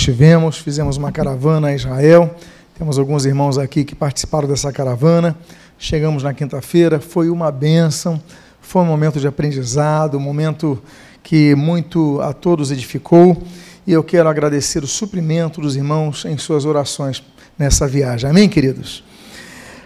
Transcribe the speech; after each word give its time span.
Estivemos, 0.00 0.56
fizemos 0.56 0.96
uma 0.96 1.12
caravana 1.12 1.68
a 1.68 1.74
Israel. 1.74 2.34
Temos 2.74 2.98
alguns 2.98 3.26
irmãos 3.26 3.58
aqui 3.58 3.84
que 3.84 3.94
participaram 3.94 4.48
dessa 4.48 4.72
caravana. 4.72 5.36
Chegamos 5.78 6.22
na 6.22 6.32
quinta-feira, 6.32 6.98
foi 6.98 7.28
uma 7.28 7.52
bênção, 7.52 8.18
foi 8.62 8.80
um 8.80 8.86
momento 8.86 9.20
de 9.20 9.28
aprendizado, 9.28 10.16
um 10.16 10.20
momento 10.20 10.82
que 11.22 11.54
muito 11.54 12.18
a 12.22 12.32
todos 12.32 12.70
edificou. 12.70 13.42
E 13.86 13.92
eu 13.92 14.02
quero 14.02 14.26
agradecer 14.26 14.82
o 14.82 14.86
suprimento 14.86 15.60
dos 15.60 15.76
irmãos 15.76 16.24
em 16.24 16.38
suas 16.38 16.64
orações 16.64 17.22
nessa 17.58 17.86
viagem. 17.86 18.30
Amém, 18.30 18.48
queridos? 18.48 19.04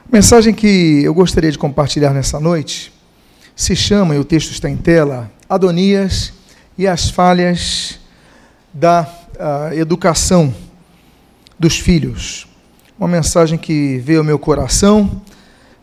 A 0.09 0.17
mensagem 0.17 0.55
que 0.55 1.03
eu 1.03 1.13
gostaria 1.13 1.51
de 1.51 1.59
compartilhar 1.59 2.15
nessa 2.15 2.39
noite 2.39 2.93
se 3.57 3.75
chama, 3.75 4.15
e 4.15 4.19
o 4.21 4.25
texto 4.25 4.53
está 4.53 4.71
em 4.71 4.77
tela, 4.77 5.29
Adonias 5.49 6.33
e 6.79 6.87
as 6.87 7.11
falhas 7.11 7.99
da 8.73 9.24
uh, 9.35 9.73
educação 9.75 10.55
dos 11.59 11.79
filhos. 11.79 12.47
Uma 12.99 13.09
mensagem 13.09 13.59
que 13.59 13.99
veio 13.99 14.21
ao 14.21 14.25
meu 14.25 14.39
coração 14.39 15.23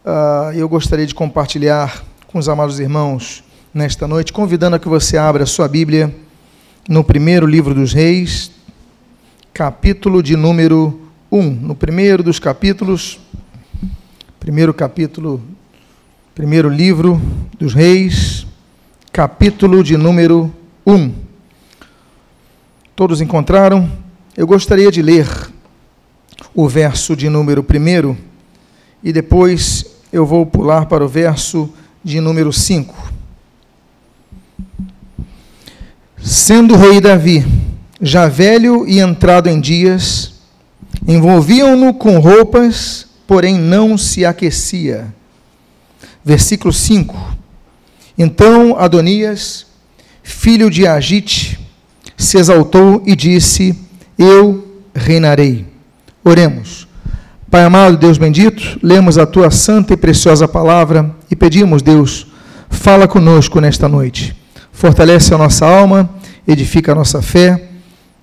uh, 0.05 0.51
eu 0.53 0.67
gostaria 0.67 1.05
de 1.05 1.15
compartilhar 1.15 2.03
com 2.27 2.39
os 2.39 2.47
amados 2.47 2.79
irmãos 2.79 3.43
nesta 3.73 4.07
noite, 4.07 4.33
convidando 4.33 4.75
a 4.75 4.79
que 4.79 4.87
você 4.87 5.17
abra 5.17 5.43
a 5.43 5.47
sua 5.47 5.67
Bíblia 5.67 6.13
no 6.87 7.03
primeiro 7.03 7.45
livro 7.45 7.73
dos 7.73 7.93
Reis, 7.93 8.51
capítulo 9.53 10.21
de 10.21 10.35
número 10.35 10.99
1. 11.31 11.41
No 11.41 11.75
primeiro 11.75 12.23
dos 12.23 12.39
capítulos, 12.39 13.19
primeiro 14.39 14.73
capítulo, 14.73 15.41
primeiro 16.35 16.69
livro 16.69 17.21
dos 17.57 17.73
Reis, 17.73 18.45
capítulo 19.11 19.83
de 19.83 19.97
número 19.97 20.53
1. 20.85 21.30
Todos 23.01 23.19
encontraram? 23.19 23.91
Eu 24.37 24.45
gostaria 24.45 24.91
de 24.91 25.01
ler 25.01 25.27
o 26.53 26.69
verso 26.69 27.15
de 27.15 27.29
número 27.29 27.65
1 27.67 28.15
e 29.03 29.11
depois 29.11 29.87
eu 30.13 30.23
vou 30.23 30.45
pular 30.45 30.85
para 30.85 31.03
o 31.03 31.07
verso 31.07 31.67
de 32.03 32.21
número 32.21 32.53
5. 32.53 33.11
Sendo 36.21 36.75
o 36.75 36.77
rei 36.77 37.01
Davi 37.01 37.43
já 37.99 38.27
velho 38.27 38.87
e 38.87 38.99
entrado 38.99 39.49
em 39.49 39.59
dias, 39.59 40.35
envolviam-no 41.07 41.95
com 41.95 42.19
roupas, 42.19 43.07
porém 43.25 43.57
não 43.57 43.97
se 43.97 44.23
aquecia. 44.23 45.11
Versículo 46.23 46.71
5. 46.71 47.35
Então 48.15 48.77
Adonias, 48.77 49.65
filho 50.21 50.69
de 50.69 50.85
Agite, 50.85 51.60
se 52.21 52.37
exaltou 52.37 53.01
e 53.05 53.15
disse: 53.15 53.77
Eu 54.17 54.83
reinarei. 54.93 55.65
Oremos. 56.23 56.87
Pai 57.49 57.63
amado, 57.63 57.97
Deus 57.97 58.17
bendito, 58.17 58.79
lemos 58.81 59.17
a 59.17 59.25
tua 59.25 59.51
santa 59.51 59.93
e 59.93 59.97
preciosa 59.97 60.47
palavra 60.47 61.13
e 61.29 61.35
pedimos, 61.35 61.81
Deus, 61.81 62.27
fala 62.69 63.09
conosco 63.09 63.59
nesta 63.59 63.89
noite. 63.89 64.33
Fortalece 64.71 65.33
a 65.33 65.37
nossa 65.37 65.65
alma, 65.65 66.09
edifica 66.47 66.93
a 66.93 66.95
nossa 66.95 67.21
fé, 67.21 67.69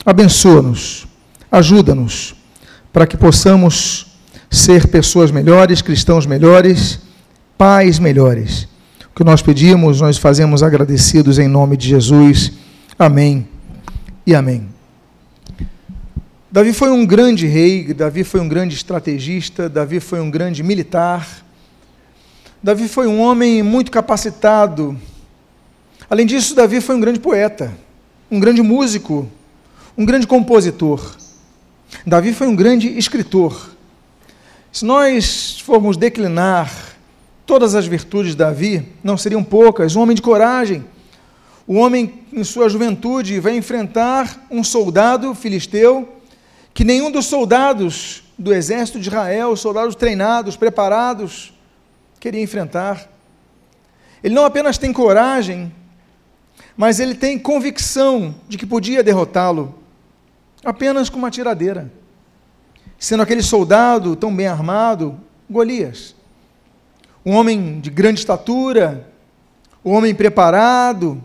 abençoa-nos, 0.06 1.06
ajuda-nos, 1.52 2.34
para 2.90 3.06
que 3.06 3.18
possamos 3.18 4.06
ser 4.50 4.86
pessoas 4.86 5.30
melhores, 5.30 5.82
cristãos 5.82 6.24
melhores, 6.24 6.98
pais 7.58 7.98
melhores. 7.98 8.66
O 9.10 9.14
que 9.14 9.24
nós 9.24 9.42
pedimos, 9.42 10.00
nós 10.00 10.16
fazemos 10.16 10.62
agradecidos 10.62 11.38
em 11.38 11.48
nome 11.48 11.76
de 11.76 11.88
Jesus. 11.88 12.52
Amém 12.98 13.57
e 14.28 14.34
amém. 14.34 14.68
Davi 16.52 16.74
foi 16.74 16.90
um 16.90 17.06
grande 17.06 17.46
rei, 17.46 17.94
Davi 17.94 18.24
foi 18.24 18.40
um 18.40 18.46
grande 18.46 18.74
estrategista, 18.74 19.70
Davi 19.70 20.00
foi 20.00 20.20
um 20.20 20.30
grande 20.30 20.62
militar. 20.62 21.26
Davi 22.62 22.88
foi 22.88 23.06
um 23.06 23.22
homem 23.22 23.62
muito 23.62 23.90
capacitado. 23.90 25.00
Além 26.10 26.26
disso, 26.26 26.54
Davi 26.54 26.82
foi 26.82 26.94
um 26.94 27.00
grande 27.00 27.18
poeta, 27.18 27.74
um 28.30 28.38
grande 28.38 28.60
músico, 28.60 29.26
um 29.96 30.04
grande 30.04 30.26
compositor. 30.26 31.16
Davi 32.06 32.34
foi 32.34 32.48
um 32.48 32.54
grande 32.54 32.98
escritor. 32.98 33.70
Se 34.70 34.84
nós 34.84 35.58
formos 35.58 35.96
declinar 35.96 36.70
todas 37.46 37.74
as 37.74 37.86
virtudes 37.86 38.32
de 38.32 38.36
Davi, 38.36 38.86
não 39.02 39.16
seriam 39.16 39.42
poucas. 39.42 39.96
Um 39.96 40.02
homem 40.02 40.14
de 40.14 40.20
coragem. 40.20 40.84
O 41.68 41.74
homem, 41.74 42.24
em 42.32 42.42
sua 42.44 42.66
juventude, 42.66 43.38
vai 43.40 43.54
enfrentar 43.54 44.46
um 44.50 44.64
soldado 44.64 45.34
filisteu 45.34 46.16
que 46.72 46.82
nenhum 46.82 47.10
dos 47.10 47.26
soldados 47.26 48.24
do 48.38 48.54
exército 48.54 48.98
de 48.98 49.08
Israel, 49.08 49.54
soldados 49.54 49.94
treinados, 49.94 50.56
preparados, 50.56 51.52
queria 52.18 52.40
enfrentar. 52.40 53.06
Ele 54.24 54.34
não 54.34 54.46
apenas 54.46 54.78
tem 54.78 54.94
coragem, 54.94 55.70
mas 56.74 57.00
ele 57.00 57.14
tem 57.14 57.38
convicção 57.38 58.34
de 58.48 58.56
que 58.56 58.64
podia 58.64 59.02
derrotá-lo 59.02 59.74
apenas 60.64 61.10
com 61.10 61.18
uma 61.18 61.30
tiradeira. 61.30 61.92
Sendo 62.98 63.22
aquele 63.22 63.42
soldado 63.42 64.16
tão 64.16 64.34
bem 64.34 64.46
armado, 64.46 65.20
Golias. 65.50 66.14
Um 67.26 67.34
homem 67.34 67.78
de 67.78 67.90
grande 67.90 68.20
estatura, 68.20 69.06
um 69.84 69.92
homem 69.92 70.14
preparado, 70.14 71.22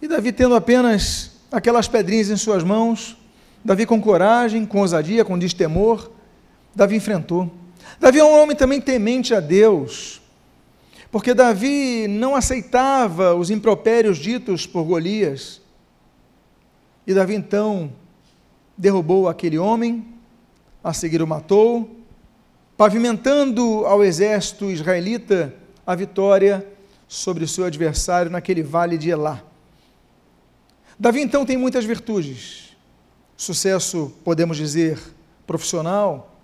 e 0.00 0.06
Davi 0.06 0.32
tendo 0.32 0.54
apenas 0.54 1.32
aquelas 1.50 1.88
pedrinhas 1.88 2.30
em 2.30 2.36
suas 2.36 2.62
mãos, 2.62 3.16
Davi, 3.64 3.86
com 3.86 4.00
coragem, 4.00 4.64
com 4.64 4.80
ousadia, 4.80 5.24
com 5.24 5.38
destemor, 5.38 6.10
Davi 6.74 6.96
enfrentou. 6.96 7.50
Davi 7.98 8.18
é 8.18 8.24
um 8.24 8.40
homem 8.40 8.54
também 8.54 8.80
temente 8.80 9.34
a 9.34 9.40
Deus, 9.40 10.20
porque 11.10 11.34
Davi 11.34 12.06
não 12.08 12.36
aceitava 12.36 13.34
os 13.34 13.50
impropérios 13.50 14.18
ditos 14.18 14.66
por 14.66 14.84
Golias. 14.84 15.60
E 17.06 17.14
Davi 17.14 17.34
então 17.34 17.90
derrubou 18.76 19.28
aquele 19.28 19.58
homem, 19.58 20.06
a 20.84 20.92
seguir 20.92 21.22
o 21.22 21.26
matou, 21.26 21.90
pavimentando 22.76 23.84
ao 23.86 24.04
exército 24.04 24.70
israelita 24.70 25.52
a 25.86 25.94
vitória 25.94 26.64
sobre 27.08 27.42
o 27.42 27.48
seu 27.48 27.64
adversário 27.64 28.30
naquele 28.30 28.62
vale 28.62 28.98
de 28.98 29.10
Elá. 29.10 29.42
Davi 30.98 31.20
então 31.20 31.44
tem 31.44 31.56
muitas 31.56 31.84
virtudes 31.84 32.66
sucesso, 33.36 34.12
podemos 34.24 34.56
dizer, 34.56 34.98
profissional, 35.46 36.34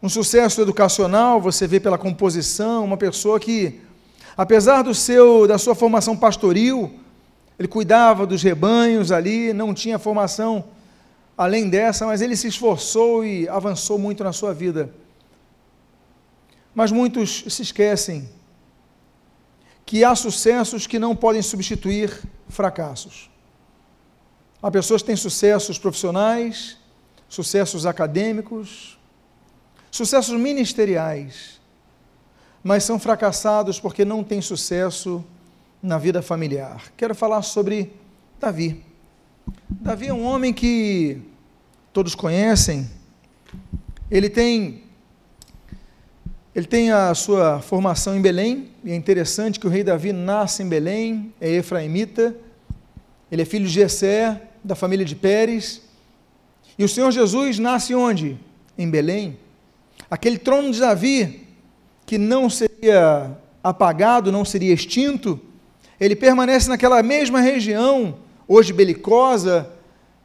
um 0.00 0.08
sucesso 0.08 0.60
educacional, 0.60 1.40
você 1.40 1.66
vê 1.66 1.80
pela 1.80 1.98
composição, 1.98 2.84
uma 2.84 2.96
pessoa 2.96 3.40
que, 3.40 3.80
apesar 4.36 4.82
do 4.82 4.94
seu 4.94 5.48
da 5.48 5.58
sua 5.58 5.74
formação 5.74 6.16
pastoril, 6.16 7.00
ele 7.58 7.66
cuidava 7.66 8.24
dos 8.24 8.40
rebanhos 8.40 9.10
ali, 9.10 9.52
não 9.52 9.74
tinha 9.74 9.98
formação 9.98 10.64
além 11.36 11.68
dessa, 11.68 12.06
mas 12.06 12.20
ele 12.20 12.36
se 12.36 12.46
esforçou 12.46 13.24
e 13.24 13.48
avançou 13.48 13.98
muito 13.98 14.22
na 14.22 14.32
sua 14.32 14.54
vida. 14.54 14.94
Mas 16.72 16.92
muitos 16.92 17.44
se 17.48 17.62
esquecem 17.62 18.28
que 19.84 20.04
há 20.04 20.14
sucessos 20.14 20.86
que 20.86 20.98
não 20.98 21.16
podem 21.16 21.42
substituir 21.42 22.22
fracassos. 22.48 23.30
Há 24.62 24.70
pessoas 24.70 25.02
que 25.02 25.06
têm 25.06 25.16
sucessos 25.16 25.78
profissionais, 25.78 26.76
sucessos 27.28 27.86
acadêmicos, 27.86 28.98
sucessos 29.90 30.38
ministeriais, 30.38 31.60
mas 32.62 32.84
são 32.84 32.98
fracassados 32.98 33.78
porque 33.78 34.04
não 34.04 34.24
têm 34.24 34.40
sucesso 34.40 35.24
na 35.82 35.96
vida 35.98 36.20
familiar. 36.20 36.92
Quero 36.96 37.14
falar 37.14 37.42
sobre 37.42 37.92
Davi. 38.40 38.84
Davi 39.68 40.08
é 40.08 40.14
um 40.14 40.24
homem 40.24 40.52
que 40.52 41.22
todos 41.92 42.14
conhecem. 42.14 42.90
Ele 44.10 44.28
tem 44.28 44.84
ele 46.54 46.66
tem 46.66 46.90
a 46.90 47.14
sua 47.14 47.60
formação 47.60 48.16
em 48.16 48.20
Belém, 48.20 48.70
e 48.82 48.90
é 48.90 48.96
interessante 48.96 49.60
que 49.60 49.66
o 49.68 49.70
rei 49.70 49.84
Davi 49.84 50.12
nasce 50.12 50.60
em 50.60 50.68
Belém, 50.68 51.32
é 51.40 51.52
efraimita. 51.52 52.34
Ele 53.30 53.42
é 53.42 53.44
filho 53.44 53.66
de 53.66 53.72
Jessé, 53.72 54.42
da 54.62 54.74
família 54.74 55.04
de 55.04 55.14
Pérez. 55.14 55.82
E 56.78 56.84
o 56.84 56.88
Senhor 56.88 57.10
Jesus 57.10 57.58
nasce 57.58 57.94
onde? 57.94 58.38
Em 58.76 58.88
Belém. 58.88 59.38
Aquele 60.10 60.38
trono 60.38 60.70
de 60.70 60.80
Davi, 60.80 61.46
que 62.06 62.16
não 62.16 62.48
seria 62.48 63.36
apagado, 63.62 64.32
não 64.32 64.44
seria 64.44 64.72
extinto, 64.72 65.40
ele 66.00 66.14
permanece 66.14 66.68
naquela 66.68 67.02
mesma 67.02 67.40
região, 67.40 68.18
hoje 68.46 68.72
belicosa, 68.72 69.70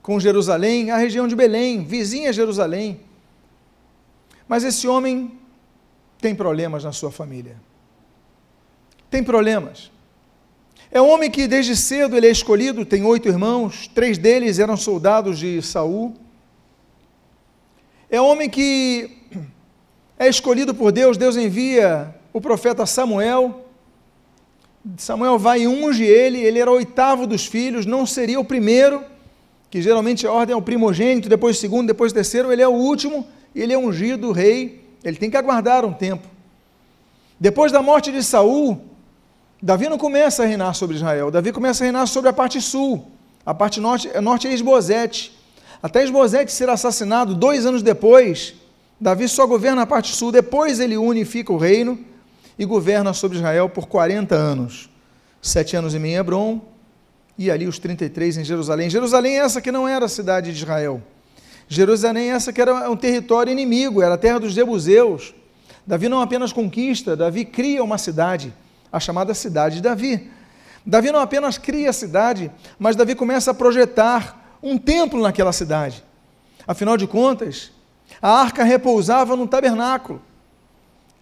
com 0.02 0.20
Jerusalém, 0.20 0.92
a 0.92 0.98
região 0.98 1.28
de 1.28 1.36
Belém, 1.36 1.84
vizinha 1.84 2.30
a 2.30 2.34
Jerusalém. 2.34 3.00
Mas 4.48 4.64
esse 4.64 4.88
homem 4.88 5.32
tem 6.20 6.36
problemas 6.36 6.84
na 6.84 6.92
sua 6.92 7.12
família. 7.12 7.58
Tem 9.10 9.24
problemas. 9.24 9.92
É 10.96 11.02
um 11.02 11.10
homem 11.10 11.32
que 11.32 11.48
desde 11.48 11.76
cedo 11.76 12.16
ele 12.16 12.28
é 12.28 12.30
escolhido, 12.30 12.86
tem 12.86 13.04
oito 13.04 13.28
irmãos, 13.28 13.88
três 13.96 14.16
deles 14.16 14.60
eram 14.60 14.78
soldados 14.78 15.40
de 15.40 15.60
Saul. 15.60 16.14
É 18.12 18.22
um 18.22 18.26
homem 18.26 18.48
que 18.48 19.10
é 20.20 20.28
escolhido 20.28 20.72
por 20.72 20.92
Deus, 20.92 21.18
Deus 21.18 21.36
envia 21.36 22.14
o 22.32 22.40
profeta 22.40 22.86
Samuel. 22.86 23.66
Samuel 24.96 25.40
vai 25.40 25.62
e 25.62 25.68
unge 25.68 26.04
ele, 26.04 26.38
ele 26.38 26.60
era 26.60 26.70
o 26.70 26.76
oitavo 26.76 27.26
dos 27.26 27.48
filhos, 27.48 27.88
não 27.88 28.06
seria 28.06 28.40
o 28.40 28.46
primeiro, 28.46 29.04
que 29.72 29.82
geralmente 29.82 30.28
a 30.28 30.32
ordem 30.32 30.54
é 30.54 30.56
o 30.56 30.62
primogênito, 30.62 31.28
depois 31.28 31.58
o 31.58 31.60
segundo, 31.60 31.88
depois 31.88 32.12
o 32.12 32.16
terceiro, 32.16 32.52
ele 32.52 32.62
é 32.62 32.68
o 32.68 32.72
último, 32.72 33.26
ele 33.56 33.74
é 33.74 33.78
ungido 33.80 34.32
rei, 34.32 34.86
ele 35.04 35.18
tem 35.18 35.32
que 35.32 35.38
aguardar 35.38 35.86
um 35.86 35.92
tempo. 35.92 36.28
Depois 37.40 37.72
da 37.72 37.82
morte 37.82 38.12
de 38.12 38.22
Saul, 38.22 38.93
Davi 39.64 39.88
não 39.88 39.98
começa 39.98 40.44
a 40.44 40.46
reinar 40.46 40.76
sobre 40.76 40.98
Israel, 40.98 41.32
Davi 41.32 41.54
começa 41.54 41.82
a 41.82 41.86
reinar 41.86 42.06
sobre 42.06 42.30
a 42.30 42.34
parte 42.34 42.60
sul, 42.60 43.08
a 43.46 43.54
parte 43.54 43.80
norte, 43.80 44.10
norte 44.20 44.46
é 44.46 44.52
Esbozete. 44.52 45.32
Até 45.82 46.04
Esbozete 46.04 46.52
ser 46.52 46.68
assassinado 46.68 47.34
dois 47.34 47.66
anos 47.66 47.82
depois, 47.82 48.56
Davi 49.00 49.26
só 49.30 49.48
governa 49.48 49.84
a 49.84 49.88
parte 49.88 50.14
sul, 50.14 50.34
depois 50.34 50.82
ele 50.82 50.98
unifica 50.98 51.54
o 51.54 51.58
reino 51.58 51.98
e 52.60 52.66
governa 52.66 53.14
sobre 53.14 53.38
Israel 53.38 53.70
por 53.70 53.88
40 53.88 54.36
anos. 54.36 54.90
Sete 55.42 55.78
anos 55.78 55.96
em 55.96 56.14
Hebron 56.14 56.60
e 57.38 57.50
ali 57.50 57.66
os 57.66 57.80
33 57.80 58.40
em 58.40 58.44
Jerusalém. 58.44 58.90
Jerusalém 58.90 59.40
é 59.40 59.44
essa 59.44 59.62
que 59.62 59.72
não 59.72 59.88
era 59.88 60.08
a 60.08 60.10
cidade 60.10 60.52
de 60.52 60.58
Israel. 60.58 61.02
Jerusalém 61.70 62.32
é 62.32 62.34
essa 62.34 62.52
que 62.52 62.60
era 62.60 62.92
um 62.92 62.98
território 62.98 63.50
inimigo, 63.50 64.02
era 64.02 64.16
a 64.16 64.18
terra 64.18 64.42
dos 64.42 64.52
Jebuseus. 64.52 65.34
Davi 65.88 66.10
não 66.10 66.20
apenas 66.20 66.52
conquista, 66.52 67.16
Davi 67.16 67.46
cria 67.46 67.82
uma 67.82 67.98
cidade, 67.98 68.54
a 68.94 69.00
chamada 69.00 69.34
cidade 69.34 69.78
de 69.78 69.82
Davi. 69.82 70.30
Davi 70.86 71.12
não 71.12 71.20
apenas 71.20 71.58
cria 71.58 71.90
a 71.90 71.94
cidade, 71.94 72.52
mas 72.78 72.96
Davi 72.96 73.16
começa 73.16 73.50
a 73.50 73.54
projetar 73.54 74.58
um 74.62 74.78
templo 74.78 75.20
naquela 75.20 75.52
cidade. 75.52 76.04
Afinal 76.68 76.96
de 76.96 77.08
contas, 77.08 77.72
a 78.22 78.30
arca 78.30 78.64
repousava 78.64 79.36
no 79.36 79.48
tabernáculo. 79.48 80.22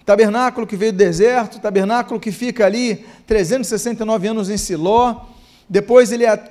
Tabernáculo 0.06 0.68
que 0.68 0.76
veio 0.76 0.92
do 0.92 0.98
deserto, 0.98 1.60
tabernáculo 1.60 2.20
que 2.20 2.32
fica 2.32 2.66
ali 2.66 3.06
369 3.26 4.28
anos 4.28 4.50
em 4.50 4.58
Siló. 4.58 5.28
Depois 5.70 6.12
ele, 6.12 6.26
é, 6.26 6.44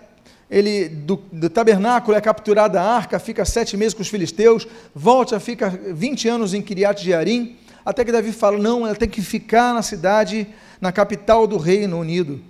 ele 0.51 0.89
do, 0.89 1.17
do 1.31 1.51
tabernáculo 1.51 2.17
é 2.17 2.21
capturada 2.21 2.81
a 2.81 2.97
arca, 2.97 3.19
fica 3.19 3.45
sete 3.45 3.77
meses 3.77 3.93
com 3.93 4.01
os 4.01 4.09
filisteus, 4.09 4.67
volta, 4.95 5.39
fica 5.39 5.69
20 5.69 6.29
anos 6.29 6.55
em 6.55 6.63
Kiriat 6.63 7.05
Jearim, 7.05 7.59
até 7.85 8.05
que 8.05 8.13
Davi 8.13 8.33
fala: 8.33 8.57
não, 8.57 8.87
ela 8.87 8.95
tem 8.95 9.09
que 9.09 9.21
ficar 9.21 9.75
na 9.75 9.83
cidade, 9.83 10.47
na 10.81 10.91
capital 10.91 11.47
do 11.47 11.59
Reino 11.59 11.99
Unido. 11.99 12.41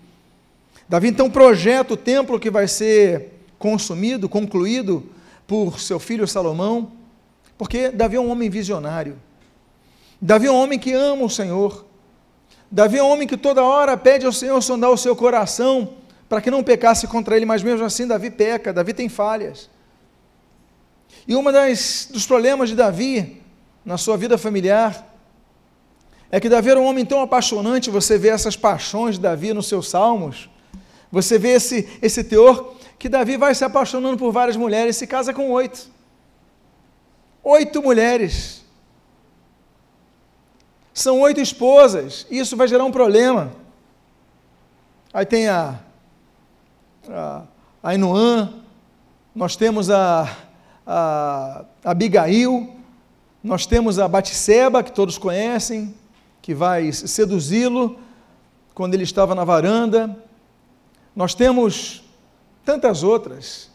Davi 0.89 1.09
então 1.09 1.31
projeta 1.31 1.95
o 1.95 1.97
templo 1.97 2.39
que 2.39 2.51
vai 2.51 2.69
ser 2.69 3.33
consumido, 3.59 4.29
concluído 4.29 5.05
por 5.47 5.81
seu 5.81 5.99
filho 5.99 6.27
Salomão, 6.27 6.93
porque 7.59 7.91
Davi 7.91 8.17
é 8.17 8.21
um 8.21 8.31
homem 8.31 8.49
visionário. 8.49 9.17
Davi 10.21 10.47
é 10.47 10.51
um 10.53 10.57
homem 10.57 10.79
que 10.79 10.93
ama 10.93 11.25
o 11.25 11.31
Senhor. 11.31 11.85
Davi 12.71 12.99
é 12.99 13.03
um 13.03 13.09
homem 13.09 13.27
que 13.27 13.37
toda 13.37 13.63
hora 13.63 13.97
pede 13.97 14.25
ao 14.25 14.33
Senhor 14.33 14.61
sondar 14.63 14.91
o 14.91 14.97
seu 14.97 15.17
coração 15.17 15.95
para 16.29 16.41
que 16.41 16.51
não 16.51 16.63
pecasse 16.63 17.09
contra 17.09 17.37
ele, 17.37 17.45
mas 17.45 17.63
mesmo 17.63 17.85
assim 17.85 18.07
Davi 18.07 18.31
peca, 18.31 18.73
Davi 18.73 18.95
tem 18.95 19.09
falhas. 19.09 19.69
E 21.27 21.35
das 21.53 22.09
dos 22.11 22.25
problemas 22.25 22.69
de 22.69 22.77
Davi 22.77 23.43
na 23.85 23.99
sua 23.99 24.17
vida 24.17 24.39
familiar 24.39 25.10
é 26.31 26.39
que 26.39 26.49
Davi 26.49 26.71
era 26.71 26.81
um 26.81 26.85
homem 26.85 27.05
tão 27.05 27.21
apaixonante, 27.21 27.91
você 27.91 28.17
vê 28.17 28.29
essas 28.29 28.57
paixões 28.57 29.17
de 29.17 29.21
Davi 29.21 29.53
nos 29.53 29.67
seus 29.67 29.89
salmos. 29.89 30.49
Você 31.11 31.39
vê 31.39 31.51
esse 31.51 31.89
esse 32.01 32.23
teor 32.23 32.75
que 32.99 33.09
Davi 33.09 33.37
vai 33.37 33.55
se 33.55 33.65
apaixonando 33.65 34.17
por 34.17 34.31
várias 34.31 34.57
mulheres, 34.57 34.97
se 34.97 35.07
casa 35.07 35.35
com 35.35 35.51
oito. 35.51 35.89
Oito 37.43 37.83
mulheres. 37.83 38.65
São 40.93 41.21
oito 41.21 41.41
esposas, 41.41 42.27
e 42.31 42.39
isso 42.39 42.57
vai 42.57 42.69
gerar 42.69 42.85
um 42.85 42.93
problema. 42.93 43.53
Aí 45.13 45.25
tem 45.25 45.49
a, 45.49 45.81
a, 47.09 47.43
a 47.83 47.93
nós 49.35 49.57
temos 49.57 49.91
a, 49.91 50.37
a, 50.87 51.65
a 51.85 51.91
Abigail, 51.91 52.77
nós 53.43 53.65
temos 53.65 53.99
a 53.99 54.07
Batseba, 54.07 54.83
que 54.83 54.93
todos 54.93 55.17
conhecem, 55.17 55.95
que 56.43 56.55
vai 56.55 56.93
seduzi-lo 56.93 57.99
quando 58.75 58.95
ele 58.95 59.05
estava 59.05 59.35
na 59.35 59.45
varanda. 59.45 60.17
Nós 61.15 61.35
temos 61.35 62.03
tantas 62.65 63.03
outras 63.03 63.71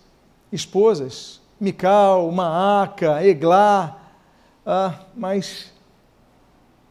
esposas, 0.51 1.41
Mical, 1.59 2.31
Maaca, 2.31 3.25
Eglá, 3.25 3.99
ah, 4.65 4.99
mas 5.15 5.71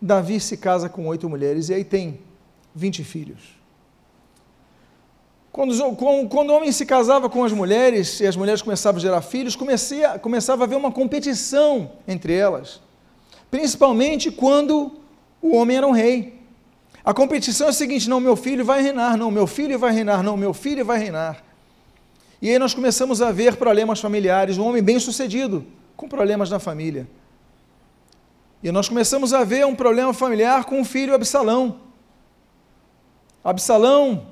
Davi 0.01 0.39
se 0.39 0.57
casa 0.57 0.89
com 0.89 1.07
oito 1.09 1.29
mulheres 1.29 1.69
e 1.69 1.75
aí 1.75 1.85
tem 1.85 2.21
20 2.75 3.03
filhos. 3.03 3.55
Quando, 5.51 5.97
quando, 6.29 6.51
o 6.51 6.53
homem 6.53 6.73
se 6.73 6.85
casava 6.85 7.31
com 7.31 7.45
as 7.45 7.53
mulheres 7.53 8.19
e 8.19 8.27
as 8.27 8.35
mulheres 8.35 8.61
começavam 8.61 8.99
a 8.99 9.01
gerar 9.01 9.23
filhos, 9.23 9.55
comecei, 9.55 10.03
começava 10.21 10.63
a 10.63 10.67
haver 10.67 10.77
uma 10.77 10.91
competição 10.91 11.93
entre 12.09 12.35
elas, 12.35 12.81
principalmente 13.51 14.33
quando 14.33 14.99
o 15.45 15.57
homem 15.57 15.77
era 15.77 15.87
um 15.87 15.91
rei. 15.91 16.41
A 17.05 17.13
competição 17.13 17.67
é 17.67 17.71
a 17.71 17.73
seguinte: 17.73 18.09
não, 18.09 18.19
meu 18.19 18.35
filho 18.35 18.65
vai 18.65 18.81
reinar, 18.81 19.15
não, 19.19 19.31
meu 19.31 19.47
filho 19.47 19.79
vai 19.79 19.93
reinar, 19.93 20.23
não, 20.23 20.39
meu 20.39 20.55
filho 20.55 20.83
vai 20.87 20.99
reinar. 20.99 21.45
E 22.41 22.49
aí 22.49 22.59
nós 22.59 22.73
começamos 22.73 23.21
a 23.21 23.31
ver 23.31 23.57
problemas 23.57 24.01
familiares, 24.01 24.57
um 24.57 24.67
homem 24.67 24.83
bem 24.83 24.99
sucedido, 24.99 25.67
com 25.95 26.09
problemas 26.09 26.49
na 26.49 26.59
família. 26.59 27.07
E 28.63 28.73
nós 28.73 28.89
começamos 28.89 29.35
a 29.35 29.45
ver 29.45 29.67
um 29.67 29.75
problema 29.75 30.15
familiar 30.15 30.65
com 30.65 30.81
o 30.81 30.85
filho 30.85 31.15
Absalão. 31.15 31.79
Absalão, 33.45 34.29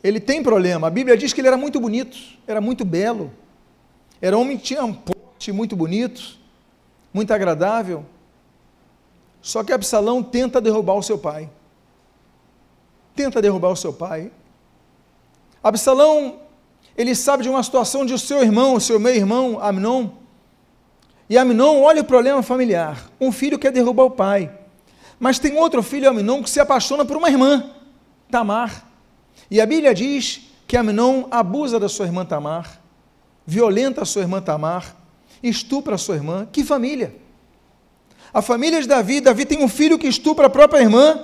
ele 0.00 0.20
tem 0.20 0.44
problema. 0.44 0.86
A 0.86 0.90
Bíblia 0.90 1.16
diz 1.16 1.32
que 1.32 1.40
ele 1.40 1.48
era 1.48 1.56
muito 1.56 1.80
bonito, 1.80 2.16
era 2.46 2.60
muito 2.60 2.84
belo. 2.84 3.32
Era 4.22 4.38
um 4.38 4.42
homem 4.42 4.56
que 4.56 4.62
tinha 4.62 4.84
um 4.84 4.94
porte 4.94 5.50
muito 5.50 5.74
bonito, 5.74 6.38
muito 7.12 7.32
agradável. 7.32 8.06
Só 9.46 9.62
que 9.62 9.72
Absalão 9.72 10.24
tenta 10.24 10.60
derrubar 10.60 10.94
o 10.94 11.02
seu 11.04 11.16
pai. 11.16 11.48
Tenta 13.14 13.40
derrubar 13.40 13.70
o 13.70 13.76
seu 13.76 13.92
pai. 13.92 14.32
Absalão, 15.62 16.40
ele 16.96 17.14
sabe 17.14 17.44
de 17.44 17.48
uma 17.48 17.62
situação 17.62 18.04
o 18.04 18.18
seu 18.18 18.42
irmão, 18.42 18.80
seu 18.80 18.98
meio-irmão, 18.98 19.60
Amnon, 19.62 20.10
e 21.30 21.38
Aminon 21.38 21.80
olha 21.80 22.02
o 22.02 22.04
problema 22.04 22.42
familiar. 22.42 23.08
Um 23.20 23.30
filho 23.30 23.56
quer 23.56 23.70
derrubar 23.70 24.06
o 24.06 24.10
pai. 24.10 24.50
Mas 25.16 25.38
tem 25.38 25.56
outro 25.56 25.80
filho, 25.80 26.10
Aminon, 26.10 26.42
que 26.42 26.50
se 26.50 26.58
apaixona 26.58 27.04
por 27.04 27.16
uma 27.16 27.30
irmã, 27.30 27.70
Tamar. 28.28 28.84
E 29.48 29.60
a 29.60 29.66
Bíblia 29.66 29.94
diz 29.94 30.40
que 30.66 30.76
Aminon 30.76 31.28
abusa 31.30 31.78
da 31.78 31.88
sua 31.88 32.06
irmã 32.06 32.26
Tamar, 32.26 32.80
violenta 33.46 34.02
a 34.02 34.04
sua 34.04 34.22
irmã 34.22 34.42
Tamar, 34.42 34.96
estupra 35.40 35.94
a 35.94 35.98
sua 35.98 36.16
irmã. 36.16 36.48
Que 36.50 36.64
família! 36.64 37.25
A 38.36 38.42
família 38.42 38.82
de 38.82 38.86
Davi, 38.86 39.18
Davi 39.18 39.46
tem 39.46 39.64
um 39.64 39.68
filho 39.68 39.98
que 39.98 40.06
estupra 40.06 40.44
a 40.44 40.50
própria 40.50 40.82
irmã, 40.82 41.20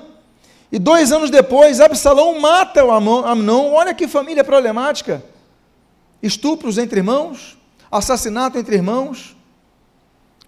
e 0.72 0.78
dois 0.78 1.12
anos 1.12 1.28
depois, 1.28 1.78
Absalão 1.78 2.40
mata 2.40 2.82
o 2.82 2.90
Amnon. 2.90 3.70
Olha 3.74 3.92
que 3.92 4.08
família 4.08 4.42
problemática. 4.42 5.22
Estupros 6.22 6.78
entre 6.78 7.00
irmãos, 7.00 7.58
assassinato 7.90 8.56
entre 8.56 8.76
irmãos. 8.76 9.36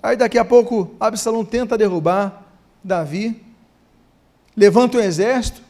Aí 0.02 0.16
daqui 0.16 0.38
a 0.38 0.44
pouco 0.44 0.94
Absalão 0.98 1.44
tenta 1.44 1.76
derrubar 1.76 2.42
Davi, 2.82 3.44
levanta 4.56 4.96
um 4.96 5.00
exército, 5.02 5.60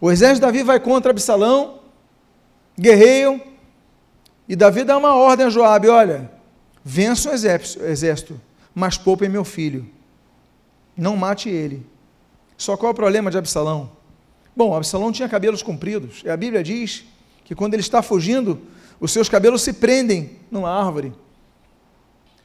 o 0.00 0.10
exército 0.10 0.40
de 0.40 0.46
Davi 0.46 0.64
vai 0.64 0.80
contra 0.80 1.12
Absalão, 1.12 1.78
guerreiam, 2.76 3.40
e 4.48 4.56
Davi 4.56 4.82
dá 4.82 4.98
uma 4.98 5.14
ordem 5.14 5.46
a 5.46 5.50
Joabe, 5.50 5.88
olha, 5.88 6.28
vença 6.84 7.30
o 7.30 7.32
exército, 7.32 8.40
mas 8.74 8.98
poupem 8.98 9.28
meu 9.28 9.44
filho, 9.44 9.88
não 10.96 11.16
mate 11.16 11.48
ele. 11.48 11.86
Só 12.56 12.76
qual 12.76 12.90
é 12.90 12.92
o 12.92 12.96
problema 12.96 13.30
de 13.30 13.38
Absalão? 13.38 13.90
Bom, 14.54 14.74
Absalão 14.74 15.10
tinha 15.10 15.28
cabelos 15.28 15.62
compridos, 15.62 16.22
e 16.24 16.30
a 16.30 16.36
Bíblia 16.36 16.62
diz 16.62 17.04
que 17.44 17.54
quando 17.54 17.74
ele 17.74 17.80
está 17.80 18.02
fugindo, 18.02 18.60
os 19.00 19.10
seus 19.10 19.28
cabelos 19.28 19.62
se 19.62 19.72
prendem 19.72 20.32
numa 20.50 20.70
árvore. 20.70 21.12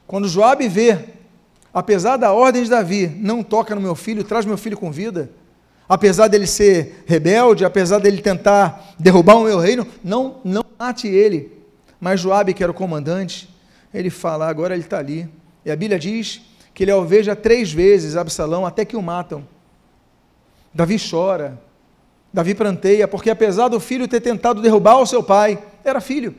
Quando 0.06 0.28
Joabe 0.28 0.68
vê 0.68 1.04
apesar 1.72 2.16
da 2.16 2.32
ordem 2.32 2.62
de 2.64 2.70
Davi, 2.70 3.06
não 3.06 3.42
toca 3.42 3.74
no 3.74 3.80
meu 3.80 3.94
filho, 3.94 4.24
traz 4.24 4.44
meu 4.44 4.56
filho 4.56 4.76
com 4.76 4.90
vida, 4.90 5.30
apesar 5.88 6.28
dele 6.28 6.46
ser 6.46 7.04
rebelde, 7.06 7.64
apesar 7.64 7.98
dele 7.98 8.20
tentar 8.20 8.94
derrubar 8.98 9.36
o 9.36 9.44
meu 9.44 9.58
reino, 9.58 9.86
não, 10.02 10.40
não 10.44 10.64
mate 10.78 11.06
ele. 11.06 11.52
Mas 12.00 12.20
Joabe, 12.20 12.54
que 12.54 12.62
era 12.62 12.72
o 12.72 12.74
comandante, 12.74 13.48
ele 13.92 14.10
fala, 14.10 14.48
agora 14.48 14.74
ele 14.74 14.82
está 14.82 14.98
ali. 14.98 15.28
E 15.64 15.70
a 15.70 15.76
Bíblia 15.76 15.98
diz 15.98 16.40
que 16.78 16.84
ele 16.84 16.92
alveja 16.92 17.34
três 17.34 17.72
vezes 17.72 18.14
Absalão 18.14 18.64
até 18.64 18.84
que 18.84 18.96
o 18.96 19.02
matam. 19.02 19.44
Davi 20.72 20.96
chora. 20.96 21.60
Davi 22.32 22.54
pranteia, 22.54 23.08
porque 23.08 23.30
apesar 23.30 23.66
do 23.66 23.80
filho 23.80 24.06
ter 24.06 24.20
tentado 24.20 24.62
derrubar 24.62 24.98
o 24.98 25.04
seu 25.04 25.20
pai, 25.20 25.60
era 25.82 26.00
filho. 26.00 26.36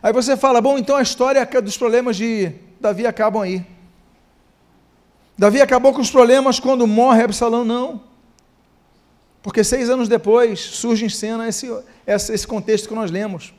Aí 0.00 0.12
você 0.12 0.36
fala, 0.36 0.60
bom, 0.60 0.78
então 0.78 0.94
a 0.94 1.02
história 1.02 1.44
dos 1.60 1.76
problemas 1.76 2.16
de 2.16 2.52
Davi 2.80 3.04
acabam 3.04 3.42
aí. 3.42 3.66
Davi 5.36 5.60
acabou 5.60 5.92
com 5.92 6.00
os 6.00 6.12
problemas 6.12 6.60
quando 6.60 6.86
morre 6.86 7.24
Absalão? 7.24 7.64
Não. 7.64 8.00
Porque 9.42 9.64
seis 9.64 9.90
anos 9.90 10.08
depois 10.08 10.60
surge 10.60 11.04
em 11.04 11.08
cena 11.08 11.48
esse, 11.48 11.66
esse 12.06 12.46
contexto 12.46 12.88
que 12.88 12.94
nós 12.94 13.10
lemos. 13.10 13.52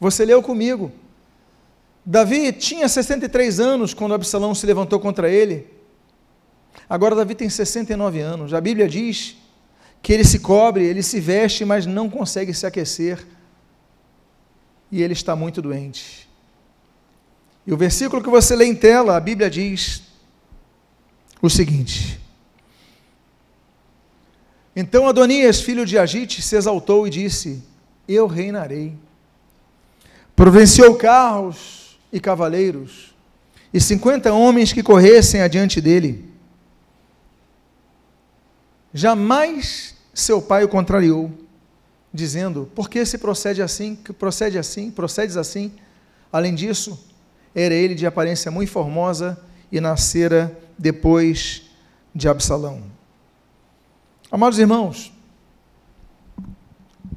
Você 0.00 0.24
leu 0.24 0.42
comigo. 0.42 0.90
Davi 2.04 2.52
tinha 2.52 2.88
63 2.88 3.60
anos 3.60 3.94
quando 3.94 4.14
Absalão 4.14 4.54
se 4.54 4.66
levantou 4.66 5.00
contra 5.00 5.30
ele. 5.30 5.66
Agora 6.88 7.14
Davi 7.14 7.34
tem 7.34 7.48
69 7.48 8.20
anos. 8.20 8.52
A 8.52 8.60
Bíblia 8.60 8.86
diz 8.86 9.36
que 10.02 10.12
ele 10.12 10.24
se 10.24 10.38
cobre, 10.40 10.84
ele 10.84 11.02
se 11.02 11.18
veste, 11.18 11.64
mas 11.64 11.86
não 11.86 12.10
consegue 12.10 12.52
se 12.52 12.66
aquecer. 12.66 13.26
E 14.92 15.02
ele 15.02 15.14
está 15.14 15.34
muito 15.34 15.62
doente. 15.62 16.28
E 17.66 17.72
o 17.72 17.76
versículo 17.76 18.22
que 18.22 18.28
você 18.28 18.54
lê 18.54 18.66
em 18.66 18.74
tela, 18.74 19.16
a 19.16 19.20
Bíblia 19.20 19.48
diz 19.48 20.02
o 21.40 21.48
seguinte: 21.48 22.20
Então 24.76 25.08
Adonias, 25.08 25.62
filho 25.62 25.86
de 25.86 25.96
Agite, 25.96 26.42
se 26.42 26.54
exaltou 26.54 27.06
e 27.06 27.10
disse: 27.10 27.62
Eu 28.06 28.26
reinarei. 28.26 28.94
Providenciou 30.36 30.96
carros 30.96 31.83
e 32.14 32.20
cavaleiros, 32.20 33.12
e 33.72 33.80
cinquenta 33.80 34.32
homens 34.32 34.72
que 34.72 34.84
corressem 34.84 35.42
adiante 35.42 35.80
dele. 35.80 36.32
Jamais 38.92 39.96
seu 40.14 40.40
pai 40.40 40.62
o 40.62 40.68
contrariou, 40.68 41.28
dizendo: 42.12 42.70
Por 42.72 42.88
que 42.88 43.04
se 43.04 43.18
procede 43.18 43.60
assim? 43.60 43.96
Que 43.96 44.12
procede 44.12 44.56
assim? 44.56 44.92
Procedes 44.92 45.36
assim? 45.36 45.72
Além 46.32 46.54
disso, 46.54 47.04
era 47.52 47.74
ele 47.74 47.96
de 47.96 48.06
aparência 48.06 48.48
muito 48.48 48.70
formosa 48.70 49.36
e 49.72 49.80
nascera 49.80 50.56
depois 50.78 51.62
de 52.14 52.28
Absalão. 52.28 52.80
Amados 54.30 54.60
irmãos, 54.60 55.12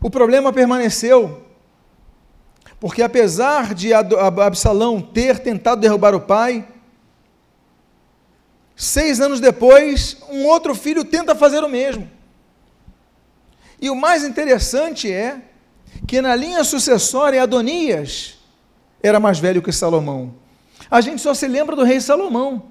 o 0.02 0.10
problema 0.10 0.52
permaneceu, 0.52 1.47
porque 2.80 3.02
apesar 3.02 3.74
de 3.74 3.92
Absalão 3.94 5.02
ter 5.02 5.40
tentado 5.40 5.82
derrubar 5.82 6.14
o 6.14 6.22
pai, 6.22 6.68
seis 8.76 9.20
anos 9.20 9.40
depois, 9.40 10.18
um 10.30 10.46
outro 10.46 10.76
filho 10.76 11.04
tenta 11.04 11.34
fazer 11.34 11.64
o 11.64 11.70
mesmo. 11.70 12.10
E 13.82 13.90
o 13.90 13.96
mais 13.96 14.24
interessante 14.24 15.12
é 15.12 15.42
que 16.08 16.22
na 16.22 16.36
linha 16.36 16.64
sucessória, 16.64 17.42
Adonias 17.42 18.38
era 19.02 19.20
mais 19.20 19.40
velho 19.40 19.62
que 19.62 19.72
Salomão. 19.72 20.34
A 20.90 21.02
gente 21.02 21.22
só 21.22 21.34
se 21.34 21.48
lembra 21.48 21.76
do 21.76 21.84
rei 21.84 22.00
Salomão. 22.00 22.64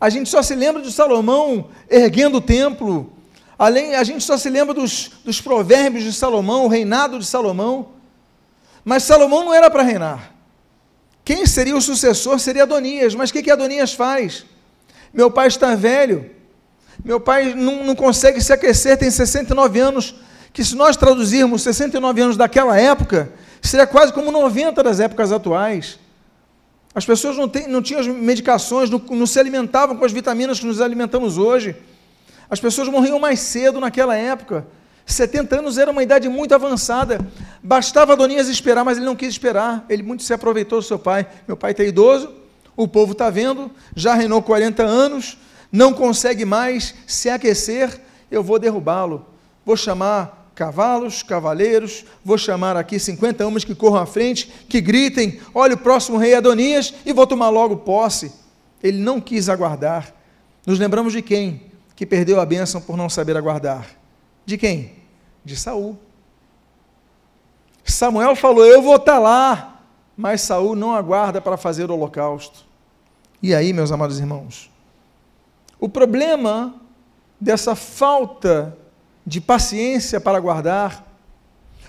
A 0.00 0.08
gente 0.08 0.28
só 0.28 0.42
se 0.42 0.54
lembra 0.54 0.82
de 0.82 0.92
Salomão 0.92 1.68
erguendo 1.88 2.38
o 2.38 2.40
templo. 2.40 3.12
Além, 3.58 3.94
a 3.94 4.04
gente 4.04 4.22
só 4.22 4.36
se 4.36 4.48
lembra 4.48 4.74
dos, 4.74 5.10
dos 5.24 5.40
provérbios 5.40 6.04
de 6.04 6.12
Salomão, 6.12 6.64
o 6.64 6.68
reinado 6.68 7.18
de 7.18 7.26
Salomão. 7.26 7.97
Mas 8.88 9.02
Salomão 9.02 9.44
não 9.44 9.52
era 9.52 9.68
para 9.68 9.82
reinar. 9.82 10.32
Quem 11.22 11.44
seria 11.44 11.76
o 11.76 11.80
sucessor 11.80 12.38
seria 12.38 12.62
Adonias. 12.62 13.14
Mas 13.14 13.28
o 13.28 13.34
que, 13.34 13.42
que 13.42 13.50
Adonias 13.50 13.92
faz? 13.92 14.46
Meu 15.12 15.30
pai 15.30 15.48
está 15.48 15.74
velho. 15.74 16.30
Meu 17.04 17.20
pai 17.20 17.52
não, 17.54 17.84
não 17.84 17.94
consegue 17.94 18.40
se 18.40 18.50
aquecer, 18.50 18.96
tem 18.96 19.10
69 19.10 19.78
anos. 19.78 20.14
Que 20.54 20.64
se 20.64 20.74
nós 20.74 20.96
traduzirmos 20.96 21.60
69 21.60 22.18
anos 22.22 22.36
daquela 22.38 22.80
época, 22.80 23.30
seria 23.60 23.86
quase 23.86 24.10
como 24.10 24.32
90 24.32 24.82
das 24.82 25.00
épocas 25.00 25.32
atuais. 25.32 25.98
As 26.94 27.04
pessoas 27.04 27.36
não, 27.36 27.46
tem, 27.46 27.68
não 27.68 27.82
tinham 27.82 28.00
as 28.00 28.06
medicações, 28.06 28.88
não, 28.88 29.02
não 29.10 29.26
se 29.26 29.38
alimentavam 29.38 29.98
com 29.98 30.04
as 30.06 30.12
vitaminas 30.12 30.60
que 30.60 30.64
nos 30.64 30.80
alimentamos 30.80 31.36
hoje. 31.36 31.76
As 32.48 32.58
pessoas 32.58 32.88
morriam 32.88 33.18
mais 33.18 33.40
cedo 33.40 33.80
naquela 33.80 34.16
época. 34.16 34.66
70 35.08 35.58
anos 35.60 35.78
era 35.78 35.90
uma 35.90 36.02
idade 36.02 36.28
muito 36.28 36.54
avançada. 36.54 37.18
Bastava 37.62 38.12
Adonias 38.12 38.48
esperar, 38.48 38.84
mas 38.84 38.98
ele 38.98 39.06
não 39.06 39.16
quis 39.16 39.30
esperar. 39.30 39.84
Ele 39.88 40.02
muito 40.02 40.22
se 40.22 40.34
aproveitou 40.34 40.80
do 40.80 40.84
seu 40.84 40.98
pai. 40.98 41.26
Meu 41.46 41.56
pai 41.56 41.70
está 41.70 41.82
idoso, 41.82 42.32
o 42.76 42.86
povo 42.86 43.12
está 43.12 43.30
vendo, 43.30 43.70
já 43.96 44.14
reinou 44.14 44.42
40 44.42 44.82
anos, 44.82 45.38
não 45.72 45.94
consegue 45.94 46.44
mais 46.44 46.94
se 47.06 47.30
aquecer, 47.30 48.00
eu 48.30 48.42
vou 48.42 48.58
derrubá-lo. 48.58 49.26
Vou 49.64 49.76
chamar 49.76 50.50
cavalos, 50.54 51.22
cavaleiros, 51.22 52.04
vou 52.24 52.36
chamar 52.36 52.76
aqui 52.76 52.98
50 52.98 53.46
homens 53.46 53.64
que 53.64 53.74
corram 53.74 54.02
à 54.02 54.06
frente, 54.06 54.52
que 54.68 54.80
gritem: 54.80 55.40
olha 55.54 55.74
o 55.74 55.78
próximo 55.78 56.18
rei 56.18 56.34
Adonias, 56.34 56.92
e 57.06 57.12
vou 57.14 57.26
tomar 57.26 57.48
logo 57.48 57.78
posse. 57.78 58.30
Ele 58.82 58.98
não 58.98 59.20
quis 59.20 59.48
aguardar. 59.48 60.14
Nos 60.66 60.78
lembramos 60.78 61.14
de 61.14 61.22
quem? 61.22 61.62
Que 61.96 62.04
perdeu 62.04 62.38
a 62.40 62.44
bênção 62.44 62.80
por 62.80 62.96
não 62.96 63.08
saber 63.08 63.36
aguardar. 63.36 63.86
De 64.44 64.58
quem? 64.58 64.97
De 65.48 65.56
Saul. 65.56 65.96
Samuel 67.82 68.36
falou: 68.36 68.66
Eu 68.66 68.82
vou 68.82 68.96
estar 68.96 69.18
lá, 69.18 69.80
mas 70.14 70.42
Saul 70.42 70.76
não 70.76 70.94
aguarda 70.94 71.40
para 71.40 71.56
fazer 71.56 71.90
o 71.90 71.94
holocausto. 71.94 72.66
E 73.42 73.54
aí, 73.54 73.72
meus 73.72 73.90
amados 73.90 74.18
irmãos, 74.18 74.70
o 75.80 75.88
problema 75.88 76.74
dessa 77.40 77.74
falta 77.74 78.76
de 79.24 79.40
paciência 79.40 80.20
para 80.20 80.38
guardar, 80.38 81.02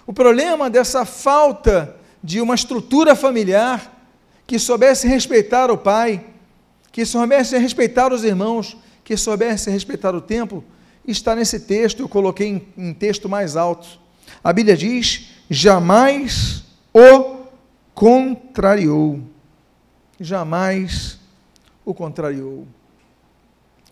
o 0.08 0.14
problema 0.14 0.70
dessa 0.70 1.04
falta 1.04 1.98
de 2.24 2.40
uma 2.40 2.56
estrutura 2.56 3.14
familiar 3.14 3.92
que 4.48 4.58
soubesse 4.58 5.06
respeitar 5.06 5.70
o 5.70 5.78
pai, 5.78 6.26
que 6.94 7.06
soubesse 7.06 7.58
respeitar 7.58 8.14
os 8.14 8.24
irmãos, 8.24 8.78
que 9.04 9.18
soubesse 9.18 9.70
respeitar 9.70 10.16
o 10.16 10.22
templo, 10.22 10.64
está 11.06 11.36
nesse 11.36 11.62
texto, 11.62 12.02
eu 12.02 12.10
coloquei 12.10 12.48
em, 12.48 12.68
em 12.78 12.94
texto 12.94 13.28
mais 13.28 13.56
alto. 13.56 14.00
A 14.44 14.54
Bíblia 14.54 14.78
diz: 14.78 15.30
jamais 15.50 16.64
o 16.94 17.46
contrariou. 17.94 19.22
Jamais 20.20 21.20
o 21.86 21.94
contrariou. 21.94 22.68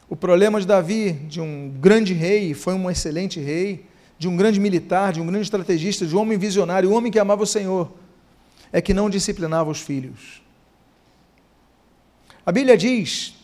O 0.10 0.16
problema 0.16 0.60
de 0.62 0.68
Davi, 0.68 1.12
de 1.12 1.42
um 1.42 1.70
grande 1.80 2.14
rei, 2.14 2.54
foi 2.54 2.74
um 2.74 2.90
excelente 2.90 3.40
rei, 3.40 3.86
de 4.18 4.28
um 4.28 4.38
grande 4.38 4.60
militar, 4.60 5.12
de 5.12 5.20
um 5.20 5.26
grande 5.26 5.44
estrategista, 5.44 6.06
de 6.06 6.16
um 6.16 6.20
homem 6.20 6.38
visionário, 6.38 6.90
um 6.90 6.94
homem 6.94 7.12
que 7.12 7.20
amava 7.20 7.44
o 7.44 7.48
Senhor, 7.48 7.92
é 8.72 8.82
que 8.82 8.94
não 8.94 9.10
disciplinava 9.10 9.70
os 9.70 9.82
filhos. 9.82 10.42
A 12.46 12.52
Bíblia 12.52 12.78
diz 12.78 13.36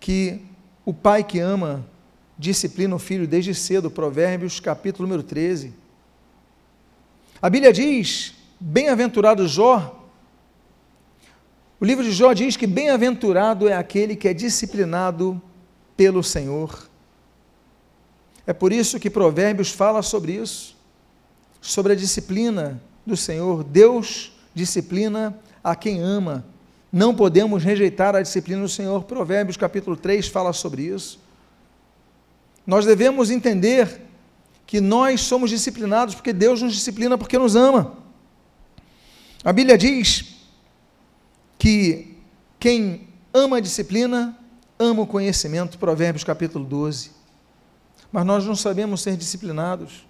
que 0.00 0.40
o 0.84 0.94
pai 0.94 1.22
que 1.22 1.38
ama 1.38 1.86
disciplina 2.38 2.94
o 2.94 2.98
filho 2.98 3.26
desde 3.26 3.54
cedo, 3.54 3.90
Provérbios 3.90 4.60
capítulo 4.60 5.08
número 5.08 5.22
13. 5.22 5.72
A 7.42 7.50
Bíblia 7.50 7.72
diz: 7.72 8.34
bem-aventurado 8.60 9.46
Jó, 9.48 10.08
o 11.80 11.84
livro 11.84 12.04
de 12.04 12.12
Jó 12.12 12.32
diz 12.32 12.56
que 12.56 12.66
bem-aventurado 12.66 13.68
é 13.68 13.74
aquele 13.74 14.14
que 14.14 14.28
é 14.28 14.34
disciplinado 14.34 15.40
pelo 15.96 16.22
Senhor. 16.22 16.88
É 18.46 18.52
por 18.52 18.72
isso 18.72 18.98
que 18.98 19.10
Provérbios 19.10 19.70
fala 19.70 20.00
sobre 20.02 20.32
isso, 20.32 20.76
sobre 21.60 21.92
a 21.92 21.96
disciplina 21.96 22.80
do 23.04 23.16
Senhor. 23.16 23.62
Deus 23.62 24.32
disciplina 24.54 25.38
a 25.62 25.76
quem 25.76 26.00
ama. 26.00 26.44
Não 26.90 27.14
podemos 27.14 27.62
rejeitar 27.62 28.16
a 28.16 28.22
disciplina 28.22 28.62
do 28.62 28.68
Senhor. 28.68 29.04
Provérbios 29.04 29.56
capítulo 29.56 29.96
3 29.96 30.26
fala 30.28 30.52
sobre 30.52 30.82
isso. 30.82 31.20
Nós 32.68 32.84
devemos 32.84 33.30
entender 33.30 34.02
que 34.66 34.78
nós 34.78 35.22
somos 35.22 35.48
disciplinados 35.48 36.14
porque 36.14 36.34
Deus 36.34 36.60
nos 36.60 36.74
disciplina 36.74 37.16
porque 37.16 37.38
nos 37.38 37.56
ama. 37.56 37.94
A 39.42 39.54
Bíblia 39.54 39.78
diz 39.78 40.36
que 41.58 42.14
quem 42.60 43.08
ama 43.32 43.56
a 43.56 43.60
disciplina, 43.60 44.38
ama 44.78 45.00
o 45.00 45.06
conhecimento, 45.06 45.78
Provérbios 45.78 46.24
capítulo 46.24 46.62
12. 46.62 47.12
Mas 48.12 48.26
nós 48.26 48.44
não 48.44 48.54
sabemos 48.54 49.00
ser 49.00 49.16
disciplinados. 49.16 50.06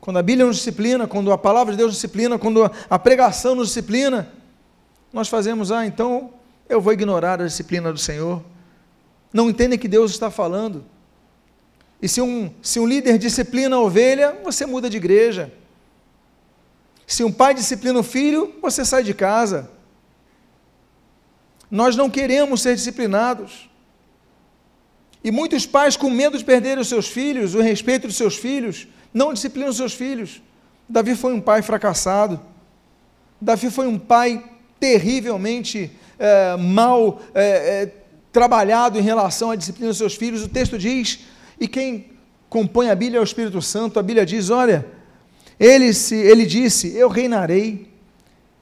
Quando 0.00 0.18
a 0.18 0.22
Bíblia 0.22 0.46
nos 0.46 0.56
disciplina, 0.56 1.06
quando 1.06 1.30
a 1.30 1.36
palavra 1.36 1.74
de 1.74 1.76
Deus 1.76 1.88
nos 1.88 1.96
disciplina, 1.96 2.38
quando 2.38 2.70
a 2.88 2.98
pregação 2.98 3.54
nos 3.54 3.68
disciplina, 3.68 4.32
nós 5.12 5.28
fazemos, 5.28 5.70
ah, 5.70 5.84
então 5.84 6.30
eu 6.70 6.80
vou 6.80 6.94
ignorar 6.94 7.38
a 7.42 7.44
disciplina 7.44 7.92
do 7.92 7.98
Senhor. 7.98 8.42
Não 9.30 9.50
entendem 9.50 9.78
que 9.78 9.88
Deus 9.88 10.10
está 10.10 10.30
falando. 10.30 10.86
E 12.02 12.08
se 12.08 12.20
um, 12.20 12.52
se 12.62 12.80
um 12.80 12.86
líder 12.86 13.18
disciplina 13.18 13.76
a 13.76 13.80
ovelha, 13.80 14.38
você 14.42 14.64
muda 14.64 14.88
de 14.88 14.96
igreja. 14.96 15.52
Se 17.06 17.24
um 17.24 17.32
pai 17.32 17.52
disciplina 17.54 17.98
o 17.98 18.04
filho, 18.04 18.54
você 18.62 18.84
sai 18.84 19.02
de 19.02 19.12
casa. 19.12 19.70
Nós 21.70 21.96
não 21.96 22.08
queremos 22.08 22.62
ser 22.62 22.74
disciplinados. 22.74 23.68
E 25.22 25.30
muitos 25.30 25.66
pais, 25.66 25.96
com 25.96 26.08
medo 26.08 26.38
de 26.38 26.44
perder 26.44 26.78
os 26.78 26.88
seus 26.88 27.06
filhos, 27.06 27.54
o 27.54 27.60
respeito 27.60 28.06
dos 28.06 28.16
seus 28.16 28.36
filhos, 28.36 28.88
não 29.12 29.34
disciplinam 29.34 29.70
os 29.70 29.76
seus 29.76 29.92
filhos. 29.92 30.40
Davi 30.88 31.14
foi 31.14 31.34
um 31.34 31.40
pai 31.40 31.62
fracassado. 31.62 32.40
Davi 33.40 33.70
foi 33.70 33.86
um 33.86 33.98
pai 33.98 34.42
terrivelmente 34.78 35.90
é, 36.18 36.56
mal 36.56 37.20
é, 37.34 37.42
é, 37.82 37.94
trabalhado 38.32 38.98
em 38.98 39.02
relação 39.02 39.50
à 39.50 39.56
disciplina 39.56 39.88
dos 39.88 39.98
seus 39.98 40.14
filhos. 40.14 40.42
O 40.42 40.48
texto 40.48 40.78
diz, 40.78 41.20
e 41.60 41.68
quem 41.68 42.12
compõe 42.48 42.88
a 42.88 42.94
Bíblia 42.94 43.18
é 43.18 43.20
o 43.20 43.24
Espírito 43.24 43.60
Santo, 43.60 44.00
a 44.00 44.02
Bíblia 44.02 44.24
diz: 44.24 44.48
olha, 44.48 44.86
ele, 45.60 45.92
se, 45.92 46.16
ele 46.16 46.46
disse: 46.46 46.96
Eu 46.96 47.08
reinarei. 47.08 47.90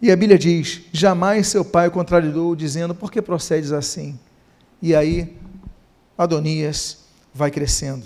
E 0.03 0.11
a 0.11 0.17
Bíblia 0.17 0.37
diz: 0.37 0.83
Jamais 0.93 1.47
seu 1.47 1.65
pai 1.65 1.87
o 1.87 1.93
contrariou, 1.93 2.57
dizendo: 2.57 2.93
Por 2.93 3.13
que 3.13 3.23
procedes 3.23 3.71
assim? 3.71 4.19
E 4.83 4.95
aí, 4.97 5.37
Adonias 6.17 7.05
vai 7.33 7.53
crescendo. 7.53 8.05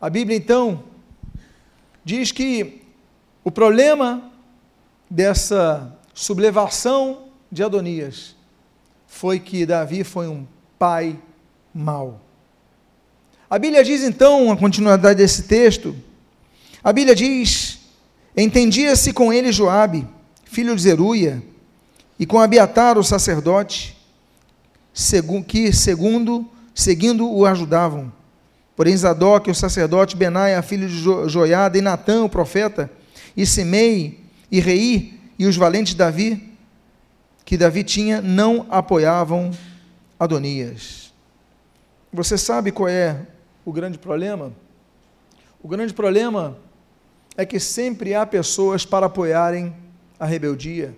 A 0.00 0.08
Bíblia 0.08 0.36
então 0.36 0.84
diz 2.02 2.32
que 2.32 2.82
o 3.44 3.50
problema 3.50 4.32
dessa 5.08 5.96
sublevação 6.14 7.28
de 7.50 7.62
Adonias 7.62 8.34
foi 9.06 9.38
que 9.38 9.66
Davi 9.66 10.02
foi 10.02 10.26
um 10.28 10.46
pai 10.78 11.18
mau. 11.74 12.20
A 13.52 13.58
Bíblia 13.58 13.84
diz 13.84 14.02
então, 14.02 14.50
a 14.50 14.56
continuidade 14.56 15.18
desse 15.18 15.42
texto, 15.42 15.94
a 16.82 16.90
Bíblia 16.90 17.14
diz: 17.14 17.80
Entendia-se 18.34 19.12
com 19.12 19.30
ele 19.30 19.52
Joabe, 19.52 20.08
filho 20.46 20.74
de 20.74 20.80
Zeruia, 20.80 21.42
e 22.18 22.24
com 22.24 22.40
Abiatar 22.40 22.96
o 22.96 23.04
sacerdote, 23.04 23.94
que 25.46 25.70
segundo 25.70 26.48
seguindo 26.74 27.30
o 27.30 27.44
ajudavam. 27.44 28.10
Porém 28.74 28.96
Zadok, 28.96 29.50
o 29.50 29.54
sacerdote, 29.54 30.16
Benaia, 30.16 30.62
filho 30.62 30.88
de 30.88 31.28
Joiada, 31.30 31.76
e 31.76 31.82
Natã, 31.82 32.24
o 32.24 32.30
profeta, 32.30 32.90
e 33.36 33.44
Simei, 33.44 34.18
e 34.50 34.60
Rei, 34.60 35.20
e 35.38 35.44
os 35.44 35.58
valentes 35.58 35.92
Davi, 35.92 36.56
que 37.44 37.58
Davi 37.58 37.84
tinha, 37.84 38.22
não 38.22 38.66
apoiavam 38.70 39.50
Adonias. 40.18 41.12
Você 42.10 42.38
sabe 42.38 42.72
qual 42.72 42.88
é 42.88 43.26
o 43.64 43.72
grande 43.72 43.98
problema? 43.98 44.52
O 45.62 45.68
grande 45.68 45.94
problema 45.94 46.56
é 47.36 47.46
que 47.46 47.60
sempre 47.60 48.14
há 48.14 48.26
pessoas 48.26 48.84
para 48.84 49.06
apoiarem 49.06 49.74
a 50.18 50.26
rebeldia, 50.26 50.96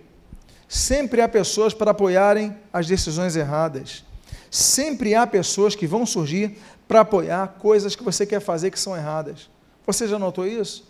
sempre 0.67 1.21
há 1.21 1.27
pessoas 1.29 1.73
para 1.73 1.91
apoiarem 1.91 2.55
as 2.73 2.87
decisões 2.87 3.35
erradas, 3.35 4.03
sempre 4.49 5.15
há 5.15 5.25
pessoas 5.25 5.75
que 5.75 5.87
vão 5.87 6.05
surgir 6.05 6.57
para 6.87 7.01
apoiar 7.01 7.55
coisas 7.59 7.95
que 7.95 8.03
você 8.03 8.25
quer 8.25 8.39
fazer 8.39 8.71
que 8.71 8.79
são 8.79 8.95
erradas. 8.95 9.49
Você 9.85 10.07
já 10.07 10.17
notou 10.17 10.47
isso? 10.47 10.87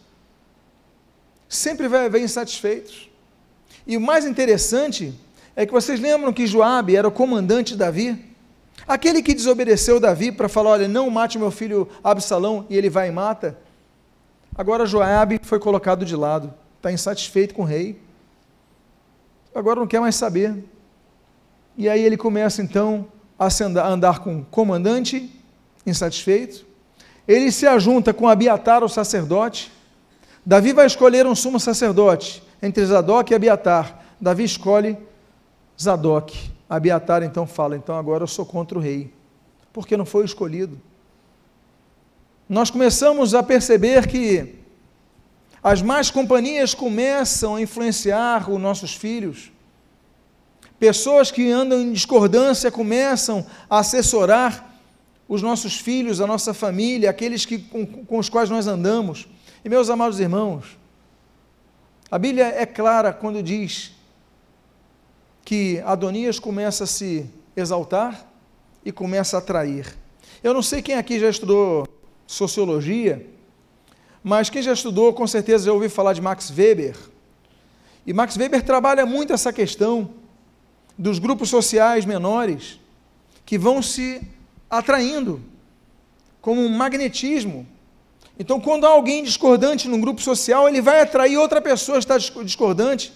Sempre 1.48 1.88
vai 1.88 2.06
haver 2.06 2.22
insatisfeitos. 2.22 3.10
E 3.86 3.98
o 3.98 4.02
mais 4.02 4.26
interessante 4.26 5.14
é 5.56 5.66
que 5.66 5.72
vocês 5.72 6.00
lembram 6.00 6.34
que 6.34 6.48
Joabe 6.48 6.96
era 6.96 7.08
o 7.08 7.12
comandante 7.12 7.74
de 7.74 7.80
Davi? 7.80 8.35
Aquele 8.88 9.24
que 9.24 9.34
desobedeceu 9.34 10.00
Davi 10.00 10.32
para 10.32 10.48
falar, 10.48 10.72
olha, 10.72 10.88
não 10.88 11.10
mate 11.10 11.40
meu 11.40 11.50
filho 11.50 11.90
Absalão, 12.04 12.66
e 12.70 12.78
ele 12.78 12.90
vai 12.90 13.08
e 13.08 13.12
mata. 13.12 13.58
Agora 14.56 14.86
Joabe 14.86 15.40
foi 15.44 15.60
colocado 15.60 16.06
de 16.06 16.16
lado, 16.16 16.54
está 16.78 16.92
insatisfeito 16.92 17.54
com 17.54 17.64
o 17.64 17.66
rei. 17.66 18.00
Agora 19.54 19.80
não 19.80 19.88
quer 19.88 20.00
mais 20.00 20.16
saber. 20.16 20.64
E 21.78 21.90
aí 21.90 22.02
ele 22.04 22.16
começa 22.16 22.62
então 22.62 23.08
a 23.38 23.50
andar 23.88 24.20
com 24.20 24.40
o 24.40 24.46
comandante, 24.46 25.30
insatisfeito. 25.86 26.66
Ele 27.28 27.52
se 27.52 27.66
ajunta 27.66 28.14
com 28.14 28.28
Abiatar, 28.28 28.84
o 28.84 28.90
sacerdote. 28.90 29.72
Davi 30.46 30.74
vai 30.74 30.86
escolher 30.86 31.26
um 31.26 31.36
sumo 31.36 31.60
sacerdote 31.60 32.44
entre 32.62 32.86
Zadok 32.86 33.32
e 33.32 33.36
Abiatar. 33.36 34.00
Davi 34.22 34.44
escolhe 34.44 34.98
Zadok. 35.82 36.55
Abiatar 36.70 37.24
então 37.24 37.46
fala: 37.46 37.76
então 37.76 37.98
agora 37.98 38.24
eu 38.24 38.28
sou 38.28 38.46
contra 38.46 38.78
o 38.78 38.82
rei, 38.82 39.14
porque 39.72 39.96
não 39.96 40.06
foi 40.06 40.26
escolhido 40.26 40.80
nós 42.48 42.70
começamos 42.70 43.34
a 43.34 43.42
perceber 43.42 44.08
que 44.08 44.56
as 45.64 45.82
más 45.82 46.12
companhias 46.12 46.76
começam 46.76 47.56
a 47.56 47.62
influenciar 47.62 48.50
os 48.52 48.62
nossos 48.62 48.94
filhos. 48.94 49.52
Pessoas 50.78 51.32
que 51.32 51.50
andam 51.50 51.82
em 51.82 51.92
discordância 51.92 52.70
começam 52.70 53.46
a 53.68 53.80
assessorar 53.80 54.80
os 55.28 55.42
nossos 55.42 55.80
filhos, 55.80 56.22
a 56.22 56.28
nossa 56.28 56.54
família, 56.54 57.10
aqueles 57.10 57.46
que, 57.46 57.58
com, 57.58 57.84
com 57.84 58.20
os 58.20 58.30
quais 58.30 58.50
nós 58.50 58.68
andamos. 58.68 59.28
E 59.64 59.70
meus 59.70 59.90
amados 59.90 60.20
irmãos, 60.20 60.78
a 62.12 62.20
Bíblia 62.20 62.46
é 62.46 62.66
clara 62.68 63.12
quando 63.12 63.42
diz 63.42 63.92
que 65.46 65.80
Adonias 65.86 66.40
começa 66.40 66.86
a 66.86 66.88
se 66.88 67.30
exaltar 67.56 68.28
e 68.84 68.92
começa 68.92 69.38
a 69.38 69.40
atrair. 69.40 69.96
Eu 70.44 70.54
não 70.54 70.64
sei 70.64 70.82
quem 70.82 70.96
aqui 70.96 71.20
já 71.20 71.30
estudou 71.30 71.88
sociologia, 72.26 73.26
mas 74.24 74.50
quem 74.50 74.64
já 74.64 74.74
estudou, 74.74 75.14
com 75.14 75.28
certeza 75.28 75.68
já 75.68 75.72
ouviu 75.72 75.90
falar 75.90 76.14
de 76.14 76.22
Max 76.22 76.50
Weber. 76.50 76.98
E 78.08 78.12
Max 78.12 78.36
Weber 78.36 78.64
trabalha 78.64 79.06
muito 79.06 79.32
essa 79.32 79.54
questão 79.54 80.10
dos 80.98 81.20
grupos 81.20 81.50
sociais 81.50 82.06
menores 82.06 82.80
que 83.46 83.58
vão 83.58 83.84
se 83.84 84.22
atraindo 84.68 85.42
como 86.42 86.60
um 86.62 86.70
magnetismo. 86.70 87.68
Então, 88.38 88.60
quando 88.60 88.86
há 88.86 88.90
alguém 88.90 89.24
discordante 89.24 89.88
num 89.88 90.02
grupo 90.02 90.22
social, 90.22 90.68
ele 90.68 90.82
vai 90.82 91.02
atrair 91.02 91.38
outra 91.38 91.62
pessoa 91.62 92.00
que 92.00 92.12
está 92.12 92.18
discordante. 92.44 93.14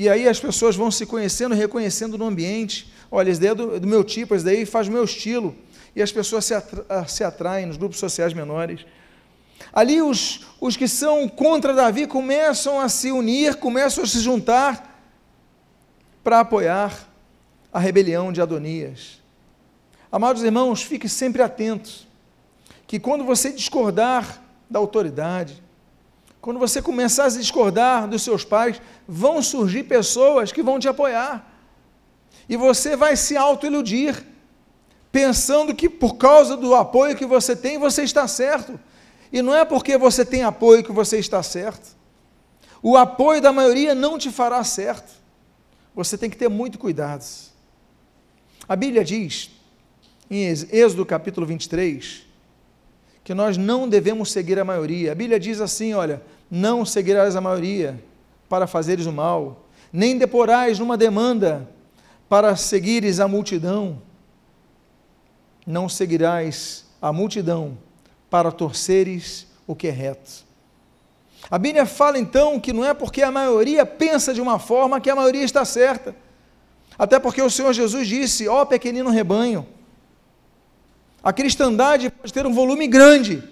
E 0.00 0.08
aí 0.08 0.26
as 0.26 0.40
pessoas 0.40 0.76
vão 0.76 0.90
se 0.90 1.04
conhecendo, 1.04 1.54
reconhecendo 1.54 2.16
no 2.16 2.24
ambiente. 2.24 2.90
Olha, 3.10 3.28
esse 3.28 3.38
daí 3.38 3.50
é 3.50 3.54
do, 3.54 3.78
do 3.78 3.86
meu 3.86 4.02
tipo, 4.02 4.34
esse 4.34 4.42
daí 4.42 4.64
faz 4.64 4.88
o 4.88 4.90
meu 4.90 5.04
estilo 5.04 5.54
e 5.94 6.00
as 6.00 6.10
pessoas 6.10 6.46
se, 6.46 6.54
atra 6.54 7.06
se 7.06 7.22
atraem 7.22 7.66
nos 7.66 7.76
grupos 7.76 7.98
sociais 7.98 8.32
menores. 8.32 8.86
Ali 9.70 10.00
os, 10.00 10.46
os 10.58 10.74
que 10.74 10.88
são 10.88 11.28
contra 11.28 11.74
Davi 11.74 12.06
começam 12.06 12.80
a 12.80 12.88
se 12.88 13.12
unir, 13.12 13.56
começam 13.56 14.02
a 14.02 14.06
se 14.06 14.20
juntar 14.20 15.04
para 16.24 16.40
apoiar 16.40 17.06
a 17.70 17.78
rebelião 17.78 18.32
de 18.32 18.40
Adonias. 18.40 19.20
Amados 20.10 20.42
irmãos, 20.42 20.82
fique 20.82 21.10
sempre 21.10 21.42
atentos, 21.42 22.08
que 22.86 22.98
quando 22.98 23.22
você 23.22 23.52
discordar 23.52 24.42
da 24.70 24.78
autoridade, 24.78 25.62
quando 26.40 26.58
você 26.58 26.80
começar 26.80 27.24
a 27.24 27.28
discordar 27.28 28.08
dos 28.08 28.22
seus 28.22 28.44
pais, 28.44 28.80
vão 29.06 29.42
surgir 29.42 29.84
pessoas 29.84 30.50
que 30.50 30.62
vão 30.62 30.78
te 30.78 30.88
apoiar. 30.88 31.46
E 32.48 32.56
você 32.56 32.96
vai 32.96 33.16
se 33.16 33.36
autoiludir 33.36 34.24
pensando 35.12 35.74
que 35.74 35.88
por 35.88 36.16
causa 36.16 36.56
do 36.56 36.74
apoio 36.74 37.16
que 37.16 37.26
você 37.26 37.54
tem, 37.54 37.78
você 37.78 38.02
está 38.02 38.26
certo. 38.26 38.78
E 39.32 39.42
não 39.42 39.54
é 39.54 39.64
porque 39.64 39.98
você 39.98 40.24
tem 40.24 40.42
apoio 40.42 40.82
que 40.82 40.92
você 40.92 41.18
está 41.18 41.42
certo. 41.42 41.96
O 42.82 42.96
apoio 42.96 43.42
da 43.42 43.52
maioria 43.52 43.94
não 43.94 44.18
te 44.18 44.30
fará 44.30 44.64
certo. 44.64 45.12
Você 45.94 46.16
tem 46.16 46.30
que 46.30 46.36
ter 46.36 46.48
muito 46.48 46.78
cuidado. 46.78 47.24
A 48.66 48.74
Bíblia 48.74 49.04
diz, 49.04 49.50
em 50.30 50.46
Êxodo 50.46 51.04
capítulo 51.04 51.46
23, 51.46 52.26
que 53.22 53.34
nós 53.34 53.56
não 53.56 53.88
devemos 53.88 54.32
seguir 54.32 54.58
a 54.58 54.64
maioria. 54.64 55.12
A 55.12 55.14
Bíblia 55.14 55.38
diz 55.38 55.60
assim: 55.60 55.94
olha, 55.94 56.22
não 56.50 56.84
seguirás 56.84 57.36
a 57.36 57.40
maioria 57.40 58.02
para 58.48 58.66
fazeres 58.66 59.06
o 59.06 59.12
mal, 59.12 59.66
nem 59.92 60.18
deporais 60.18 60.78
numa 60.78 60.96
demanda 60.96 61.68
para 62.28 62.54
seguires 62.56 63.20
a 63.20 63.28
multidão 63.28 64.00
não 65.70 65.88
seguirás 65.88 66.84
a 67.00 67.12
multidão 67.12 67.78
para 68.28 68.52
torceres 68.52 69.46
o 69.66 69.74
que 69.74 69.88
é 69.88 69.90
reto. 69.90 70.44
A 71.50 71.58
Bíblia 71.58 71.86
fala 71.86 72.18
então 72.18 72.60
que 72.60 72.72
não 72.72 72.84
é 72.84 72.92
porque 72.92 73.22
a 73.22 73.30
maioria 73.30 73.86
pensa 73.86 74.34
de 74.34 74.40
uma 74.40 74.58
forma 74.58 75.00
que 75.00 75.08
a 75.08 75.16
maioria 75.16 75.44
está 75.44 75.64
certa. 75.64 76.14
Até 76.98 77.18
porque 77.18 77.40
o 77.40 77.50
Senhor 77.50 77.72
Jesus 77.72 78.06
disse: 78.06 78.46
Ó 78.46 78.62
oh, 78.62 78.66
pequenino 78.66 79.08
rebanho, 79.10 79.66
a 81.22 81.32
cristandade 81.32 82.10
pode 82.10 82.32
ter 82.32 82.46
um 82.46 82.52
volume 82.52 82.86
grande, 82.86 83.42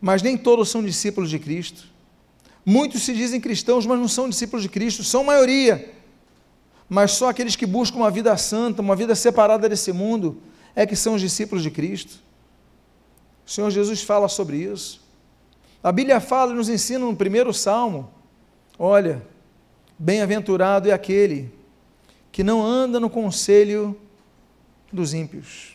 mas 0.00 0.22
nem 0.22 0.36
todos 0.36 0.68
são 0.68 0.82
discípulos 0.82 1.30
de 1.30 1.38
Cristo. 1.38 1.88
Muitos 2.64 3.02
se 3.02 3.12
dizem 3.12 3.40
cristãos, 3.40 3.86
mas 3.86 3.98
não 3.98 4.08
são 4.08 4.28
discípulos 4.28 4.62
de 4.62 4.68
Cristo, 4.68 5.02
são 5.02 5.24
maioria. 5.24 5.92
Mas 6.88 7.12
só 7.12 7.28
aqueles 7.28 7.56
que 7.56 7.66
buscam 7.66 7.98
uma 7.98 8.10
vida 8.10 8.36
santa, 8.36 8.82
uma 8.82 8.94
vida 8.94 9.14
separada 9.14 9.68
desse 9.68 9.92
mundo, 9.92 10.40
é 10.74 10.86
que 10.86 10.94
são 10.94 11.14
os 11.14 11.20
discípulos 11.20 11.62
de 11.62 11.70
Cristo. 11.70 12.20
O 13.46 13.50
Senhor 13.50 13.70
Jesus 13.70 14.02
fala 14.02 14.28
sobre 14.28 14.58
isso. 14.58 15.02
A 15.82 15.90
Bíblia 15.90 16.20
fala 16.20 16.52
e 16.52 16.54
nos 16.56 16.68
ensina 16.68 17.04
no 17.04 17.16
primeiro 17.16 17.52
salmo: 17.52 18.10
olha, 18.78 19.22
bem-aventurado 19.98 20.88
é 20.88 20.92
aquele 20.92 21.52
que 22.30 22.44
não 22.44 22.64
anda 22.64 23.00
no 23.00 23.10
conselho 23.10 23.98
dos 24.92 25.12
ímpios, 25.12 25.71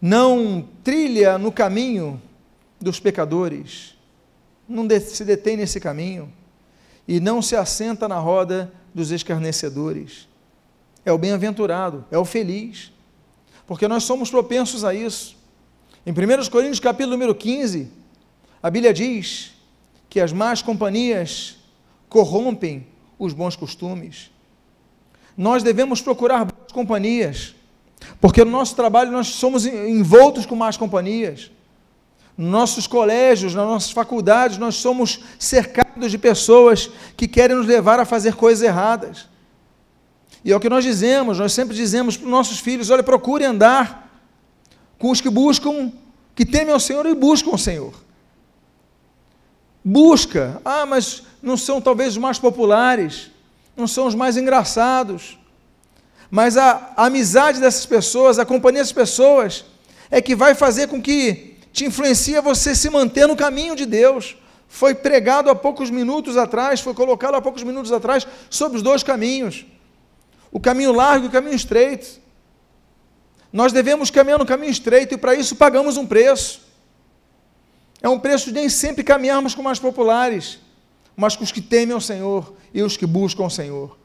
não 0.00 0.68
trilha 0.82 1.38
no 1.38 1.50
caminho 1.50 2.20
dos 2.80 3.00
pecadores, 3.00 3.96
não 4.68 4.86
se 5.00 5.24
detém 5.24 5.56
nesse 5.56 5.80
caminho 5.80 6.32
e 7.06 7.20
não 7.20 7.40
se 7.40 7.56
assenta 7.56 8.06
na 8.06 8.18
roda 8.18 8.72
dos 8.94 9.10
escarnecedores. 9.10 10.28
É 11.04 11.12
o 11.12 11.18
bem-aventurado, 11.18 12.04
é 12.10 12.18
o 12.18 12.24
feliz, 12.24 12.92
porque 13.66 13.88
nós 13.88 14.04
somos 14.04 14.30
propensos 14.30 14.84
a 14.84 14.94
isso. 14.94 15.36
Em 16.04 16.12
1 16.12 16.48
Coríntios, 16.50 16.80
capítulo 16.80 17.12
número 17.12 17.34
15, 17.34 17.90
a 18.62 18.70
Bíblia 18.70 18.92
diz 18.92 19.52
que 20.08 20.20
as 20.20 20.32
más 20.32 20.62
companhias 20.62 21.56
corrompem 22.08 22.86
os 23.18 23.32
bons 23.32 23.56
costumes. 23.56 24.30
Nós 25.36 25.62
devemos 25.62 26.00
procurar 26.00 26.44
boas 26.44 26.72
companhias, 26.72 27.54
porque 28.20 28.44
no 28.44 28.50
nosso 28.50 28.74
trabalho 28.74 29.10
nós 29.10 29.28
somos 29.28 29.66
envoltos 29.66 30.46
com 30.46 30.56
más 30.56 30.76
companhias. 30.76 31.50
Nos 32.36 32.50
nossos 32.50 32.86
colégios, 32.86 33.54
nas 33.54 33.66
nossas 33.66 33.90
faculdades, 33.90 34.58
nós 34.58 34.76
somos 34.76 35.20
cercados 35.38 36.10
de 36.10 36.18
pessoas 36.18 36.90
que 37.16 37.26
querem 37.26 37.56
nos 37.56 37.66
levar 37.66 37.98
a 37.98 38.04
fazer 38.04 38.34
coisas 38.34 38.62
erradas. 38.62 39.26
E 40.44 40.52
é 40.52 40.56
o 40.56 40.60
que 40.60 40.68
nós 40.68 40.84
dizemos, 40.84 41.38
nós 41.38 41.52
sempre 41.52 41.74
dizemos 41.74 42.16
para 42.16 42.26
os 42.26 42.30
nossos 42.30 42.60
filhos: 42.60 42.90
olha, 42.90 43.02
procure 43.02 43.44
andar 43.44 44.08
com 44.98 45.10
os 45.10 45.20
que 45.20 45.30
buscam, 45.30 45.92
que 46.34 46.46
temem 46.46 46.72
ao 46.72 46.80
Senhor 46.80 47.06
e 47.06 47.14
buscam 47.14 47.50
o 47.50 47.58
Senhor. 47.58 47.92
Busca, 49.84 50.60
ah, 50.64 50.86
mas 50.86 51.22
não 51.42 51.56
são 51.56 51.80
talvez 51.80 52.10
os 52.10 52.18
mais 52.18 52.38
populares, 52.38 53.30
não 53.76 53.86
são 53.86 54.06
os 54.06 54.14
mais 54.14 54.36
engraçados, 54.36 55.38
mas 56.30 56.56
a, 56.56 56.92
amizade 56.96 57.60
dessas 57.60 57.86
pessoas, 57.86 58.38
a 58.38 58.44
companhia 58.44 58.80
dessas 58.80 58.92
pessoas, 58.92 59.64
é 60.10 60.20
que 60.20 60.34
vai 60.34 60.54
fazer 60.54 60.88
com 60.88 61.00
que 61.00 61.56
te 61.72 61.84
influencia 61.84 62.42
você 62.42 62.74
se 62.74 62.90
manter 62.90 63.26
no 63.26 63.36
caminho 63.36 63.74
de 63.74 63.86
Deus. 63.86 64.36
Foi 64.68 64.94
pregado 64.94 65.48
há 65.48 65.54
poucos 65.54 65.90
minutos 65.90 66.36
atrás, 66.36 66.80
foi 66.80 66.92
colocado 66.92 67.34
há 67.34 67.40
poucos 67.40 67.62
minutos 67.62 67.92
atrás 67.92 68.26
sobre 68.50 68.76
os 68.76 68.82
dois 68.82 69.02
caminhos: 69.02 69.64
o 70.52 70.60
caminho 70.60 70.92
largo 70.92 71.26
e 71.26 71.28
o 71.28 71.32
caminho 71.32 71.54
estreito. 71.54 72.20
Nós 73.50 73.72
devemos 73.72 74.10
caminhar 74.10 74.38
no 74.38 74.44
caminho 74.44 74.70
estreito 74.70 75.14
e 75.14 75.18
para 75.18 75.34
isso 75.34 75.56
pagamos 75.56 75.96
um 75.96 76.06
preço. 76.06 76.68
É 78.02 78.08
um 78.08 78.18
preço 78.18 78.46
de 78.46 78.52
nem 78.52 78.68
sempre 78.68 79.02
caminharmos 79.02 79.54
com 79.54 79.62
mais 79.62 79.78
populares, 79.78 80.58
mas 81.16 81.34
com 81.34 81.42
os 81.42 81.50
que 81.50 81.62
temem 81.62 81.94
ao 81.94 82.00
Senhor 82.00 82.52
e 82.72 82.82
os 82.82 82.96
que 82.96 83.06
buscam 83.06 83.44
o 83.44 83.50
Senhor. 83.50 83.98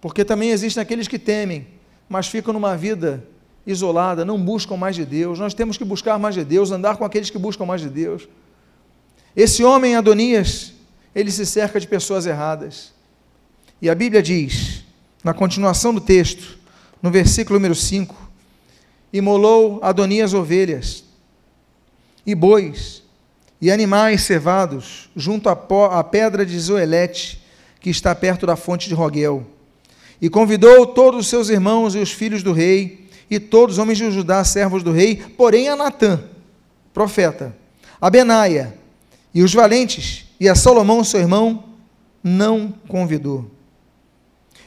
Porque 0.00 0.24
também 0.24 0.50
existem 0.50 0.82
aqueles 0.82 1.08
que 1.08 1.18
temem, 1.18 1.66
mas 2.08 2.28
ficam 2.28 2.52
numa 2.52 2.76
vida 2.76 3.24
isolada, 3.66 4.24
não 4.24 4.42
buscam 4.42 4.76
mais 4.76 4.96
de 4.96 5.04
Deus. 5.04 5.38
Nós 5.38 5.54
temos 5.54 5.76
que 5.76 5.84
buscar 5.84 6.18
mais 6.18 6.34
de 6.34 6.44
Deus, 6.44 6.70
andar 6.70 6.96
com 6.96 7.04
aqueles 7.04 7.30
que 7.30 7.38
buscam 7.38 7.66
mais 7.66 7.80
de 7.80 7.88
Deus. 7.88 8.28
Esse 9.36 9.62
homem, 9.62 9.94
Adonias, 9.94 10.72
ele 11.14 11.30
se 11.30 11.44
cerca 11.44 11.78
de 11.78 11.86
pessoas 11.86 12.26
erradas. 12.26 12.92
E 13.80 13.90
a 13.90 13.94
Bíblia 13.94 14.22
diz, 14.22 14.84
na 15.22 15.34
continuação 15.34 15.92
do 15.92 16.00
texto, 16.00 16.58
no 17.02 17.10
versículo 17.10 17.58
número 17.58 17.74
5, 17.74 18.14
imolou 19.12 19.78
Adonias 19.82 20.34
ovelhas 20.34 21.04
e 22.26 22.34
bois 22.34 23.02
e 23.60 23.70
animais 23.70 24.22
cevados 24.22 25.10
junto 25.16 25.48
à, 25.48 26.04
pedra 26.04 26.44
de 26.44 26.58
Zoelete, 26.58 27.42
que 27.80 27.90
está 27.90 28.14
perto 28.14 28.46
da 28.46 28.56
fonte 28.56 28.88
de 28.88 28.94
Roguel. 28.94 29.46
E 30.20 30.28
convidou 30.28 30.86
todos 30.86 31.20
os 31.20 31.26
seus 31.28 31.48
irmãos 31.48 31.94
e 31.94 31.98
os 31.98 32.10
filhos 32.10 32.42
do 32.42 32.52
rei, 32.52 33.08
e 33.30 33.38
todos 33.38 33.76
os 33.76 33.78
homens 33.78 33.98
de 33.98 34.10
Judá, 34.10 34.42
servos 34.42 34.82
do 34.82 34.90
rei, 34.90 35.16
porém 35.16 35.68
a 35.68 35.76
Natã, 35.76 36.22
profeta, 36.92 37.56
a 38.00 38.10
Benaia, 38.10 38.74
e 39.34 39.42
os 39.42 39.52
valentes, 39.52 40.26
e 40.40 40.48
a 40.48 40.54
Salomão, 40.54 41.04
seu 41.04 41.20
irmão, 41.20 41.64
não 42.22 42.72
convidou. 42.88 43.50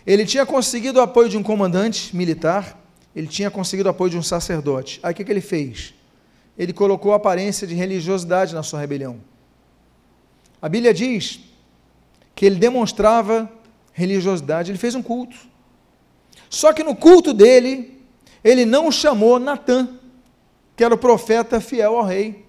Ele 0.05 0.25
tinha 0.25 0.45
conseguido 0.45 0.99
o 0.99 1.01
apoio 1.01 1.29
de 1.29 1.37
um 1.37 1.43
comandante 1.43 2.15
militar, 2.15 2.79
ele 3.15 3.27
tinha 3.27 3.51
conseguido 3.51 3.87
o 3.87 3.91
apoio 3.91 4.11
de 4.11 4.17
um 4.17 4.23
sacerdote. 4.23 4.99
Aí 5.03 5.11
o 5.11 5.15
que, 5.15 5.23
que 5.23 5.31
ele 5.31 5.41
fez? 5.41 5.93
Ele 6.57 6.73
colocou 6.73 7.13
a 7.13 7.17
aparência 7.17 7.67
de 7.67 7.75
religiosidade 7.75 8.53
na 8.53 8.63
sua 8.63 8.79
rebelião. 8.79 9.19
A 10.61 10.69
Bíblia 10.69 10.93
diz 10.93 11.39
que 12.35 12.45
ele 12.45 12.55
demonstrava 12.55 13.51
religiosidade, 14.01 14.71
ele 14.71 14.77
fez 14.77 14.95
um 14.95 15.01
culto. 15.01 15.35
Só 16.49 16.73
que 16.73 16.83
no 16.83 16.95
culto 16.95 17.33
dele, 17.33 18.03
ele 18.43 18.65
não 18.65 18.91
chamou 18.91 19.39
Natã, 19.39 19.87
que 20.75 20.83
era 20.83 20.93
o 20.93 20.97
profeta 20.97 21.61
fiel 21.61 21.95
ao 21.95 22.03
rei. 22.03 22.45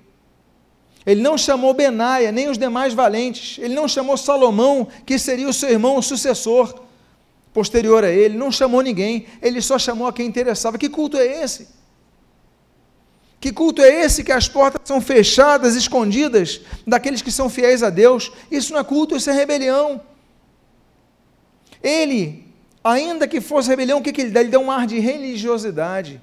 Ele 1.04 1.20
não 1.20 1.36
chamou 1.36 1.74
Benaia, 1.74 2.32
nem 2.32 2.48
os 2.48 2.58
demais 2.58 2.94
valentes. 2.94 3.58
Ele 3.58 3.74
não 3.74 3.86
chamou 3.86 4.16
Salomão, 4.16 4.88
que 5.04 5.18
seria 5.18 5.48
o 5.48 5.52
seu 5.52 5.68
irmão, 5.68 5.96
o 5.96 6.02
sucessor 6.02 6.82
posterior 7.52 8.04
a 8.04 8.10
ele. 8.10 8.36
Não 8.36 8.50
chamou 8.50 8.80
ninguém. 8.80 9.26
Ele 9.40 9.60
só 9.60 9.78
chamou 9.78 10.06
a 10.06 10.12
quem 10.12 10.26
interessava. 10.26 10.78
Que 10.78 10.88
culto 10.88 11.16
é 11.16 11.42
esse? 11.42 11.68
Que 13.40 13.52
culto 13.52 13.82
é 13.82 14.04
esse 14.04 14.22
que 14.22 14.30
as 14.30 14.48
portas 14.48 14.82
são 14.84 15.00
fechadas, 15.00 15.74
escondidas 15.74 16.60
daqueles 16.86 17.20
que 17.20 17.32
são 17.32 17.50
fiéis 17.50 17.82
a 17.82 17.90
Deus? 17.90 18.30
Isso 18.48 18.72
não 18.72 18.80
é 18.80 18.84
culto, 18.84 19.16
isso 19.16 19.28
é 19.28 19.32
rebelião. 19.32 20.00
Ele, 21.82 22.46
ainda 22.82 23.26
que 23.26 23.40
fosse 23.40 23.68
rebelião, 23.68 23.98
o 23.98 24.02
que, 24.02 24.12
que 24.12 24.20
ele 24.22 24.30
dá? 24.30 24.40
Ele 24.40 24.50
dá 24.50 24.58
um 24.58 24.70
ar 24.70 24.86
de 24.86 24.98
religiosidade. 24.98 26.20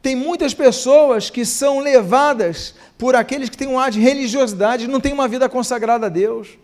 Tem 0.00 0.14
muitas 0.14 0.52
pessoas 0.52 1.30
que 1.30 1.44
são 1.44 1.80
levadas 1.80 2.74
por 2.98 3.16
aqueles 3.16 3.48
que 3.48 3.56
têm 3.56 3.68
um 3.68 3.78
ar 3.78 3.90
de 3.90 4.00
religiosidade, 4.00 4.86
não 4.86 5.00
têm 5.00 5.12
uma 5.12 5.26
vida 5.26 5.48
consagrada 5.48 6.06
a 6.06 6.10
Deus. 6.10 6.58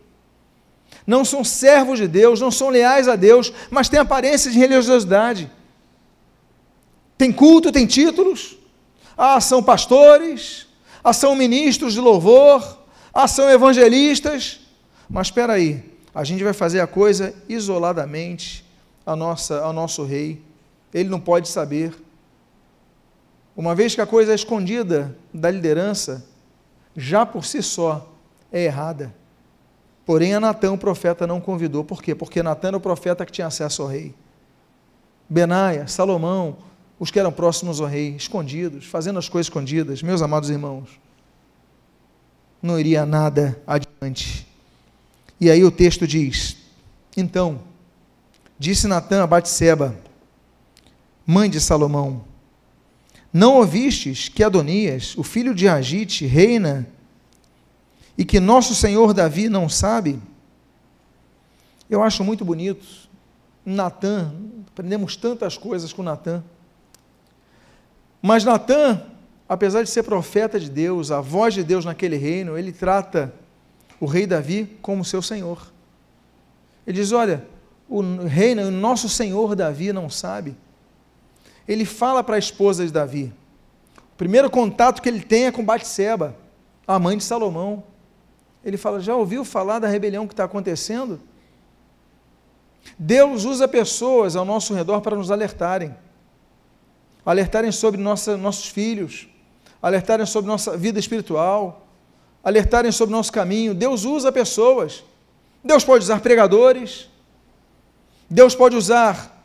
Não 1.06 1.24
são 1.24 1.42
servos 1.42 1.98
de 1.98 2.06
Deus, 2.06 2.40
não 2.40 2.50
são 2.50 2.68
leais 2.68 3.08
a 3.08 3.16
Deus, 3.16 3.52
mas 3.70 3.88
têm 3.88 3.98
aparência 3.98 4.50
de 4.50 4.58
religiosidade. 4.58 5.50
Tem 7.16 7.32
culto, 7.32 7.72
tem 7.72 7.86
títulos. 7.86 8.56
Ah, 9.16 9.40
são 9.40 9.62
pastores, 9.62 10.66
ah, 11.02 11.12
são 11.12 11.34
ministros 11.34 11.94
de 11.94 12.00
louvor, 12.00 12.78
ah, 13.12 13.28
são 13.28 13.50
evangelistas. 13.50 14.60
Mas 15.08 15.26
espera 15.26 15.54
aí, 15.54 15.82
a 16.20 16.24
gente 16.24 16.44
vai 16.44 16.52
fazer 16.52 16.80
a 16.80 16.86
coisa 16.86 17.34
isoladamente 17.48 18.62
a 19.06 19.16
nossa, 19.16 19.58
ao 19.62 19.72
nosso 19.72 20.04
rei. 20.04 20.42
Ele 20.92 21.08
não 21.08 21.18
pode 21.18 21.48
saber. 21.48 21.96
Uma 23.56 23.74
vez 23.74 23.94
que 23.94 24.02
a 24.02 24.06
coisa 24.06 24.32
é 24.32 24.34
escondida 24.34 25.16
da 25.32 25.50
liderança, 25.50 26.22
já 26.94 27.24
por 27.24 27.46
si 27.46 27.62
só 27.62 28.12
é 28.52 28.64
errada. 28.64 29.14
Porém, 30.04 30.34
a 30.34 30.40
Natan, 30.40 30.72
o 30.72 30.78
profeta, 30.78 31.26
não 31.26 31.40
convidou. 31.40 31.84
Por 31.84 32.02
quê? 32.02 32.14
Porque 32.14 32.42
Natan 32.42 32.68
era 32.68 32.76
o 32.76 32.80
profeta 32.80 33.24
que 33.24 33.32
tinha 33.32 33.46
acesso 33.46 33.80
ao 33.80 33.88
rei. 33.88 34.14
Benaia, 35.26 35.88
Salomão, 35.88 36.58
os 36.98 37.10
que 37.10 37.18
eram 37.18 37.32
próximos 37.32 37.80
ao 37.80 37.86
rei, 37.86 38.14
escondidos, 38.14 38.84
fazendo 38.84 39.18
as 39.18 39.26
coisas 39.26 39.46
escondidas, 39.46 40.02
meus 40.02 40.20
amados 40.20 40.50
irmãos, 40.50 41.00
não 42.60 42.78
iria 42.78 43.06
nada 43.06 43.58
adiante. 43.66 44.49
E 45.40 45.50
aí 45.50 45.64
o 45.64 45.70
texto 45.70 46.06
diz: 46.06 46.56
Então, 47.16 47.60
disse 48.58 48.86
Natã 48.86 49.22
a 49.22 49.26
Batseba, 49.26 49.96
mãe 51.26 51.48
de 51.48 51.60
Salomão, 51.60 52.24
não 53.32 53.54
ouvistes 53.54 54.28
que 54.28 54.44
Adonias, 54.44 55.16
o 55.16 55.22
filho 55.22 55.54
de 55.54 55.68
Agite, 55.68 56.26
reina 56.26 56.86
e 58.18 58.24
que 58.24 58.38
nosso 58.38 58.74
senhor 58.74 59.14
Davi 59.14 59.48
não 59.48 59.68
sabe? 59.68 60.20
Eu 61.88 62.02
acho 62.02 62.22
muito 62.22 62.44
bonito. 62.44 62.84
Natã, 63.64 64.32
aprendemos 64.68 65.16
tantas 65.16 65.56
coisas 65.56 65.92
com 65.92 66.02
Natã. 66.02 66.42
Mas 68.20 68.44
Natã, 68.44 69.00
apesar 69.48 69.82
de 69.82 69.90
ser 69.90 70.02
profeta 70.02 70.60
de 70.60 70.68
Deus, 70.68 71.10
a 71.10 71.20
voz 71.20 71.54
de 71.54 71.64
Deus 71.64 71.84
naquele 71.84 72.16
reino, 72.16 72.58
ele 72.58 72.72
trata 72.72 73.32
o 74.00 74.06
rei 74.06 74.26
Davi 74.26 74.78
como 74.80 75.04
seu 75.04 75.20
senhor. 75.20 75.70
Ele 76.86 76.98
diz: 76.98 77.12
Olha, 77.12 77.46
o 77.88 78.00
reino, 78.24 78.62
o 78.62 78.70
nosso 78.70 79.08
senhor 79.08 79.54
Davi 79.54 79.92
não 79.92 80.08
sabe. 80.08 80.56
Ele 81.68 81.84
fala 81.84 82.24
para 82.24 82.36
a 82.36 82.38
esposa 82.38 82.84
de 82.84 82.92
Davi. 82.92 83.32
O 83.98 84.16
primeiro 84.16 84.50
contato 84.50 85.02
que 85.02 85.08
ele 85.08 85.20
tem 85.20 85.46
é 85.46 85.52
com 85.52 85.64
Batseba, 85.64 86.34
a 86.86 86.98
mãe 86.98 87.16
de 87.16 87.24
Salomão. 87.24 87.84
Ele 88.64 88.76
fala: 88.76 89.00
Já 89.00 89.14
ouviu 89.14 89.44
falar 89.44 89.78
da 89.78 89.88
rebelião 89.88 90.26
que 90.26 90.32
está 90.32 90.44
acontecendo? 90.44 91.20
Deus 92.98 93.44
usa 93.44 93.68
pessoas 93.68 94.34
ao 94.34 94.44
nosso 94.44 94.72
redor 94.74 95.00
para 95.02 95.16
nos 95.16 95.30
alertarem. 95.30 95.94
Alertarem 97.24 97.70
sobre 97.70 98.00
nossa, 98.00 98.36
nossos 98.36 98.68
filhos, 98.68 99.28
alertarem 99.82 100.24
sobre 100.24 100.50
nossa 100.50 100.76
vida 100.76 100.98
espiritual, 100.98 101.86
alertarem 102.42 102.90
sobre 102.92 103.14
o 103.14 103.16
nosso 103.16 103.32
caminho. 103.32 103.74
Deus 103.74 104.04
usa 104.04 104.32
pessoas. 104.32 105.02
Deus 105.62 105.84
pode 105.84 106.04
usar 106.04 106.20
pregadores. 106.20 107.08
Deus 108.28 108.54
pode 108.54 108.76
usar 108.76 109.44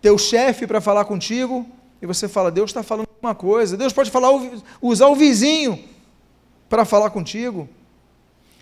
teu 0.00 0.18
chefe 0.18 0.66
para 0.66 0.80
falar 0.80 1.04
contigo. 1.04 1.66
e 2.02 2.06
você 2.06 2.28
fala, 2.28 2.50
Deus 2.50 2.70
está 2.70 2.82
falando 2.82 3.08
uma 3.22 3.34
coisa. 3.34 3.76
Deus 3.76 3.92
pode 3.92 4.10
falar, 4.10 4.30
usar 4.82 5.06
o 5.08 5.14
vizinho 5.14 5.82
para 6.68 6.84
falar 6.84 7.10
contigo. 7.10 7.68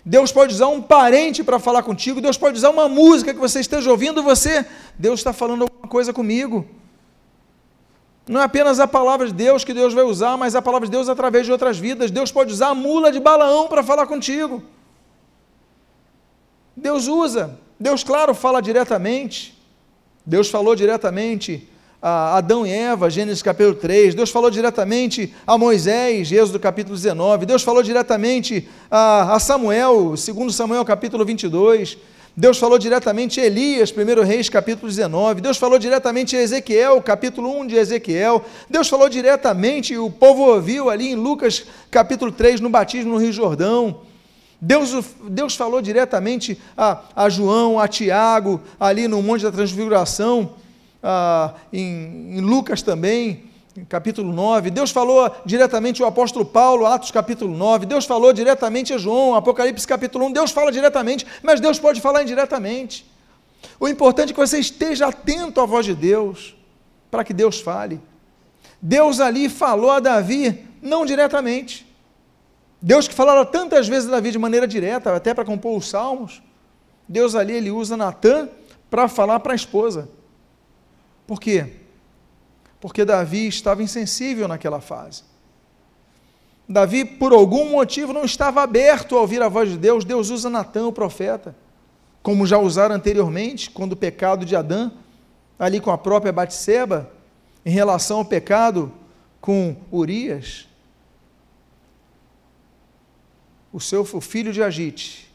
Deus 0.05 0.31
pode 0.31 0.53
usar 0.53 0.67
um 0.67 0.81
parente 0.81 1.43
para 1.43 1.59
falar 1.59 1.83
contigo. 1.83 2.21
Deus 2.21 2.37
pode 2.37 2.57
usar 2.57 2.69
uma 2.69 2.87
música 2.87 3.33
que 3.33 3.39
você 3.39 3.59
esteja 3.59 3.89
ouvindo 3.89 4.21
você, 4.21 4.65
Deus 4.97 5.19
está 5.19 5.33
falando 5.33 5.63
alguma 5.63 5.87
coisa 5.87 6.13
comigo. 6.13 6.65
Não 8.27 8.39
é 8.39 8.43
apenas 8.45 8.79
a 8.79 8.87
palavra 8.87 9.27
de 9.27 9.33
Deus 9.33 9.63
que 9.63 9.73
Deus 9.73 9.93
vai 9.93 10.03
usar, 10.03 10.37
mas 10.37 10.55
a 10.55 10.61
palavra 10.61 10.87
de 10.87 10.91
Deus 10.91 11.09
através 11.09 11.45
de 11.45 11.51
outras 11.51 11.77
vidas. 11.77 12.09
Deus 12.09 12.31
pode 12.31 12.53
usar 12.53 12.69
a 12.69 12.75
mula 12.75 13.11
de 13.11 13.19
Balaão 13.19 13.67
para 13.67 13.83
falar 13.83 14.07
contigo. 14.07 14.63
Deus 16.75 17.07
usa. 17.07 17.59
Deus, 17.79 18.03
claro, 18.03 18.33
fala 18.33 18.61
diretamente. 18.61 19.57
Deus 20.25 20.49
falou 20.49 20.73
diretamente 20.73 21.69
a 22.01 22.37
Adão 22.37 22.65
e 22.65 22.71
Eva, 22.71 23.09
Gênesis 23.09 23.41
capítulo 23.41 23.75
3. 23.75 24.15
Deus 24.15 24.29
falou 24.29 24.49
diretamente 24.49 25.33
a 25.45 25.57
Moisés, 25.57 26.31
Êxodo 26.31 26.59
capítulo 26.59 26.95
19. 26.95 27.45
Deus 27.45 27.61
falou 27.61 27.83
diretamente 27.83 28.69
a, 28.89 29.35
a 29.35 29.39
Samuel, 29.39 30.15
segundo 30.15 30.51
Samuel 30.51 30.85
capítulo 30.85 31.25
22. 31.25 31.97
Deus 32.35 32.57
falou 32.57 32.79
diretamente 32.79 33.39
a 33.39 33.45
Elias, 33.45 33.91
1 33.91 34.23
Reis, 34.23 34.49
capítulo 34.49 34.87
19. 34.87 35.39
Deus 35.39 35.55
falou 35.55 35.77
diretamente 35.77 36.35
a 36.35 36.41
Ezequiel, 36.41 36.99
capítulo 36.99 37.59
1 37.59 37.67
de 37.67 37.75
Ezequiel. 37.75 38.43
Deus 38.67 38.89
falou 38.89 39.07
diretamente, 39.07 39.95
o 39.95 40.09
povo 40.09 40.41
ouviu 40.41 40.89
ali 40.89 41.09
em 41.09 41.15
Lucas, 41.15 41.63
capítulo 41.91 42.31
3, 42.31 42.59
no 42.59 42.71
batismo 42.71 43.13
no 43.13 43.19
Rio 43.19 43.31
Jordão. 43.31 44.01
Deus, 44.59 45.05
Deus 45.29 45.55
falou 45.55 45.79
diretamente 45.79 46.59
a, 46.75 47.01
a 47.15 47.29
João, 47.29 47.79
a 47.79 47.87
Tiago, 47.87 48.61
ali 48.79 49.07
no 49.07 49.21
Monte 49.21 49.43
da 49.43 49.51
Transfiguração, 49.51 50.53
a, 51.03 51.53
em, 51.71 52.37
em 52.37 52.41
Lucas 52.41 52.81
também 52.81 53.52
capítulo 53.89 54.31
9, 54.31 54.69
Deus 54.69 54.91
falou 54.91 55.35
diretamente 55.45 56.01
ao 56.01 56.07
apóstolo 56.07 56.45
Paulo, 56.45 56.85
Atos 56.85 57.09
capítulo 57.09 57.55
9, 57.55 57.87
Deus 57.87 58.05
falou 58.05 58.31
diretamente 58.31 58.93
a 58.93 58.97
João, 58.97 59.33
Apocalipse 59.33 59.87
capítulo 59.87 60.25
1, 60.25 60.31
Deus 60.31 60.51
fala 60.51 60.71
diretamente, 60.71 61.25
mas 61.41 61.59
Deus 61.59 61.79
pode 61.79 61.99
falar 61.99 62.21
indiretamente. 62.21 63.05
O 63.79 63.87
importante 63.87 64.29
é 64.29 64.33
que 64.33 64.39
você 64.39 64.59
esteja 64.59 65.07
atento 65.07 65.59
à 65.59 65.65
voz 65.65 65.85
de 65.85 65.95
Deus, 65.95 66.55
para 67.09 67.23
que 67.23 67.33
Deus 67.33 67.61
fale. 67.61 67.99
Deus 68.81 69.19
ali 69.19 69.49
falou 69.49 69.89
a 69.89 69.99
Davi, 69.99 70.67
não 70.81 71.05
diretamente. 71.05 71.87
Deus 72.81 73.07
que 73.07 73.13
falava 73.13 73.45
tantas 73.45 73.87
vezes 73.87 74.07
a 74.07 74.11
Davi 74.11 74.29
de 74.31 74.37
maneira 74.37 74.67
direta, 74.67 75.15
até 75.15 75.33
para 75.33 75.45
compor 75.45 75.77
os 75.77 75.89
salmos, 75.89 76.43
Deus 77.07 77.33
ali 77.33 77.53
ele 77.53 77.71
usa 77.71 77.97
Natan 77.97 78.49
para 78.89 79.07
falar 79.07 79.39
para 79.39 79.53
a 79.53 79.55
esposa. 79.55 80.09
Por 81.25 81.39
quê? 81.39 81.82
Porque 82.83 83.05
Davi 83.05 83.47
estava 83.47 83.81
insensível 83.81 84.45
naquela 84.45 84.81
fase. 84.81 85.23
Davi, 86.67 87.05
por 87.05 87.31
algum 87.31 87.69
motivo, 87.69 88.11
não 88.11 88.25
estava 88.25 88.61
aberto 88.61 89.15
a 89.15 89.21
ouvir 89.21 89.41
a 89.41 89.47
voz 89.47 89.69
de 89.69 89.77
Deus. 89.77 90.03
Deus 90.03 90.29
usa 90.29 90.49
Natã, 90.49 90.85
o 90.85 90.91
profeta, 90.91 91.55
como 92.21 92.45
já 92.45 92.57
usaram 92.57 92.93
anteriormente, 92.93 93.69
quando 93.69 93.93
o 93.93 93.95
pecado 93.95 94.45
de 94.45 94.53
Adão, 94.53 94.91
ali 95.57 95.79
com 95.79 95.91
a 95.91 95.97
própria 95.97 96.33
Batseba, 96.33 97.09
em 97.65 97.69
relação 97.71 98.17
ao 98.17 98.25
pecado 98.25 98.91
com 99.39 99.77
Urias, 99.89 100.67
o 103.71 103.79
seu 103.79 104.01
o 104.01 104.19
filho 104.19 104.51
de 104.51 104.61
Agite, 104.61 105.33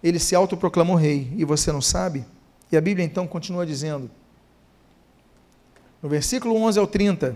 ele 0.00 0.20
se 0.20 0.36
autoproclamou 0.36 0.94
rei, 0.94 1.32
e 1.36 1.44
você 1.44 1.72
não 1.72 1.82
sabe? 1.82 2.24
E 2.70 2.76
a 2.76 2.80
Bíblia 2.80 3.04
então 3.04 3.26
continua 3.26 3.66
dizendo: 3.66 4.08
no 6.04 6.10
versículo 6.10 6.54
11 6.56 6.78
ao 6.78 6.86
30. 6.86 7.34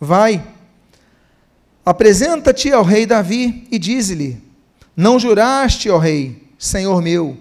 Vai, 0.00 0.44
apresenta-te 1.86 2.72
ao 2.72 2.82
rei 2.82 3.06
Davi 3.06 3.68
e 3.70 3.78
dize-lhe: 3.78 4.42
Não 4.96 5.20
juraste, 5.20 5.88
ó 5.88 5.96
rei, 5.96 6.48
senhor 6.58 7.00
meu, 7.00 7.36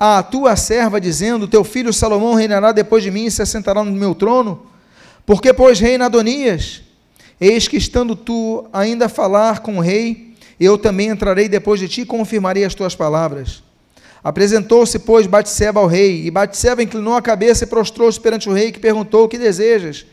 à 0.00 0.22
tua 0.22 0.56
serva, 0.56 0.98
dizendo: 0.98 1.46
Teu 1.46 1.62
filho 1.62 1.92
Salomão 1.92 2.32
reinará 2.32 2.72
depois 2.72 3.02
de 3.02 3.10
mim 3.10 3.26
e 3.26 3.30
se 3.30 3.42
assentará 3.42 3.84
no 3.84 3.92
meu 3.92 4.14
trono? 4.14 4.66
Porque, 5.26 5.52
pois, 5.52 5.78
reina 5.78 6.06
Adonias? 6.06 6.80
Eis 7.38 7.68
que, 7.68 7.76
estando 7.76 8.16
tu 8.16 8.66
ainda 8.72 9.04
a 9.04 9.10
falar 9.10 9.60
com 9.60 9.76
o 9.76 9.80
rei, 9.82 10.34
eu 10.58 10.78
também 10.78 11.08
entrarei 11.08 11.46
depois 11.46 11.78
de 11.78 11.88
ti 11.88 12.00
e 12.02 12.06
confirmarei 12.06 12.64
as 12.64 12.74
tuas 12.74 12.96
palavras. 12.96 13.62
Apresentou-se, 14.24 14.98
pois, 14.98 15.26
Batseba 15.26 15.80
ao 15.80 15.86
rei, 15.86 16.24
e 16.24 16.30
Batseba 16.30 16.82
inclinou 16.82 17.14
a 17.14 17.20
cabeça 17.20 17.64
e 17.64 17.66
prostrou-se 17.66 18.18
perante 18.18 18.48
o 18.48 18.54
rei, 18.54 18.72
que 18.72 18.78
perguntou: 18.78 19.24
O 19.24 19.28
que 19.28 19.36
desejas? 19.36 20.06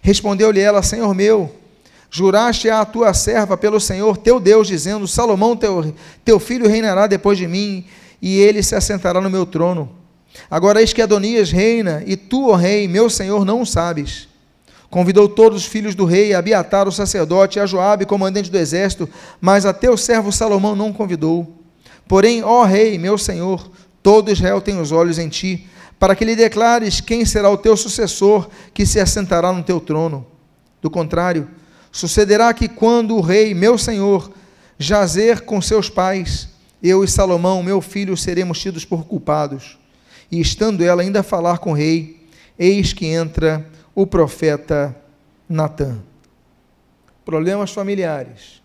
Respondeu-lhe 0.00 0.60
ela: 0.60 0.82
Senhor 0.82 1.14
meu, 1.14 1.54
juraste 2.10 2.70
a 2.70 2.82
tua 2.86 3.12
serva 3.12 3.58
pelo 3.58 3.78
Senhor 3.78 4.16
teu 4.16 4.40
Deus, 4.40 4.66
dizendo: 4.66 5.06
Salomão, 5.06 5.54
teu, 5.54 5.94
teu 6.24 6.40
filho, 6.40 6.66
reinará 6.66 7.06
depois 7.06 7.36
de 7.36 7.46
mim, 7.46 7.84
e 8.22 8.40
ele 8.40 8.62
se 8.62 8.74
assentará 8.74 9.20
no 9.20 9.28
meu 9.28 9.44
trono. 9.44 9.90
Agora 10.50 10.80
eis 10.80 10.94
que 10.94 11.02
Adonias 11.02 11.50
reina, 11.50 12.02
e 12.06 12.16
tu, 12.16 12.48
ó 12.48 12.54
rei, 12.54 12.88
meu 12.88 13.10
senhor, 13.10 13.44
não 13.44 13.60
o 13.60 13.66
sabes. 13.66 14.26
Convidou 14.88 15.28
todos 15.28 15.62
os 15.62 15.66
filhos 15.66 15.94
do 15.94 16.06
rei, 16.06 16.32
Abiatar, 16.32 16.88
o 16.88 16.92
sacerdote, 16.92 17.60
a 17.60 17.66
Joabe, 17.66 18.06
comandante 18.06 18.50
do 18.50 18.56
exército, 18.56 19.08
mas 19.38 19.66
a 19.66 19.72
teu 19.74 19.98
servo 19.98 20.32
Salomão 20.32 20.74
não 20.74 20.94
convidou. 20.94 21.59
Porém, 22.10 22.42
ó 22.42 22.64
Rei, 22.64 22.98
meu 22.98 23.16
Senhor, 23.16 23.70
todo 24.02 24.32
Israel 24.32 24.60
tem 24.60 24.80
os 24.80 24.90
olhos 24.90 25.16
em 25.16 25.28
ti, 25.28 25.68
para 25.96 26.16
que 26.16 26.24
lhe 26.24 26.34
declares 26.34 27.00
quem 27.00 27.24
será 27.24 27.48
o 27.48 27.56
teu 27.56 27.76
sucessor 27.76 28.50
que 28.74 28.84
se 28.84 28.98
assentará 28.98 29.52
no 29.52 29.62
teu 29.62 29.78
trono. 29.78 30.26
Do 30.82 30.90
contrário, 30.90 31.48
sucederá 31.92 32.52
que 32.52 32.66
quando 32.66 33.14
o 33.14 33.20
Rei, 33.20 33.54
meu 33.54 33.78
Senhor, 33.78 34.28
jazer 34.76 35.42
com 35.42 35.62
seus 35.62 35.88
pais, 35.88 36.48
eu 36.82 37.04
e 37.04 37.06
Salomão, 37.06 37.62
meu 37.62 37.80
filho, 37.80 38.16
seremos 38.16 38.58
tidos 38.58 38.84
por 38.84 39.04
culpados. 39.04 39.78
E 40.32 40.40
estando 40.40 40.82
ela 40.82 41.02
ainda 41.02 41.20
a 41.20 41.22
falar 41.22 41.58
com 41.58 41.70
o 41.70 41.76
rei, 41.76 42.26
eis 42.58 42.92
que 42.92 43.06
entra 43.06 43.70
o 43.94 44.04
profeta 44.04 44.96
Natã. 45.48 45.96
Problemas 47.24 47.70
familiares 47.70 48.59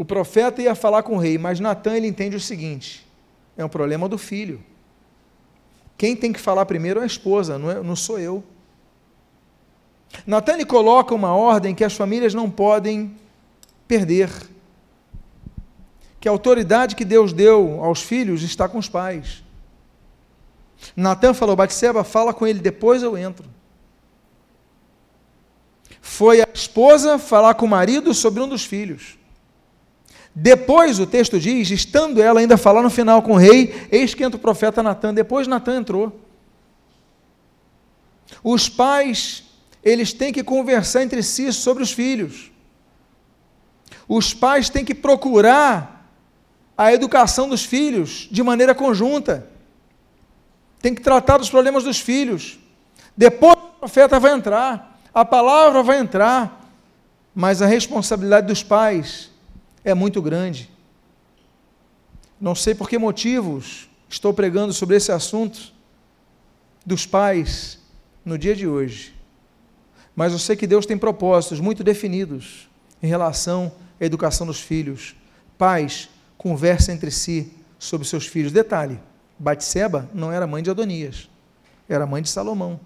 o 0.00 0.04
profeta 0.06 0.62
ia 0.62 0.74
falar 0.74 1.02
com 1.02 1.16
o 1.16 1.18
rei, 1.18 1.36
mas 1.36 1.60
Natan 1.60 1.94
ele 1.94 2.06
entende 2.06 2.34
o 2.34 2.40
seguinte: 2.40 3.06
é 3.54 3.62
um 3.62 3.68
problema 3.68 4.08
do 4.08 4.16
filho. 4.16 4.64
Quem 5.98 6.16
tem 6.16 6.32
que 6.32 6.40
falar 6.40 6.64
primeiro 6.64 7.00
é 7.00 7.02
a 7.02 7.06
esposa, 7.06 7.58
não, 7.58 7.70
é, 7.70 7.82
não 7.82 7.94
sou 7.94 8.18
eu. 8.18 8.42
Natan 10.26 10.54
ele 10.54 10.64
coloca 10.64 11.14
uma 11.14 11.34
ordem 11.34 11.74
que 11.74 11.84
as 11.84 11.92
famílias 11.92 12.32
não 12.32 12.50
podem 12.50 13.14
perder. 13.86 14.30
Que 16.18 16.30
a 16.30 16.32
autoridade 16.32 16.96
que 16.96 17.04
Deus 17.04 17.34
deu 17.34 17.84
aos 17.84 18.00
filhos 18.00 18.42
está 18.42 18.66
com 18.66 18.78
os 18.78 18.88
pais. 18.88 19.44
Natan 20.96 21.34
falou: 21.34 21.54
Batseba, 21.54 22.04
fala 22.04 22.32
com 22.32 22.46
ele, 22.46 22.60
depois 22.60 23.02
eu 23.02 23.18
entro. 23.18 23.46
Foi 26.00 26.40
a 26.40 26.48
esposa 26.54 27.18
falar 27.18 27.52
com 27.52 27.66
o 27.66 27.68
marido 27.68 28.14
sobre 28.14 28.40
um 28.40 28.48
dos 28.48 28.64
filhos. 28.64 29.19
Depois 30.34 30.98
o 31.00 31.06
texto 31.06 31.38
diz, 31.40 31.70
estando 31.70 32.22
ela 32.22 32.40
ainda 32.40 32.56
falar 32.56 32.82
no 32.82 32.90
final 32.90 33.20
com 33.22 33.32
o 33.32 33.36
rei, 33.36 33.88
eis 33.90 34.14
que 34.14 34.22
entra 34.22 34.36
o 34.36 34.40
profeta 34.40 34.82
Natan. 34.82 35.12
Depois 35.12 35.46
Natan 35.46 35.76
entrou. 35.78 36.20
Os 38.42 38.68
pais, 38.68 39.44
eles 39.82 40.12
têm 40.12 40.32
que 40.32 40.44
conversar 40.44 41.02
entre 41.02 41.22
si 41.22 41.52
sobre 41.52 41.82
os 41.82 41.92
filhos. 41.92 42.50
Os 44.08 44.32
pais 44.32 44.68
têm 44.70 44.84
que 44.84 44.94
procurar 44.94 46.08
a 46.76 46.92
educação 46.92 47.48
dos 47.48 47.64
filhos 47.64 48.28
de 48.30 48.42
maneira 48.42 48.74
conjunta. 48.74 49.46
Tem 50.80 50.94
que 50.94 51.02
tratar 51.02 51.38
dos 51.38 51.50
problemas 51.50 51.84
dos 51.84 52.00
filhos. 52.00 52.58
Depois 53.16 53.54
o 53.54 53.80
profeta 53.80 54.18
vai 54.18 54.32
entrar, 54.32 54.98
a 55.12 55.24
palavra 55.24 55.82
vai 55.82 55.98
entrar, 55.98 56.70
mas 57.34 57.60
a 57.60 57.66
responsabilidade 57.66 58.46
dos 58.46 58.62
pais 58.62 59.30
é 59.84 59.94
muito 59.94 60.20
grande. 60.20 60.70
Não 62.40 62.54
sei 62.54 62.74
por 62.74 62.88
que 62.88 62.98
motivos 62.98 63.88
estou 64.08 64.32
pregando 64.32 64.72
sobre 64.72 64.96
esse 64.96 65.12
assunto 65.12 65.72
dos 66.84 67.06
pais 67.06 67.78
no 68.24 68.38
dia 68.38 68.54
de 68.54 68.66
hoje. 68.66 69.14
Mas 70.14 70.32
eu 70.32 70.38
sei 70.38 70.56
que 70.56 70.66
Deus 70.66 70.86
tem 70.86 70.98
propósitos 70.98 71.60
muito 71.60 71.84
definidos 71.84 72.68
em 73.02 73.06
relação 73.06 73.72
à 74.00 74.04
educação 74.04 74.46
dos 74.46 74.60
filhos. 74.60 75.14
Pais, 75.56 76.08
conversem 76.36 76.94
entre 76.94 77.10
si 77.10 77.52
sobre 77.78 78.06
seus 78.06 78.26
filhos. 78.26 78.52
Detalhe: 78.52 79.00
Batseba 79.38 80.08
não 80.12 80.32
era 80.32 80.46
mãe 80.46 80.62
de 80.62 80.70
Adonias, 80.70 81.28
era 81.88 82.06
mãe 82.06 82.22
de 82.22 82.28
Salomão. 82.28 82.80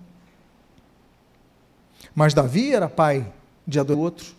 Mas 2.15 2.35
Davi 2.35 2.73
era 2.73 2.89
pai 2.89 3.33
de 3.67 3.81
outro. 3.81 4.35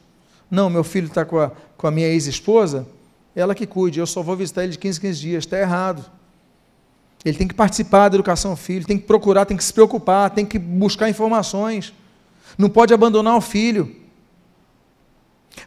Não, 0.49 0.69
meu 0.69 0.83
filho 0.83 1.07
está 1.07 1.25
com 1.25 1.39
a, 1.39 1.51
com 1.77 1.87
a 1.87 1.91
minha 1.91 2.07
ex-esposa, 2.07 2.87
ela 3.35 3.53
que 3.53 3.65
cuide, 3.65 3.99
eu 3.99 4.07
só 4.07 4.21
vou 4.21 4.35
visitar 4.35 4.63
ele 4.63 4.71
de 4.71 4.79
15 4.79 4.97
em 4.97 5.01
15 5.01 5.19
dias. 5.19 5.43
Está 5.43 5.59
errado. 5.59 6.09
Ele 7.25 7.37
tem 7.37 7.47
que 7.47 7.55
participar 7.55 8.07
da 8.07 8.15
educação 8.15 8.51
do 8.51 8.57
filho, 8.57 8.85
tem 8.85 8.97
que 8.97 9.05
procurar, 9.05 9.45
tem 9.45 9.57
que 9.57 9.63
se 9.63 9.73
preocupar, 9.73 10.29
tem 10.29 10.45
que 10.45 10.59
buscar 10.59 11.09
informações. 11.09 11.93
não 12.57 12.69
pode 12.69 12.93
abandonar 12.93 13.35
o 13.35 13.41
filho. 13.41 13.95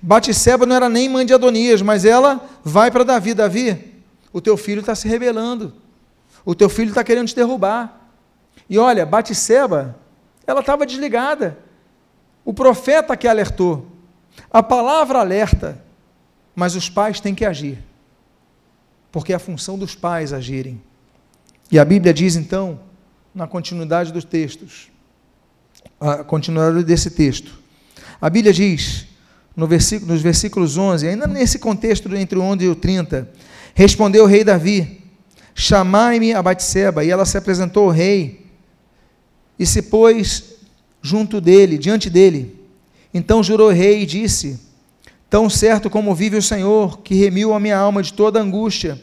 Batisseba 0.01 0.65
não 0.65 0.77
era 0.77 0.89
nem 0.89 1.09
mãe 1.09 1.27
de 1.27 1.35
Adonias, 1.35 1.83
mas 1.83 2.05
ela 2.05 2.49
vai 2.63 2.91
para 2.91 3.05
Davi: 3.05 3.35
Davi, 3.35 4.03
o 4.33 4.41
teu 4.41 4.57
filho 4.57 4.81
está 4.81 4.95
se 4.95 5.09
rebelando, 5.09 5.75
o 6.45 6.55
teu 6.55 6.69
filho 6.69 6.91
está 6.91 7.03
querendo 7.03 7.29
te 7.29 7.35
derrubar. 7.35 8.09
E 8.71 8.79
olha, 8.79 9.05
Batisseba, 9.05 9.97
ela 10.47 10.61
estava 10.61 10.87
desligada. 10.87 11.59
O 12.45 12.55
profeta 12.55 13.17
que 13.17 13.27
alertou, 13.27 13.87
a 14.51 14.63
palavra 14.63 15.21
alerta, 15.21 15.83
mas 16.55 16.75
os 16.75 16.89
pais 16.89 17.21
têm 17.21 17.35
que 17.35 17.45
agir, 17.45 17.79
porque 19.13 19.33
é 19.33 19.37
a 19.37 19.39
função 19.39 19.79
dos 19.79 19.95
pais 19.95 20.33
agirem. 20.33 20.81
E 21.71 21.79
a 21.79 21.85
Bíblia 21.85 22.13
diz 22.15 22.37
então, 22.37 22.81
na 23.35 23.47
continuidade 23.47 24.13
dos 24.13 24.25
textos, 24.25 24.91
a 26.01 26.25
continuidade 26.25 26.85
desse 26.85 27.11
texto, 27.11 27.59
a 28.21 28.29
Bíblia 28.29 28.53
diz, 28.53 29.07
no 29.55 29.67
versículo, 29.67 30.13
nos 30.13 30.23
versículos 30.23 30.77
11, 30.77 31.07
ainda 31.07 31.27
nesse 31.27 31.59
contexto 31.59 32.15
entre 32.17 32.39
o 32.39 32.43
11 32.43 32.65
e 32.65 32.69
o 32.69 32.75
30, 32.75 33.29
respondeu 33.75 34.25
o 34.25 34.27
rei 34.27 34.43
Davi: 34.43 35.03
Chamai-me 35.55 36.33
a 36.33 36.43
Batseba, 36.43 37.05
e 37.05 37.11
ela 37.11 37.25
se 37.25 37.37
apresentou 37.37 37.85
ao 37.85 37.91
rei 37.91 38.47
e 39.59 39.67
se 39.67 39.83
pôs 39.83 40.57
junto 41.03 41.41
dele, 41.41 41.79
diante 41.79 42.09
dele. 42.09 42.58
Então 43.19 43.43
jurou 43.43 43.69
o 43.69 43.73
rei 43.73 44.03
e 44.03 44.07
disse: 44.07 44.61
Tão 45.29 45.51
certo 45.51 45.91
como 45.91 46.15
vive 46.15 46.37
o 46.37 46.43
Senhor, 46.43 47.01
que 47.01 47.17
remiu 47.17 47.53
a 47.53 47.59
minha 47.59 47.77
alma 47.77 48.01
de 48.01 48.13
toda 48.13 48.41
angústia, 48.41 49.03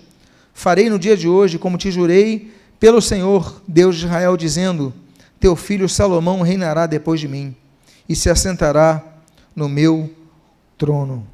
farei 0.54 0.90
no 0.90 0.98
dia 0.98 1.18
de 1.18 1.28
hoje, 1.28 1.60
como 1.60 1.78
te 1.78 1.92
jurei 1.92 2.54
pelo 2.80 3.02
Senhor, 3.02 3.62
Deus 3.68 3.98
de 3.98 4.06
Israel, 4.06 4.38
dizendo: 4.38 4.94
Teu 5.38 5.54
filho 5.54 5.90
Salomão 5.90 6.42
reinará 6.42 6.86
depois 6.86 7.20
de 7.20 7.28
mim, 7.28 7.54
e 8.08 8.16
se 8.16 8.30
assentará 8.30 9.04
no 9.54 9.68
meu 9.68 10.10
trono. 10.78 11.28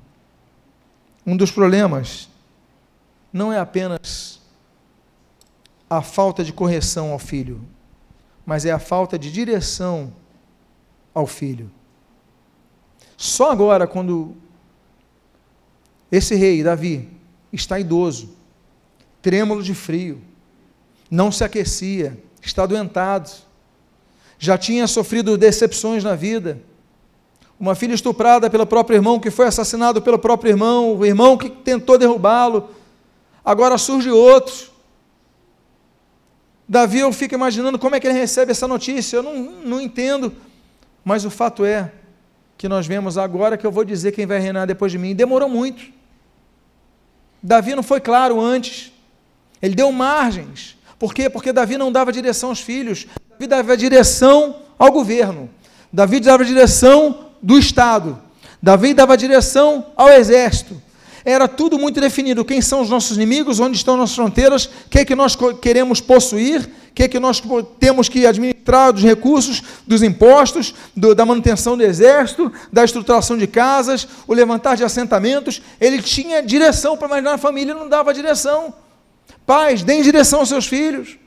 Um 1.24 1.38
dos 1.38 1.52
problemas 1.52 2.30
não 3.32 3.54
é 3.54 3.60
apenas 3.60 4.41
a 5.88 6.02
falta 6.02 6.44
de 6.44 6.52
correção 6.52 7.12
ao 7.12 7.20
filho, 7.20 7.62
mas 8.44 8.65
é 8.65 8.72
a 8.72 8.80
falta 8.80 9.20
de 9.20 9.32
direção 9.32 10.12
ao 11.13 11.28
filho. 11.28 11.70
Só 13.21 13.51
agora, 13.51 13.86
quando 13.86 14.36
esse 16.12 16.34
rei, 16.34 16.63
Davi, 16.63 17.07
está 17.53 17.79
idoso, 17.79 18.36
trêmulo 19.21 19.62
de 19.62 19.75
frio, 19.75 20.19
não 21.07 21.31
se 21.31 21.43
aquecia, 21.43 22.17
está 22.41 22.65
doentado, 22.65 23.29
já 24.39 24.57
tinha 24.57 24.88
sofrido 24.88 25.38
decepções 25.38 26.03
na 26.03 26.15
vida, 26.15 26.63
uma 27.60 27.75
filha 27.75 27.93
estuprada 27.93 28.49
pelo 28.49 28.65
próprio 28.65 28.97
irmão, 28.97 29.19
que 29.19 29.29
foi 29.29 29.45
assassinado 29.45 30.01
pelo 30.01 30.17
próprio 30.17 30.49
irmão, 30.49 30.97
o 30.97 31.05
irmão 31.05 31.38
que 31.38 31.47
tentou 31.47 31.99
derrubá-lo, 31.99 32.71
agora 33.45 33.77
surge 33.77 34.10
outro. 34.10 34.71
Davi, 36.67 37.01
eu 37.01 37.13
fico 37.13 37.36
imaginando 37.36 37.77
como 37.77 37.93
é 37.93 37.99
que 37.99 38.07
ele 38.07 38.17
recebe 38.17 38.51
essa 38.51 38.67
notícia, 38.67 39.17
eu 39.17 39.21
não, 39.21 39.36
não 39.63 39.79
entendo, 39.79 40.34
mas 41.05 41.23
o 41.23 41.29
fato 41.29 41.63
é 41.63 42.01
que 42.62 42.69
nós 42.69 42.86
vemos 42.86 43.17
agora 43.17 43.58
que 43.58 43.65
eu 43.65 43.71
vou 43.71 43.84
dizer 43.84 44.12
quem 44.12 44.28
vai 44.28 44.38
reinar 44.38 44.67
depois 44.67 44.91
de 44.91 44.97
mim. 45.00 45.15
Demorou 45.15 45.50
muito. 45.50 45.82
Davi 47.41 47.74
não 47.74 47.82
foi 47.82 48.00
claro 48.00 48.39
antes, 48.39 48.91
ele 49.60 49.74
deu 49.74 49.91
margens. 49.91 50.78
Por 51.00 51.12
quê? 51.12 51.28
Porque 51.28 51.52
Davi 51.52 51.76
não 51.76 51.91
dava 51.91 52.12
direção 52.12 52.50
aos 52.50 52.60
filhos, 52.60 53.08
Davi 53.32 53.47
dava 53.47 53.76
direção 53.76 54.58
ao 54.78 54.91
governo, 54.91 55.50
Davi 55.91 56.19
dava 56.19 56.45
direção 56.45 57.30
do 57.41 57.58
Estado. 57.58 58.21
Davi 58.62 58.93
dava 58.93 59.17
direção 59.17 59.88
ao 59.97 60.10
exército. 60.10 60.80
Era 61.26 61.47
tudo 61.47 61.80
muito 61.80 62.00
definido. 62.00 62.45
Quem 62.45 62.62
são 62.62 62.82
os 62.82 62.91
nossos 62.91 63.17
inimigos? 63.17 63.60
Onde 63.60 63.76
estão 63.76 63.97
nossas 63.97 64.15
fronteiras? 64.15 64.65
O 64.65 64.69
que 64.88 65.00
é 65.00 65.06
que 65.06 65.15
nós 65.15 65.36
queremos 65.60 66.00
possuir? 66.00 66.69
O 66.91 66.93
que 66.93 67.04
é 67.04 67.08
que 67.08 67.19
nós 67.19 67.41
temos 67.80 68.08
que 68.08 68.25
administrar 68.25 68.93
dos 68.93 69.01
recursos, 69.01 69.63
dos 69.88 70.04
impostos, 70.04 70.75
do, 70.95 71.15
da 71.15 71.25
manutenção 71.25 71.75
do 71.75 71.84
exército, 71.84 72.51
da 72.71 72.84
estruturação 72.84 73.38
de 73.38 73.47
casas, 73.47 74.08
o 74.27 74.34
levantar 74.34 74.75
de 74.75 74.84
assentamentos? 74.84 75.62
Ele 75.80 76.01
tinha 76.01 76.43
direção, 76.43 76.97
mas 77.10 77.23
na 77.23 77.38
família 77.38 77.73
não 77.73 77.88
dava 77.88 78.13
direção. 78.13 78.73
Pais, 79.45 79.84
deem 79.84 80.01
direção 80.04 80.41
aos 80.41 80.49
seus 80.49 80.67
filhos. 80.67 81.17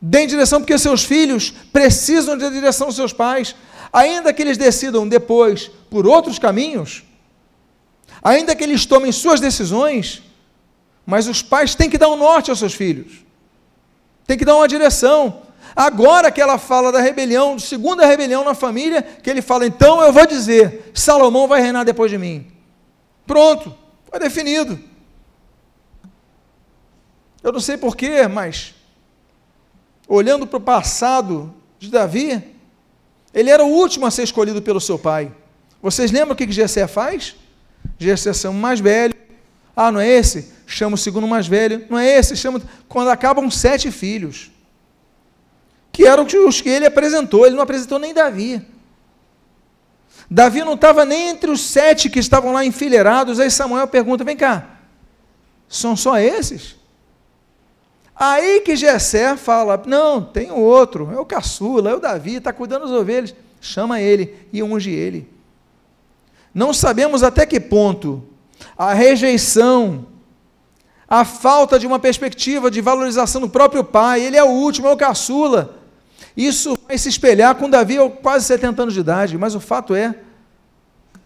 Deem 0.00 0.26
direção 0.26 0.60
porque 0.60 0.78
seus 0.78 1.02
filhos 1.02 1.52
precisam 1.72 2.36
de 2.36 2.48
direção 2.50 2.88
aos 2.88 2.96
seus 2.96 3.12
pais 3.12 3.54
ainda 3.92 4.32
que 4.32 4.42
eles 4.42 4.56
decidam 4.56 5.08
depois 5.08 5.70
por 5.90 6.06
outros 6.06 6.38
caminhos, 6.38 7.04
ainda 8.22 8.54
que 8.54 8.64
eles 8.64 8.86
tomem 8.86 9.12
suas 9.12 9.40
decisões, 9.40 10.22
mas 11.06 11.26
os 11.26 11.42
pais 11.42 11.74
têm 11.74 11.88
que 11.88 11.98
dar 11.98 12.08
um 12.08 12.16
norte 12.16 12.50
aos 12.50 12.58
seus 12.58 12.74
filhos, 12.74 13.24
têm 14.28 14.36
que 14.36 14.44
dar 14.44 14.54
uma 14.56 14.68
direção. 14.68 15.42
Agora 15.74 16.30
que 16.30 16.40
ela 16.40 16.58
fala 16.58 16.92
da 16.92 17.00
rebelião, 17.00 17.58
segunda 17.58 18.06
rebelião 18.06 18.44
na 18.44 18.54
família, 18.54 19.02
que 19.02 19.30
ele 19.30 19.40
fala, 19.40 19.66
então 19.66 20.02
eu 20.02 20.12
vou 20.12 20.26
dizer, 20.26 20.92
Salomão 20.94 21.48
vai 21.48 21.62
reinar 21.62 21.84
depois 21.84 22.10
de 22.10 22.18
mim. 22.18 22.46
Pronto, 23.26 23.74
foi 24.10 24.20
definido. 24.20 24.78
Eu 27.42 27.52
não 27.52 27.60
sei 27.60 27.76
porquê, 27.78 28.28
mas 28.28 28.74
olhando 30.06 30.46
para 30.46 30.58
o 30.58 30.60
passado 30.60 31.54
de 31.78 31.90
Davi, 31.90 32.42
ele 33.32 33.50
era 33.50 33.64
o 33.64 33.68
último 33.68 34.04
a 34.04 34.10
ser 34.10 34.24
escolhido 34.24 34.60
pelo 34.60 34.80
seu 34.80 34.98
pai. 34.98 35.32
Vocês 35.80 36.10
lembram 36.10 36.32
o 36.32 36.36
que 36.36 36.50
Jessé 36.50 36.86
faz? 36.86 37.34
Jessé 37.98 38.34
chama 38.34 38.58
o 38.58 38.60
mais 38.60 38.80
velho. 38.80 39.14
Ah, 39.80 39.92
não 39.92 40.00
é 40.00 40.08
esse? 40.08 40.52
Chama 40.66 40.96
o 40.96 40.98
segundo 40.98 41.28
mais 41.28 41.46
velho. 41.46 41.86
Não 41.88 41.96
é 41.96 42.18
esse? 42.18 42.36
Chama. 42.36 42.60
Quando 42.88 43.10
acabam 43.10 43.48
sete 43.48 43.92
filhos. 43.92 44.50
Que 45.92 46.04
eram 46.04 46.26
os 46.48 46.60
que 46.60 46.68
ele 46.68 46.84
apresentou. 46.84 47.46
Ele 47.46 47.54
não 47.54 47.62
apresentou 47.62 47.96
nem 47.96 48.12
Davi. 48.12 48.60
Davi 50.28 50.64
não 50.64 50.74
estava 50.74 51.04
nem 51.04 51.28
entre 51.28 51.48
os 51.48 51.60
sete 51.60 52.10
que 52.10 52.18
estavam 52.18 52.52
lá 52.52 52.64
enfileirados. 52.64 53.38
Aí 53.38 53.48
Samuel 53.52 53.86
pergunta: 53.86 54.24
vem 54.24 54.36
cá, 54.36 54.80
são 55.68 55.94
só 55.94 56.18
esses? 56.18 56.74
Aí 58.16 58.60
que 58.62 58.74
Jessé 58.74 59.36
fala: 59.36 59.80
não, 59.86 60.20
tem 60.20 60.50
outro, 60.50 61.12
é 61.12 61.20
o 61.20 61.24
caçula, 61.24 61.90
é 61.90 61.94
o 61.94 62.00
Davi, 62.00 62.34
está 62.34 62.52
cuidando 62.52 62.82
das 62.82 62.90
ovelhas. 62.90 63.32
Chama 63.60 64.00
ele 64.00 64.34
e 64.52 64.60
unge 64.60 64.90
ele. 64.90 65.30
Não 66.52 66.74
sabemos 66.74 67.22
até 67.22 67.46
que 67.46 67.60
ponto 67.60 68.26
a 68.76 68.92
rejeição, 68.92 70.06
a 71.08 71.24
falta 71.24 71.78
de 71.78 71.86
uma 71.86 71.98
perspectiva 71.98 72.70
de 72.70 72.80
valorização 72.80 73.40
do 73.40 73.48
próprio 73.48 73.82
pai, 73.82 74.22
ele 74.22 74.36
é 74.36 74.44
o 74.44 74.50
último, 74.50 74.88
é 74.88 74.92
o 74.92 74.96
caçula. 74.96 75.78
Isso 76.36 76.76
vai 76.86 76.96
se 76.96 77.08
espelhar 77.08 77.54
com 77.56 77.68
Davi 77.68 77.96
aos 77.96 78.12
quase 78.22 78.44
70 78.44 78.82
anos 78.82 78.94
de 78.94 79.00
idade, 79.00 79.38
mas 79.38 79.54
o 79.54 79.60
fato 79.60 79.94
é 79.94 80.14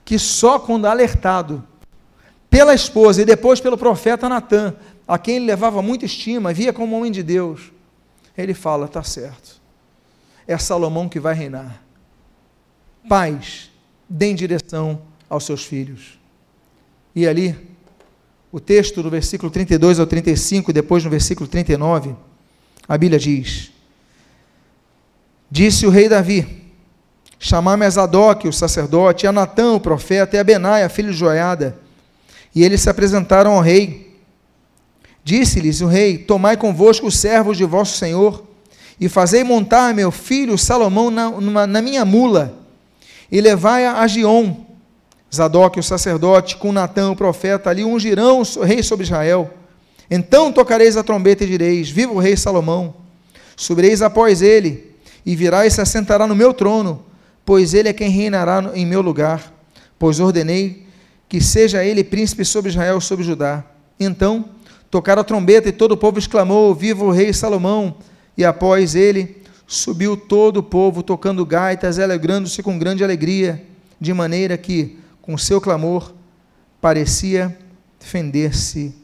que 0.04 0.18
só 0.18 0.58
quando 0.58 0.86
alertado 0.86 1.66
pela 2.48 2.74
esposa 2.74 3.22
e 3.22 3.24
depois 3.24 3.60
pelo 3.60 3.76
profeta 3.76 4.28
Natan, 4.28 4.74
a 5.06 5.18
quem 5.18 5.36
ele 5.36 5.46
levava 5.46 5.82
muita 5.82 6.04
estima, 6.04 6.52
via 6.52 6.72
como 6.72 6.96
homem 6.96 7.12
de 7.12 7.22
Deus, 7.22 7.72
ele 8.36 8.54
fala: 8.54 8.86
está 8.86 9.02
certo, 9.02 9.60
é 10.46 10.56
Salomão 10.56 11.08
que 11.08 11.20
vai 11.20 11.34
reinar. 11.34 11.82
Pais, 13.08 13.70
deem 14.08 14.34
direção 14.34 15.02
aos 15.28 15.44
seus 15.44 15.64
filhos. 15.64 16.21
E 17.14 17.26
ali, 17.26 17.56
o 18.50 18.60
texto 18.60 19.02
do 19.02 19.10
versículo 19.10 19.50
32 19.50 19.98
ao 19.98 20.06
35, 20.06 20.70
e 20.70 20.74
depois 20.74 21.04
no 21.04 21.10
versículo 21.10 21.48
39, 21.48 22.14
a 22.88 22.98
Bíblia 22.98 23.18
diz: 23.18 23.70
Disse 25.50 25.86
o 25.86 25.90
rei 25.90 26.08
Davi: 26.08 26.62
Chamar-me 27.38 27.84
a 27.84 27.90
Zadok, 27.90 28.46
o 28.46 28.52
sacerdote, 28.52 29.26
a 29.26 29.32
Natã, 29.32 29.72
o 29.72 29.80
profeta, 29.80 30.36
e 30.36 30.38
a 30.38 30.44
Benaia, 30.44 30.88
filho 30.88 31.10
de 31.10 31.18
Joiada. 31.18 31.78
E 32.54 32.62
eles 32.62 32.80
se 32.80 32.88
apresentaram 32.88 33.52
ao 33.52 33.60
rei. 33.60 34.18
Disse-lhes 35.24 35.80
o 35.80 35.86
rei: 35.86 36.18
Tomai 36.18 36.56
convosco 36.56 37.06
os 37.06 37.18
servos 37.18 37.56
de 37.56 37.64
vosso 37.64 37.96
senhor, 37.98 38.46
e 39.00 39.08
fazei 39.08 39.44
montar 39.44 39.94
meu 39.94 40.10
filho 40.10 40.56
Salomão 40.56 41.10
na, 41.10 41.30
numa, 41.30 41.66
na 41.66 41.82
minha 41.82 42.04
mula, 42.04 42.58
e 43.30 43.40
levai-a 43.40 44.00
a 44.00 44.06
Gion. 44.06 44.71
Zadok, 45.34 45.78
o 45.78 45.82
sacerdote, 45.82 46.56
com 46.56 46.72
Natã, 46.72 47.10
o 47.10 47.16
profeta, 47.16 47.70
ali 47.70 47.84
ungirão 47.84 48.42
o 48.42 48.62
rei 48.62 48.82
sobre 48.82 49.04
Israel. 49.04 49.50
Então 50.10 50.52
tocareis 50.52 50.96
a 50.96 51.02
trombeta 51.02 51.44
e 51.44 51.46
direis: 51.46 51.88
Viva 51.90 52.12
o 52.12 52.18
rei 52.18 52.36
Salomão! 52.36 52.94
Subireis 53.56 54.02
após 54.02 54.42
ele, 54.42 54.92
e 55.24 55.34
virá 55.36 55.66
e 55.66 55.70
se 55.70 55.80
assentará 55.80 56.26
no 56.26 56.34
meu 56.34 56.52
trono, 56.52 57.04
pois 57.44 57.74
ele 57.74 57.88
é 57.88 57.92
quem 57.92 58.10
reinará 58.10 58.72
em 58.74 58.84
meu 58.84 59.00
lugar, 59.00 59.52
pois 59.98 60.20
ordenei 60.20 60.86
que 61.28 61.40
seja 61.40 61.84
ele 61.84 62.04
príncipe 62.04 62.44
sobre 62.44 62.70
Israel, 62.70 63.00
sobre 63.00 63.24
Judá. 63.24 63.64
Então 63.98 64.44
Tocaram 64.92 65.22
a 65.22 65.24
trombeta 65.24 65.70
e 65.70 65.72
todo 65.72 65.92
o 65.92 65.96
povo 65.96 66.18
exclamou: 66.18 66.74
Viva 66.74 67.02
o 67.02 67.10
rei 67.10 67.32
Salomão! 67.32 67.96
E 68.36 68.44
após 68.44 68.94
ele 68.94 69.38
subiu 69.66 70.18
todo 70.18 70.58
o 70.58 70.62
povo 70.62 71.02
tocando 71.02 71.46
gaitas, 71.46 71.98
alegrando-se 71.98 72.62
com 72.62 72.78
grande 72.78 73.02
alegria, 73.02 73.62
de 73.98 74.12
maneira 74.12 74.58
que, 74.58 74.98
com 75.22 75.38
seu 75.38 75.60
clamor, 75.60 76.12
parecia 76.80 77.56
fender-se 78.00 78.94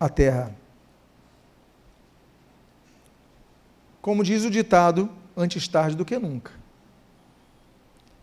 a 0.00 0.08
terra. 0.08 0.56
Como 4.00 4.24
diz 4.24 4.44
o 4.44 4.50
ditado, 4.50 5.08
antes 5.36 5.68
tarde 5.68 5.94
do 5.94 6.04
que 6.04 6.18
nunca. 6.18 6.50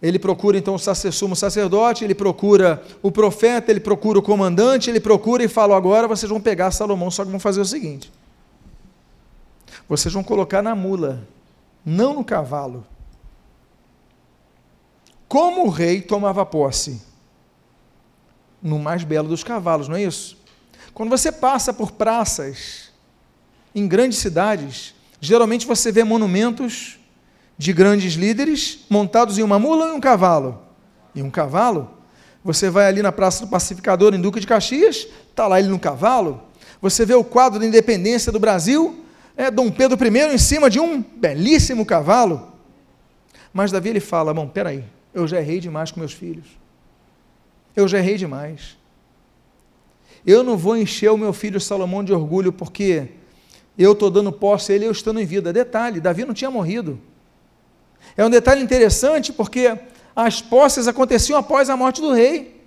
Ele 0.01 0.17
procura 0.17 0.57
então 0.57 0.75
o 0.75 0.79
sumo 0.79 1.35
sacerdote, 1.35 2.03
ele 2.03 2.15
procura 2.15 2.81
o 3.01 3.11
profeta, 3.11 3.69
ele 3.69 3.81
procura 3.81 4.17
o 4.17 4.21
comandante, 4.21 4.89
ele 4.89 4.99
procura 4.99 5.43
e 5.43 5.47
fala: 5.47 5.75
agora 5.75 6.07
vocês 6.07 6.29
vão 6.29 6.39
pegar 6.39 6.71
Salomão, 6.71 7.11
só 7.11 7.23
que 7.23 7.31
vão 7.31 7.39
fazer 7.39 7.59
o 7.59 7.65
seguinte: 7.65 8.11
vocês 9.87 10.13
vão 10.13 10.23
colocar 10.23 10.61
na 10.61 10.73
mula, 10.73 11.27
não 11.85 12.13
no 12.13 12.23
cavalo. 12.23 12.85
Como 15.27 15.65
o 15.65 15.69
rei 15.69 16.01
tomava 16.01 16.45
posse? 16.45 17.08
No 18.61 18.79
mais 18.79 19.03
belo 19.03 19.27
dos 19.27 19.43
cavalos, 19.43 19.87
não 19.87 19.95
é 19.95 20.03
isso? 20.03 20.37
Quando 20.93 21.09
você 21.09 21.31
passa 21.31 21.73
por 21.73 21.91
praças 21.91 22.89
em 23.73 23.87
grandes 23.87 24.17
cidades, 24.19 24.93
Geralmente 25.21 25.67
você 25.67 25.91
vê 25.91 26.03
monumentos 26.03 26.97
de 27.57 27.73
grandes 27.73 28.13
líderes 28.13 28.79
montados 28.89 29.37
em 29.37 29.43
uma 29.43 29.59
mula 29.59 29.89
em 29.89 29.91
um 29.91 29.99
cavalo. 29.99 30.61
Em 31.13 31.21
um 31.21 31.29
cavalo. 31.29 31.91
Você 32.43 32.69
vai 32.69 32.87
ali 32.87 33.01
na 33.01 33.11
Praça 33.11 33.45
do 33.45 33.49
Pacificador, 33.49 34.13
em 34.13 34.21
Duque 34.21 34.39
de 34.39 34.47
Caxias, 34.47 35.07
está 35.29 35.45
lá 35.45 35.59
ele 35.59 35.67
no 35.67 35.77
cavalo. 35.77 36.41
Você 36.81 37.05
vê 37.05 37.13
o 37.13 37.23
quadro 37.23 37.59
da 37.59 37.65
independência 37.65 38.31
do 38.31 38.39
Brasil, 38.39 39.03
é 39.35 39.51
Dom 39.51 39.69
Pedro 39.69 39.97
I 40.01 40.33
em 40.33 40.37
cima 40.37 40.69
de 40.69 40.79
um 40.79 41.01
belíssimo 41.01 41.85
cavalo. 41.85 42.53
Mas 43.51 43.71
Davi 43.71 43.89
ele 43.89 43.99
fala: 43.99 44.33
Bom, 44.33 44.47
peraí, 44.47 44.85
eu 45.13 45.27
já 45.27 45.41
errei 45.41 45.59
demais 45.59 45.91
com 45.91 45.99
meus 45.99 46.13
filhos. 46.13 46.45
Eu 47.75 47.87
já 47.87 47.97
errei 47.97 48.17
demais. 48.17 48.77
Eu 50.25 50.43
não 50.43 50.57
vou 50.57 50.75
encher 50.75 51.11
o 51.11 51.17
meu 51.17 51.33
filho 51.33 51.59
Salomão 51.59 52.03
de 52.03 52.13
orgulho, 52.13 52.51
porque 52.51 53.09
eu 53.77 53.93
estou 53.93 54.09
dando 54.09 54.31
posse 54.31 54.71
a 54.71 54.75
ele, 54.75 54.85
eu 54.85 54.91
estando 54.91 55.19
em 55.19 55.25
vida. 55.25 55.53
Detalhe, 55.53 56.01
Davi 56.01 56.25
não 56.25 56.33
tinha 56.33 56.51
morrido. 56.51 56.99
É 58.17 58.25
um 58.25 58.29
detalhe 58.29 58.61
interessante 58.61 59.31
porque 59.31 59.77
as 60.15 60.41
posses 60.41 60.87
aconteciam 60.87 61.39
após 61.39 61.69
a 61.69 61.77
morte 61.77 62.01
do 62.01 62.11
rei. 62.11 62.59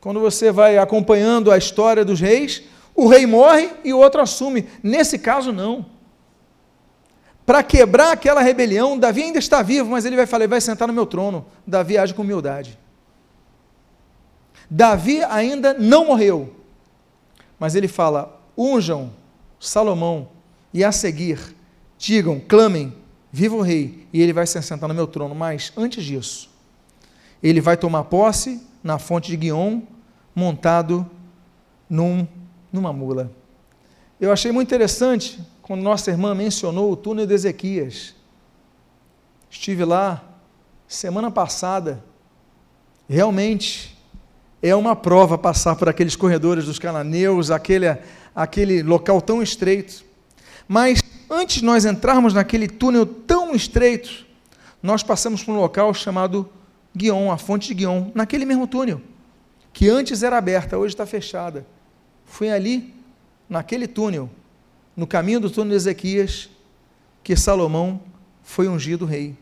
Quando 0.00 0.18
você 0.18 0.50
vai 0.50 0.78
acompanhando 0.78 1.52
a 1.52 1.56
história 1.56 2.04
dos 2.04 2.18
reis, 2.18 2.64
o 2.94 3.06
rei 3.06 3.24
morre 3.24 3.70
e 3.84 3.92
o 3.92 3.98
outro 3.98 4.20
assume. 4.20 4.66
Nesse 4.82 5.18
caso, 5.18 5.52
não. 5.52 5.86
Para 7.46 7.62
quebrar 7.62 8.12
aquela 8.12 8.40
rebelião, 8.40 8.98
Davi 8.98 9.22
ainda 9.22 9.38
está 9.38 9.62
vivo, 9.62 9.90
mas 9.90 10.04
ele 10.04 10.16
vai 10.16 10.26
falar, 10.26 10.44
ele 10.44 10.50
vai 10.50 10.60
sentar 10.60 10.88
no 10.88 10.94
meu 10.94 11.06
trono. 11.06 11.46
Davi 11.66 11.96
age 11.96 12.14
com 12.14 12.22
humildade. 12.22 12.78
Davi 14.74 15.22
ainda 15.24 15.74
não 15.74 16.06
morreu, 16.06 16.56
mas 17.58 17.74
ele 17.74 17.86
fala: 17.86 18.40
unjam 18.56 19.12
Salomão, 19.60 20.30
e 20.72 20.82
a 20.82 20.90
seguir, 20.90 21.54
digam, 21.98 22.40
clamem, 22.40 22.90
viva 23.30 23.54
o 23.54 23.60
rei, 23.60 24.08
e 24.10 24.22
ele 24.22 24.32
vai 24.32 24.46
se 24.46 24.56
assentar 24.56 24.88
no 24.88 24.94
meu 24.94 25.06
trono. 25.06 25.34
Mas, 25.34 25.74
antes 25.76 26.02
disso, 26.02 26.48
ele 27.42 27.60
vai 27.60 27.76
tomar 27.76 28.04
posse 28.04 28.66
na 28.82 28.98
fonte 28.98 29.30
de 29.30 29.36
Guion, 29.36 29.82
montado 30.34 31.06
num, 31.86 32.26
numa 32.72 32.94
mula. 32.94 33.30
Eu 34.18 34.32
achei 34.32 34.52
muito 34.52 34.68
interessante 34.68 35.38
quando 35.60 35.82
nossa 35.82 36.10
irmã 36.10 36.34
mencionou 36.34 36.90
o 36.90 36.96
túnel 36.96 37.26
de 37.26 37.34
Ezequias. 37.34 38.14
Estive 39.50 39.84
lá 39.84 40.24
semana 40.88 41.30
passada. 41.30 42.02
Realmente 43.06 43.92
é 44.62 44.74
uma 44.76 44.94
prova 44.94 45.36
passar 45.36 45.74
por 45.74 45.88
aqueles 45.88 46.14
corredores 46.14 46.66
dos 46.66 46.78
cananeus, 46.78 47.50
aquele 47.50 47.86
aquele 48.34 48.82
local 48.82 49.20
tão 49.20 49.42
estreito. 49.42 50.04
Mas 50.66 51.02
antes 51.28 51.56
de 51.56 51.64
nós 51.64 51.84
entrarmos 51.84 52.32
naquele 52.32 52.68
túnel 52.68 53.04
tão 53.04 53.54
estreito, 53.54 54.26
nós 54.82 55.02
passamos 55.02 55.42
por 55.42 55.52
um 55.52 55.58
local 55.58 55.92
chamado 55.92 56.48
Guion, 56.96 57.30
a 57.30 57.38
fonte 57.38 57.68
de 57.68 57.74
Guion, 57.74 58.10
naquele 58.14 58.44
mesmo 58.44 58.66
túnel, 58.66 59.00
que 59.72 59.88
antes 59.88 60.22
era 60.22 60.38
aberta, 60.38 60.78
hoje 60.78 60.94
está 60.94 61.06
fechada. 61.06 61.66
Foi 62.24 62.50
ali, 62.50 62.94
naquele 63.48 63.86
túnel, 63.86 64.30
no 64.96 65.06
caminho 65.06 65.40
do 65.40 65.50
túnel 65.50 65.70
de 65.70 65.76
Ezequias, 65.76 66.48
que 67.22 67.36
Salomão 67.36 68.00
foi 68.42 68.68
ungido 68.68 69.04
rei. 69.04 69.36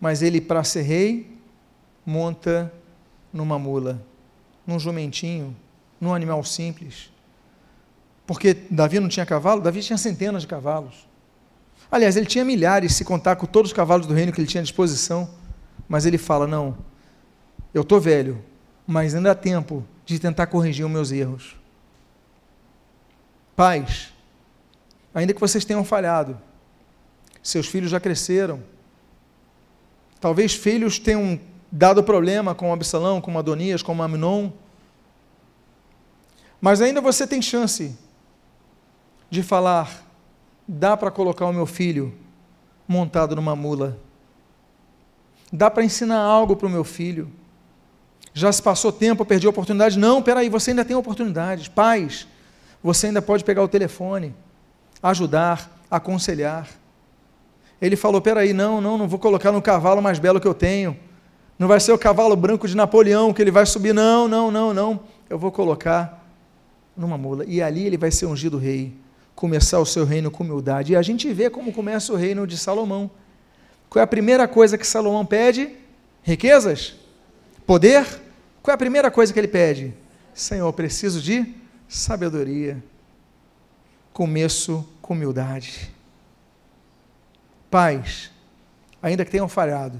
Mas 0.00 0.22
ele, 0.22 0.40
para 0.40 0.64
ser 0.64 0.82
rei, 0.82 1.37
monta 2.08 2.72
numa 3.30 3.58
mula, 3.58 4.02
num 4.66 4.78
jumentinho, 4.78 5.54
num 6.00 6.14
animal 6.14 6.42
simples. 6.42 7.12
Porque 8.26 8.54
Davi 8.70 8.98
não 8.98 9.10
tinha 9.10 9.26
cavalo, 9.26 9.60
Davi 9.60 9.82
tinha 9.82 9.98
centenas 9.98 10.40
de 10.40 10.48
cavalos. 10.48 11.06
Aliás, 11.90 12.16
ele 12.16 12.24
tinha 12.24 12.46
milhares, 12.46 12.94
se 12.94 13.04
contar 13.04 13.36
com 13.36 13.44
todos 13.44 13.72
os 13.72 13.76
cavalos 13.76 14.06
do 14.06 14.14
reino 14.14 14.32
que 14.32 14.40
ele 14.40 14.48
tinha 14.48 14.62
à 14.62 14.64
disposição. 14.64 15.28
Mas 15.86 16.06
ele 16.06 16.16
fala: 16.16 16.46
Não, 16.46 16.78
eu 17.74 17.82
estou 17.82 18.00
velho, 18.00 18.42
mas 18.86 19.14
ainda 19.14 19.32
há 19.32 19.34
tempo 19.34 19.84
de 20.06 20.18
tentar 20.18 20.46
corrigir 20.46 20.86
os 20.86 20.90
meus 20.90 21.12
erros. 21.12 21.56
Pais, 23.54 24.14
ainda 25.14 25.34
que 25.34 25.40
vocês 25.40 25.62
tenham 25.62 25.84
falhado, 25.84 26.40
seus 27.42 27.66
filhos 27.66 27.90
já 27.90 28.00
cresceram. 28.00 28.62
Talvez 30.18 30.54
filhos 30.54 30.98
tenham 30.98 31.38
dado 31.70 32.02
problema 32.02 32.54
com 32.54 32.72
Absalão, 32.72 33.20
com 33.20 33.38
Adonias, 33.38 33.82
com 33.82 34.02
Amnon. 34.02 34.50
Mas 36.60 36.80
ainda 36.80 37.00
você 37.00 37.26
tem 37.26 37.40
chance 37.40 37.96
de 39.30 39.42
falar: 39.42 40.04
dá 40.66 40.96
para 40.96 41.10
colocar 41.10 41.46
o 41.46 41.52
meu 41.52 41.66
filho 41.66 42.14
montado 42.86 43.36
numa 43.36 43.54
mula. 43.54 43.98
Dá 45.52 45.70
para 45.70 45.84
ensinar 45.84 46.18
algo 46.18 46.56
para 46.56 46.66
o 46.66 46.70
meu 46.70 46.84
filho. 46.84 47.30
Já 48.34 48.52
se 48.52 48.62
passou 48.62 48.92
tempo, 48.92 49.22
eu 49.22 49.26
perdi 49.26 49.46
a 49.46 49.50
oportunidade. 49.50 49.98
Não, 49.98 50.22
peraí, 50.22 50.48
você 50.48 50.70
ainda 50.70 50.84
tem 50.84 50.96
oportunidades. 50.96 51.68
Pais, 51.68 52.26
você 52.82 53.08
ainda 53.08 53.22
pode 53.22 53.44
pegar 53.44 53.62
o 53.62 53.68
telefone, 53.68 54.34
ajudar, 55.02 55.70
aconselhar. 55.90 56.68
Ele 57.80 57.96
falou: 57.96 58.20
peraí, 58.20 58.52
não, 58.52 58.80
não, 58.80 58.98
não 58.98 59.08
vou 59.08 59.18
colocar 59.18 59.52
no 59.52 59.62
cavalo 59.62 60.02
mais 60.02 60.18
belo 60.18 60.40
que 60.40 60.48
eu 60.48 60.54
tenho. 60.54 60.98
Não 61.58 61.66
vai 61.66 61.80
ser 61.80 61.92
o 61.92 61.98
cavalo 61.98 62.36
branco 62.36 62.68
de 62.68 62.76
Napoleão 62.76 63.32
que 63.32 63.42
ele 63.42 63.50
vai 63.50 63.66
subir. 63.66 63.92
Não, 63.92 64.28
não, 64.28 64.50
não, 64.50 64.72
não. 64.72 65.00
Eu 65.28 65.38
vou 65.38 65.50
colocar 65.50 66.24
numa 66.96 67.18
mula. 67.18 67.44
E 67.46 67.60
ali 67.60 67.84
ele 67.84 67.96
vai 67.96 68.10
ser 68.10 68.26
ungido 68.26 68.58
rei, 68.58 68.94
começar 69.34 69.80
o 69.80 69.86
seu 69.86 70.04
reino 70.04 70.30
com 70.30 70.44
humildade. 70.44 70.92
E 70.92 70.96
a 70.96 71.02
gente 71.02 71.32
vê 71.32 71.50
como 71.50 71.72
começa 71.72 72.12
o 72.12 72.16
reino 72.16 72.46
de 72.46 72.56
Salomão. 72.56 73.10
Qual 73.90 74.00
é 74.00 74.04
a 74.04 74.06
primeira 74.06 74.46
coisa 74.46 74.78
que 74.78 74.86
Salomão 74.86 75.26
pede? 75.26 75.70
Riquezas? 76.22 76.94
Poder? 77.66 78.06
Qual 78.62 78.72
é 78.72 78.74
a 78.74 78.78
primeira 78.78 79.10
coisa 79.10 79.32
que 79.32 79.38
ele 79.38 79.48
pede? 79.48 79.94
Senhor, 80.34 80.72
preciso 80.72 81.20
de 81.20 81.54
sabedoria. 81.88 82.82
Começo 84.12 84.86
com 85.00 85.14
humildade. 85.14 85.90
Pais, 87.70 88.30
ainda 89.02 89.24
que 89.24 89.30
tenham 89.30 89.48
falhado, 89.48 89.98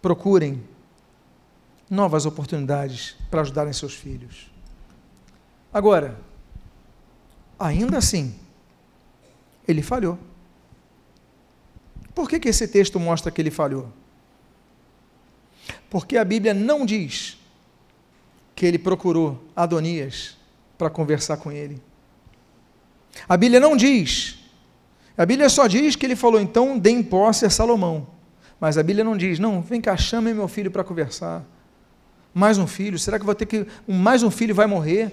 procurem 0.00 0.62
novas 1.88 2.24
oportunidades 2.26 3.16
para 3.30 3.40
ajudarem 3.40 3.72
seus 3.72 3.94
filhos. 3.94 4.50
Agora, 5.72 6.18
ainda 7.58 7.98
assim, 7.98 8.34
ele 9.66 9.82
falhou. 9.82 10.18
Por 12.14 12.28
que, 12.28 12.40
que 12.40 12.48
esse 12.48 12.66
texto 12.68 12.98
mostra 12.98 13.30
que 13.30 13.40
ele 13.40 13.50
falhou? 13.50 13.92
Porque 15.88 16.16
a 16.16 16.24
Bíblia 16.24 16.54
não 16.54 16.86
diz 16.86 17.38
que 18.54 18.66
ele 18.66 18.78
procurou 18.78 19.42
Adonias 19.54 20.36
para 20.76 20.90
conversar 20.90 21.36
com 21.38 21.50
ele. 21.50 21.80
A 23.28 23.36
Bíblia 23.36 23.60
não 23.60 23.76
diz. 23.76 24.38
A 25.16 25.26
Bíblia 25.26 25.48
só 25.48 25.66
diz 25.66 25.96
que 25.96 26.06
ele 26.06 26.16
falou, 26.16 26.40
então 26.40 26.78
deem 26.78 27.02
posse 27.02 27.44
a 27.44 27.50
Salomão. 27.50 28.06
Mas 28.60 28.76
a 28.76 28.82
Bíblia 28.82 29.02
não 29.02 29.16
diz, 29.16 29.38
não, 29.38 29.62
vem 29.62 29.80
cá, 29.80 29.96
chame 29.96 30.34
meu 30.34 30.46
filho 30.46 30.70
para 30.70 30.84
conversar. 30.84 31.42
Mais 32.34 32.58
um 32.58 32.66
filho, 32.66 32.98
será 32.98 33.18
que 33.18 33.24
vou 33.24 33.34
ter 33.34 33.46
que. 33.46 33.66
Mais 33.88 34.22
um 34.22 34.30
filho 34.30 34.54
vai 34.54 34.66
morrer? 34.66 35.12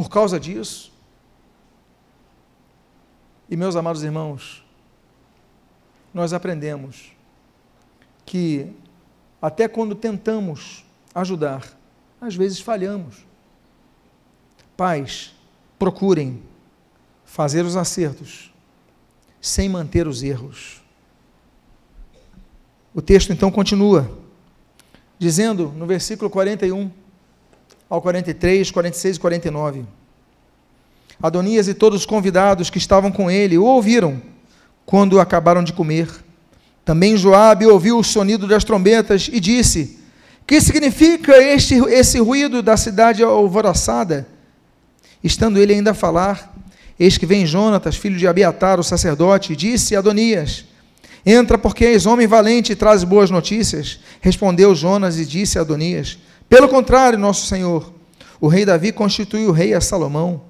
por 0.00 0.08
causa 0.08 0.40
disso. 0.40 0.90
E 3.50 3.54
meus 3.56 3.76
amados 3.76 4.02
irmãos, 4.02 4.64
nós 6.14 6.32
aprendemos 6.32 7.12
que 8.24 8.72
até 9.42 9.68
quando 9.68 9.94
tentamos 9.94 10.86
ajudar, 11.14 11.76
às 12.18 12.34
vezes 12.34 12.60
falhamos. 12.60 13.26
Pais, 14.74 15.34
procurem 15.78 16.42
fazer 17.22 17.64
os 17.64 17.76
acertos, 17.76 18.50
sem 19.38 19.68
manter 19.68 20.06
os 20.06 20.22
erros. 20.22 20.79
O 22.92 23.00
texto 23.00 23.32
então 23.32 23.50
continua, 23.52 24.10
dizendo 25.18 25.72
no 25.76 25.86
versículo 25.86 26.28
41 26.28 26.90
ao 27.88 28.02
43, 28.02 28.70
46 28.70 29.16
e 29.16 29.20
49. 29.20 29.84
Adonias 31.22 31.68
e 31.68 31.74
todos 31.74 32.00
os 32.00 32.06
convidados 32.06 32.68
que 32.68 32.78
estavam 32.78 33.12
com 33.12 33.30
ele 33.30 33.56
o 33.58 33.64
ouviram 33.64 34.20
quando 34.84 35.20
acabaram 35.20 35.62
de 35.62 35.72
comer. 35.72 36.08
Também 36.84 37.16
Joabe 37.16 37.66
ouviu 37.66 37.98
o 37.98 38.02
sonido 38.02 38.48
das 38.48 38.64
trombetas 38.64 39.30
e 39.32 39.38
disse: 39.38 40.00
Que 40.44 40.60
significa 40.60 41.36
este, 41.36 41.74
esse 41.74 42.18
ruído 42.18 42.60
da 42.60 42.76
cidade 42.76 43.22
alvoroçada? 43.22 44.26
Estando 45.22 45.58
ele 45.58 45.74
ainda 45.74 45.92
a 45.92 45.94
falar, 45.94 46.56
eis 46.98 47.16
que 47.16 47.26
vem 47.26 47.46
Jonatas, 47.46 47.96
filho 47.96 48.18
de 48.18 48.26
Abiatar, 48.26 48.80
o 48.80 48.84
sacerdote, 48.84 49.52
e 49.52 49.56
disse 49.56 49.94
a 49.94 50.00
Adonias: 50.00 50.64
Entra, 51.24 51.58
porque 51.58 51.84
és 51.84 52.06
homem 52.06 52.26
valente 52.26 52.72
e 52.72 52.76
traz 52.76 53.04
boas 53.04 53.30
notícias. 53.30 54.00
Respondeu 54.20 54.74
Jonas 54.74 55.18
e 55.18 55.26
disse 55.26 55.58
a 55.58 55.62
Adonias: 55.62 56.18
Pelo 56.48 56.68
contrário, 56.68 57.18
nosso 57.18 57.46
senhor, 57.46 57.92
o 58.40 58.48
rei 58.48 58.64
Davi 58.64 58.92
constituiu 58.92 59.50
o 59.50 59.52
rei 59.52 59.74
a 59.74 59.80
Salomão. 59.80 60.42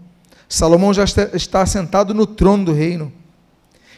Salomão 0.49 0.93
já 0.93 1.05
está 1.05 1.64
sentado 1.66 2.12
no 2.14 2.27
trono 2.27 2.64
do 2.66 2.73
reino. 2.73 3.12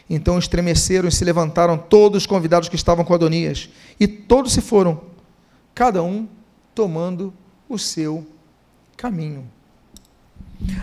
Então 0.09 0.37
estremeceram 0.37 1.07
e 1.07 1.11
se 1.11 1.23
levantaram 1.23 1.77
todos 1.77 2.23
os 2.23 2.27
convidados 2.27 2.69
que 2.69 2.75
estavam 2.75 3.05
com 3.05 3.13
Adonias, 3.13 3.69
e 3.99 4.05
todos 4.05 4.51
se 4.51 4.61
foram, 4.61 5.01
cada 5.73 6.03
um 6.03 6.27
tomando 6.75 7.33
o 7.69 7.79
seu 7.79 8.25
caminho. 8.97 9.49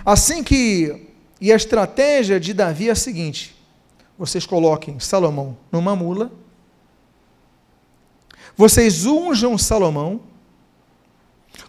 Assim 0.04 0.42
que, 0.42 1.08
e 1.40 1.52
a 1.52 1.56
estratégia 1.56 2.40
de 2.40 2.52
Davi 2.52 2.88
é 2.88 2.92
a 2.92 2.96
seguinte: 2.96 3.54
vocês 4.20 4.44
coloquem 4.44 5.00
Salomão 5.00 5.56
numa 5.72 5.96
mula, 5.96 6.30
vocês 8.54 9.06
unjam 9.06 9.56
Salomão, 9.56 10.20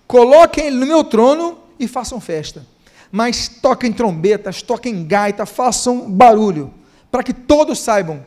coloquem 0.06 0.68
ele 0.68 0.76
no 0.76 0.86
meu 0.86 1.02
trono 1.02 1.60
e 1.80 1.88
façam 1.88 2.20
festa. 2.20 2.68
Mas 3.10 3.47
toquem 3.47 3.93
trombetas, 3.93 4.62
toquem 4.62 5.08
gaita, 5.08 5.45
façam 5.45 6.12
barulho 6.12 6.74
para 7.10 7.24
que 7.24 7.34
todos 7.34 7.80
saibam 7.80 8.26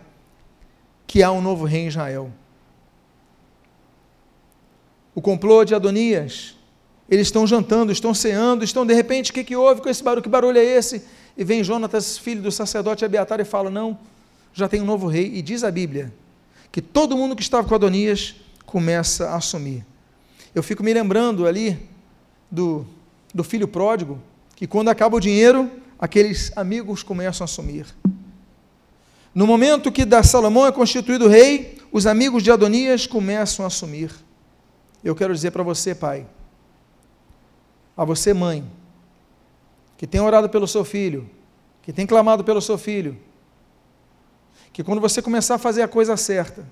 que 1.06 1.22
há 1.22 1.30
um 1.30 1.42
novo 1.42 1.66
rei 1.66 1.82
em 1.82 1.88
Israel. 1.88 2.32
O 5.14 5.20
complô 5.20 5.66
de 5.66 5.74
Adonias, 5.74 6.56
eles 7.10 7.26
estão 7.26 7.46
jantando, 7.46 7.92
estão 7.92 8.14
ceando, 8.14 8.64
estão 8.64 8.86
de 8.86 8.94
repente, 8.94 9.30
o 9.30 9.34
que, 9.34 9.44
que 9.44 9.54
houve 9.54 9.82
com 9.82 9.88
esse 9.90 10.02
barulho? 10.02 10.22
Que 10.22 10.30
barulho 10.30 10.56
é 10.56 10.64
esse? 10.64 11.04
E 11.36 11.44
vem 11.44 11.62
Jonatas, 11.62 12.16
filho 12.16 12.40
do 12.40 12.50
sacerdote 12.50 13.04
Abiatar, 13.04 13.38
e 13.38 13.44
fala: 13.44 13.68
Não, 13.68 13.98
já 14.54 14.68
tem 14.68 14.80
um 14.80 14.86
novo 14.86 15.08
rei. 15.08 15.30
E 15.34 15.42
diz 15.42 15.62
a 15.64 15.70
Bíblia 15.70 16.14
que 16.72 16.80
todo 16.80 17.16
mundo 17.16 17.36
que 17.36 17.42
estava 17.42 17.68
com 17.68 17.74
Adonias 17.74 18.36
começa 18.64 19.28
a 19.28 19.36
assumir. 19.36 19.84
Eu 20.54 20.62
fico 20.62 20.82
me 20.82 20.94
lembrando 20.94 21.46
ali 21.46 21.78
do, 22.50 22.86
do 23.34 23.44
filho 23.44 23.68
pródigo, 23.68 24.20
que 24.56 24.66
quando 24.66 24.88
acaba 24.88 25.16
o 25.16 25.20
dinheiro, 25.20 25.70
aqueles 25.98 26.56
amigos 26.56 27.02
começam 27.02 27.44
a 27.44 27.46
assumir. 27.46 27.86
No 29.34 29.46
momento 29.46 29.90
que 29.90 30.04
da 30.04 30.22
Salomão 30.22 30.66
é 30.66 30.72
constituído 30.72 31.28
rei, 31.28 31.78
os 31.90 32.06
amigos 32.06 32.42
de 32.42 32.52
Adonias 32.52 33.06
começam 33.06 33.64
a 33.64 33.66
assumir. 33.66 34.10
Eu 35.02 35.14
quero 35.14 35.34
dizer 35.34 35.50
para 35.50 35.62
você, 35.62 35.94
pai, 35.94 36.26
a 37.96 38.04
você, 38.04 38.32
mãe, 38.32 38.64
que 39.96 40.06
tem 40.06 40.20
orado 40.20 40.48
pelo 40.48 40.66
seu 40.66 40.84
filho, 40.84 41.28
que 41.82 41.92
tem 41.92 42.06
clamado 42.06 42.44
pelo 42.44 42.60
seu 42.60 42.78
filho, 42.78 43.16
que 44.74 44.82
quando 44.82 45.00
você 45.00 45.22
começar 45.22 45.54
a 45.54 45.58
fazer 45.58 45.82
a 45.82 45.88
coisa 45.88 46.16
certa, 46.16 46.66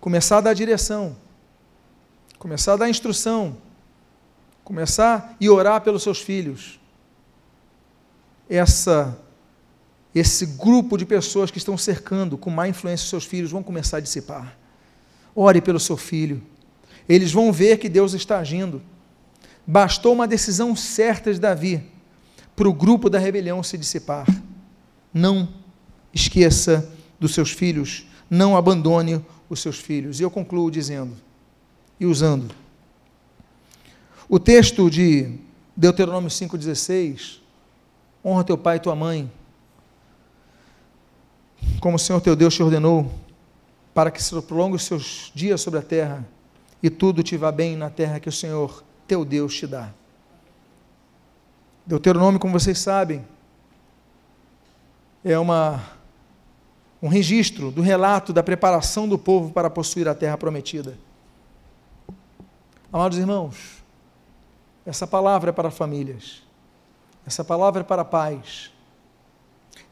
começar 0.00 0.38
a 0.38 0.40
dar 0.40 0.54
direção, 0.54 1.16
começar 2.38 2.74
a 2.74 2.76
dar 2.76 2.88
instrução, 2.88 3.56
começar 4.62 5.34
e 5.40 5.50
orar 5.50 5.80
pelos 5.80 6.04
seus 6.04 6.20
filhos, 6.20 6.78
essa 8.48 9.18
esse 10.14 10.46
grupo 10.46 10.96
de 10.96 11.04
pessoas 11.04 11.50
que 11.50 11.58
estão 11.58 11.76
cercando 11.76 12.38
com 12.38 12.50
má 12.50 12.68
influência 12.68 13.02
os 13.02 13.10
seus 13.10 13.24
filhos 13.24 13.50
vão 13.50 13.64
começar 13.64 13.96
a 13.96 14.00
dissipar. 14.00 14.56
Ore 15.34 15.60
pelo 15.60 15.80
seu 15.80 15.96
filho. 15.96 16.40
Eles 17.06 17.32
vão 17.32 17.52
ver 17.52 17.78
que 17.78 17.88
Deus 17.88 18.14
está 18.14 18.38
agindo. 18.38 18.80
Bastou 19.66 20.14
uma 20.14 20.26
decisão 20.26 20.74
certa 20.74 21.34
de 21.34 21.40
Davi 21.40 21.84
para 22.54 22.68
o 22.68 22.72
grupo 22.72 23.10
da 23.10 23.18
rebelião 23.18 23.62
se 23.62 23.76
dissipar. 23.76 24.24
Não 25.12 25.65
esqueça 26.16 26.90
dos 27.20 27.34
seus 27.34 27.50
filhos, 27.52 28.06
não 28.28 28.56
abandone 28.56 29.24
os 29.48 29.60
seus 29.60 29.78
filhos. 29.78 30.18
E 30.18 30.22
eu 30.22 30.30
concluo 30.30 30.70
dizendo 30.70 31.14
e 32.00 32.06
usando 32.06 32.54
o 34.28 34.38
texto 34.38 34.90
de 34.90 35.38
Deuteronômio 35.76 36.30
5,16: 36.30 37.38
honra 38.24 38.42
teu 38.42 38.58
pai 38.58 38.76
e 38.76 38.80
tua 38.80 38.96
mãe 38.96 39.30
como 41.80 41.96
o 41.96 41.98
Senhor 41.98 42.20
teu 42.20 42.34
Deus 42.34 42.54
te 42.54 42.62
ordenou, 42.62 43.12
para 43.94 44.10
que 44.10 44.22
se 44.22 44.40
prolongue 44.42 44.76
os 44.76 44.84
seus 44.84 45.30
dias 45.34 45.60
sobre 45.60 45.78
a 45.78 45.82
terra 45.82 46.26
e 46.82 46.88
tudo 46.90 47.22
te 47.22 47.36
vá 47.36 47.52
bem 47.52 47.76
na 47.76 47.90
terra 47.90 48.20
que 48.20 48.28
o 48.28 48.32
Senhor 48.32 48.82
teu 49.06 49.24
Deus 49.24 49.54
te 49.54 49.66
dá. 49.66 49.90
Deuteronômio, 51.84 52.40
como 52.40 52.58
vocês 52.58 52.78
sabem, 52.78 53.24
é 55.24 55.38
uma, 55.38 55.82
um 57.00 57.08
registro 57.08 57.70
do 57.70 57.82
relato 57.82 58.32
da 58.32 58.42
preparação 58.42 59.08
do 59.08 59.18
povo 59.18 59.52
para 59.52 59.68
possuir 59.68 60.08
a 60.08 60.14
terra 60.14 60.38
prometida. 60.38 60.96
Amados 62.92 63.18
irmãos, 63.18 63.82
essa 64.84 65.06
palavra 65.06 65.50
é 65.50 65.52
para 65.52 65.70
famílias, 65.70 66.42
essa 67.26 67.44
palavra 67.44 67.82
é 67.82 67.84
para 67.84 68.04
pais, 68.04 68.70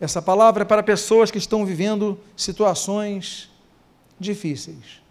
essa 0.01 0.23
palavra 0.23 0.63
é 0.63 0.65
para 0.65 0.83
pessoas 0.83 1.31
que 1.31 1.39
estão 1.39 1.65
vivendo 1.67 2.19
situações 2.37 3.51
difíceis. 4.19 5.03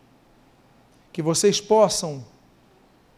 Que 1.12 1.22
vocês 1.22 1.62
possam, 1.62 2.26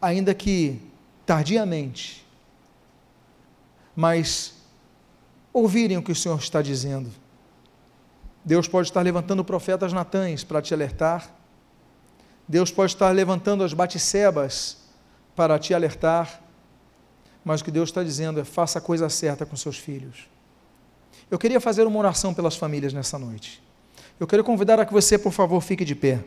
ainda 0.00 0.34
que 0.34 0.80
tardiamente, 1.24 2.24
mas 3.94 4.54
ouvirem 5.52 5.96
o 5.96 6.02
que 6.02 6.12
o 6.12 6.16
Senhor 6.16 6.38
está 6.38 6.60
dizendo. 6.60 7.10
Deus 8.46 8.68
pode 8.68 8.86
estar 8.86 9.02
levantando 9.02 9.44
profetas 9.44 9.92
natães 9.92 10.44
para 10.44 10.62
te 10.62 10.72
alertar. 10.72 11.34
Deus 12.46 12.70
pode 12.70 12.92
estar 12.92 13.10
levantando 13.10 13.64
as 13.64 13.72
batissebas 13.72 14.76
para 15.34 15.58
te 15.58 15.74
alertar. 15.74 16.40
Mas 17.44 17.60
o 17.60 17.64
que 17.64 17.72
Deus 17.72 17.88
está 17.88 18.04
dizendo 18.04 18.38
é: 18.38 18.44
faça 18.44 18.78
a 18.78 18.80
coisa 18.80 19.08
certa 19.08 19.44
com 19.44 19.56
seus 19.56 19.76
filhos. 19.76 20.28
Eu 21.28 21.40
queria 21.40 21.58
fazer 21.58 21.88
uma 21.88 21.98
oração 21.98 22.32
pelas 22.32 22.54
famílias 22.54 22.92
nessa 22.92 23.18
noite. 23.18 23.60
Eu 24.20 24.28
quero 24.28 24.44
convidar 24.44 24.78
a 24.78 24.86
que 24.86 24.92
você, 24.92 25.18
por 25.18 25.32
favor, 25.32 25.60
fique 25.60 25.84
de 25.84 25.96
pé. 25.96 26.22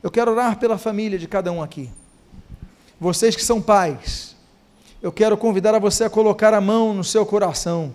Eu 0.00 0.10
quero 0.10 0.30
orar 0.30 0.56
pela 0.56 0.78
família 0.78 1.18
de 1.18 1.26
cada 1.26 1.50
um 1.50 1.60
aqui. 1.60 1.90
Vocês 3.00 3.34
que 3.34 3.44
são 3.44 3.60
pais, 3.60 4.36
eu 5.02 5.10
quero 5.10 5.36
convidar 5.36 5.74
a 5.74 5.80
você 5.80 6.04
a 6.04 6.10
colocar 6.10 6.54
a 6.54 6.60
mão 6.60 6.94
no 6.94 7.02
seu 7.02 7.26
coração 7.26 7.92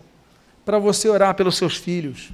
para 0.66 0.78
você 0.78 1.08
orar 1.08 1.34
pelos 1.36 1.55
seus 1.55 1.78
filhos. 1.78 2.34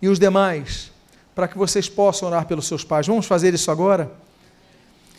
E 0.00 0.08
os 0.08 0.18
demais, 0.18 0.90
para 1.34 1.48
que 1.48 1.56
vocês 1.56 1.88
possam 1.88 2.28
orar 2.28 2.46
pelos 2.46 2.66
seus 2.66 2.84
pais. 2.84 3.06
Vamos 3.06 3.26
fazer 3.26 3.54
isso 3.54 3.70
agora? 3.70 4.10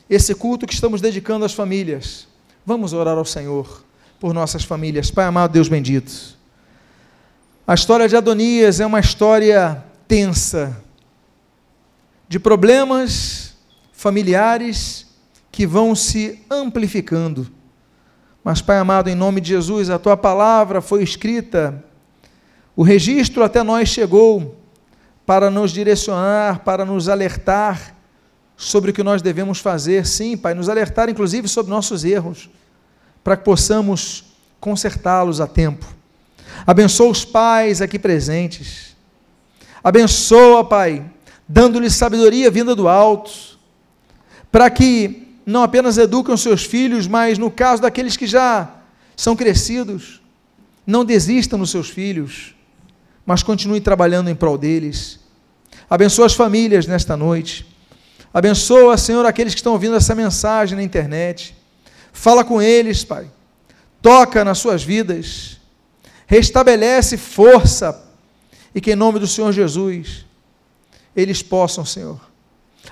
Esse 0.09 0.35
culto 0.35 0.67
que 0.67 0.73
estamos 0.73 1.01
dedicando 1.01 1.45
às 1.45 1.53
famílias. 1.53 2.27
Vamos 2.65 2.93
orar 2.93 3.17
ao 3.17 3.25
Senhor 3.25 3.83
por 4.19 4.33
nossas 4.33 4.63
famílias. 4.63 5.09
Pai 5.09 5.25
amado, 5.25 5.51
Deus 5.51 5.67
bendito. 5.67 6.37
A 7.65 7.73
história 7.73 8.07
de 8.07 8.15
Adonias 8.15 8.79
é 8.79 8.85
uma 8.85 8.99
história 8.99 9.83
tensa, 10.07 10.75
de 12.27 12.39
problemas 12.39 13.55
familiares 13.93 15.07
que 15.51 15.65
vão 15.65 15.95
se 15.95 16.43
amplificando. 16.49 17.49
Mas, 18.43 18.61
Pai 18.61 18.77
amado, 18.77 19.09
em 19.09 19.15
nome 19.15 19.39
de 19.39 19.49
Jesus, 19.49 19.89
a 19.89 19.99
tua 19.99 20.17
palavra 20.17 20.81
foi 20.81 21.03
escrita, 21.03 21.83
o 22.75 22.83
registro 22.83 23.43
até 23.43 23.61
nós 23.61 23.89
chegou 23.89 24.58
para 25.29 25.51
nos 25.51 25.71
direcionar, 25.71 26.61
para 26.61 26.83
nos 26.83 27.07
alertar 27.07 27.95
sobre 28.57 28.89
o 28.89 28.93
que 28.95 29.03
nós 29.03 29.21
devemos 29.21 29.59
fazer, 29.59 30.03
sim, 30.07 30.35
Pai, 30.35 30.55
nos 30.55 30.67
alertar 30.67 31.07
inclusive 31.07 31.47
sobre 31.47 31.69
nossos 31.69 32.03
erros, 32.03 32.49
para 33.23 33.37
que 33.37 33.43
possamos 33.43 34.23
consertá-los 34.59 35.39
a 35.39 35.45
tempo. 35.45 35.85
Abençoa 36.65 37.11
os 37.11 37.23
pais 37.23 37.79
aqui 37.79 37.99
presentes. 37.99 38.95
Abençoa, 39.83 40.63
Pai, 40.63 41.05
dando-lhes 41.47 41.93
sabedoria 41.93 42.49
vinda 42.49 42.73
do 42.73 42.87
alto, 42.87 43.59
para 44.51 44.67
que 44.67 45.27
não 45.45 45.61
apenas 45.61 45.99
eduquem 45.99 46.35
seus 46.37 46.63
filhos, 46.63 47.05
mas 47.05 47.37
no 47.37 47.51
caso 47.51 47.83
daqueles 47.83 48.17
que 48.17 48.25
já 48.25 48.67
são 49.15 49.35
crescidos, 49.35 50.23
não 50.87 51.05
desistam 51.05 51.59
dos 51.59 51.69
seus 51.69 51.87
filhos, 51.87 52.55
mas 53.29 53.43
continue 53.43 53.79
trabalhando 53.79 54.27
em 54.31 54.33
prol 54.33 54.57
deles. 54.57 55.19
Abençoa 55.87 56.25
as 56.25 56.33
famílias 56.33 56.87
nesta 56.87 57.15
noite. 57.15 57.63
Abençoa, 58.33 58.97
Senhor, 58.97 59.23
aqueles 59.23 59.53
que 59.53 59.59
estão 59.59 59.73
ouvindo 59.73 59.95
essa 59.95 60.15
mensagem 60.15 60.75
na 60.75 60.81
internet. 60.81 61.55
Fala 62.11 62.43
com 62.43 62.59
eles, 62.59 63.03
Pai. 63.03 63.29
Toca 64.01 64.43
nas 64.43 64.57
suas 64.57 64.81
vidas. 64.81 65.59
Restabelece 66.25 67.17
força. 67.17 68.03
E 68.73 68.81
que 68.81 68.93
em 68.93 68.95
nome 68.95 69.19
do 69.19 69.27
Senhor 69.27 69.51
Jesus, 69.51 70.25
eles 71.15 71.43
possam, 71.43 71.85
Senhor, 71.85 72.19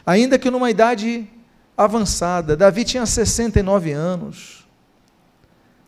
ainda 0.06 0.38
que 0.38 0.52
numa 0.52 0.70
idade 0.70 1.28
avançada, 1.76 2.56
Davi 2.56 2.84
tinha 2.84 3.08
69 3.08 3.92
anos. 3.92 4.68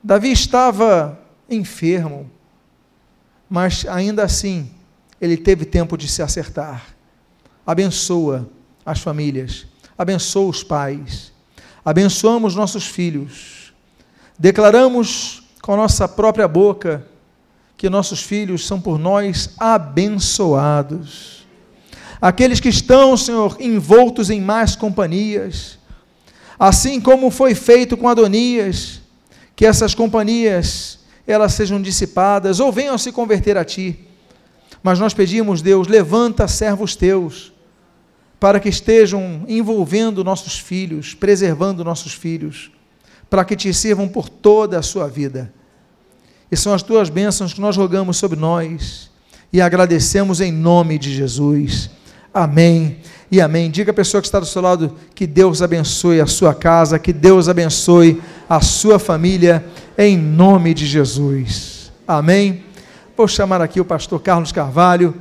Davi 0.03 0.31
estava 0.31 1.19
enfermo, 1.47 2.31
mas 3.49 3.85
ainda 3.87 4.23
assim 4.23 4.69
ele 5.19 5.35
teve 5.35 5.65
tempo 5.65 5.97
de 5.97 6.07
se 6.07 6.21
acertar. 6.21 6.95
Abençoa 7.65 8.49
as 8.85 8.99
famílias, 8.99 9.65
abençoa 9.97 10.49
os 10.49 10.63
pais, 10.63 11.31
abençoamos 11.83 12.55
nossos 12.55 12.85
filhos, 12.85 13.73
declaramos 14.37 15.43
com 15.61 15.73
a 15.73 15.77
nossa 15.77 16.07
própria 16.07 16.47
boca 16.47 17.05
que 17.77 17.89
nossos 17.89 18.21
filhos 18.21 18.65
são 18.67 18.79
por 18.79 18.99
nós 18.99 19.51
abençoados. 19.57 21.47
Aqueles 22.21 22.59
que 22.59 22.69
estão, 22.69 23.15
Senhor, 23.15 23.55
envoltos 23.59 24.29
em 24.29 24.41
más 24.41 24.75
companhias, 24.75 25.77
assim 26.59 26.99
como 26.99 27.31
foi 27.31 27.55
feito 27.55 27.95
com 27.95 28.09
Adonias, 28.09 29.01
que 29.55 29.65
essas 29.65 29.95
companhias 29.95 30.98
elas 31.31 31.53
sejam 31.53 31.81
dissipadas 31.81 32.59
ou 32.59 32.71
venham 32.71 32.97
se 32.97 33.11
converter 33.11 33.57
a 33.57 33.63
ti. 33.63 33.99
Mas 34.81 34.99
nós 34.99 35.13
pedimos, 35.13 35.61
Deus, 35.61 35.87
levanta 35.87 36.47
servos 36.47 36.95
teus 36.95 37.53
para 38.39 38.59
que 38.59 38.69
estejam 38.69 39.43
envolvendo 39.47 40.23
nossos 40.23 40.57
filhos, 40.57 41.13
preservando 41.13 41.83
nossos 41.83 42.13
filhos, 42.13 42.71
para 43.29 43.43
que 43.43 43.55
te 43.55 43.73
sirvam 43.73 44.07
por 44.07 44.29
toda 44.29 44.79
a 44.79 44.81
sua 44.81 45.07
vida. 45.07 45.53
E 46.51 46.57
são 46.57 46.73
as 46.73 46.81
tuas 46.81 47.09
bênçãos 47.09 47.53
que 47.53 47.61
nós 47.61 47.77
rogamos 47.77 48.17
sobre 48.17 48.39
nós 48.39 49.11
e 49.51 49.61
agradecemos 49.61 50.41
em 50.41 50.51
nome 50.51 50.97
de 50.97 51.13
Jesus. 51.13 51.89
Amém 52.33 53.01
e 53.31 53.39
amém. 53.39 53.69
Diga 53.69 53.91
a 53.91 53.93
pessoa 53.93 54.21
que 54.21 54.27
está 54.27 54.39
do 54.39 54.45
seu 54.45 54.61
lado 54.61 54.95
que 55.13 55.27
Deus 55.27 55.61
abençoe 55.61 56.19
a 56.19 56.25
sua 56.25 56.53
casa, 56.53 56.97
que 56.97 57.13
Deus 57.13 57.47
abençoe 57.47 58.21
a 58.49 58.61
sua 58.61 58.97
família, 58.97 59.65
em 59.97 60.17
nome 60.17 60.73
de 60.73 60.85
Jesus. 60.85 61.91
Amém. 62.07 62.63
Vou 63.15 63.27
chamar 63.27 63.61
aqui 63.61 63.79
o 63.79 63.85
pastor 63.85 64.21
Carlos 64.21 64.51
Carvalho 64.51 65.13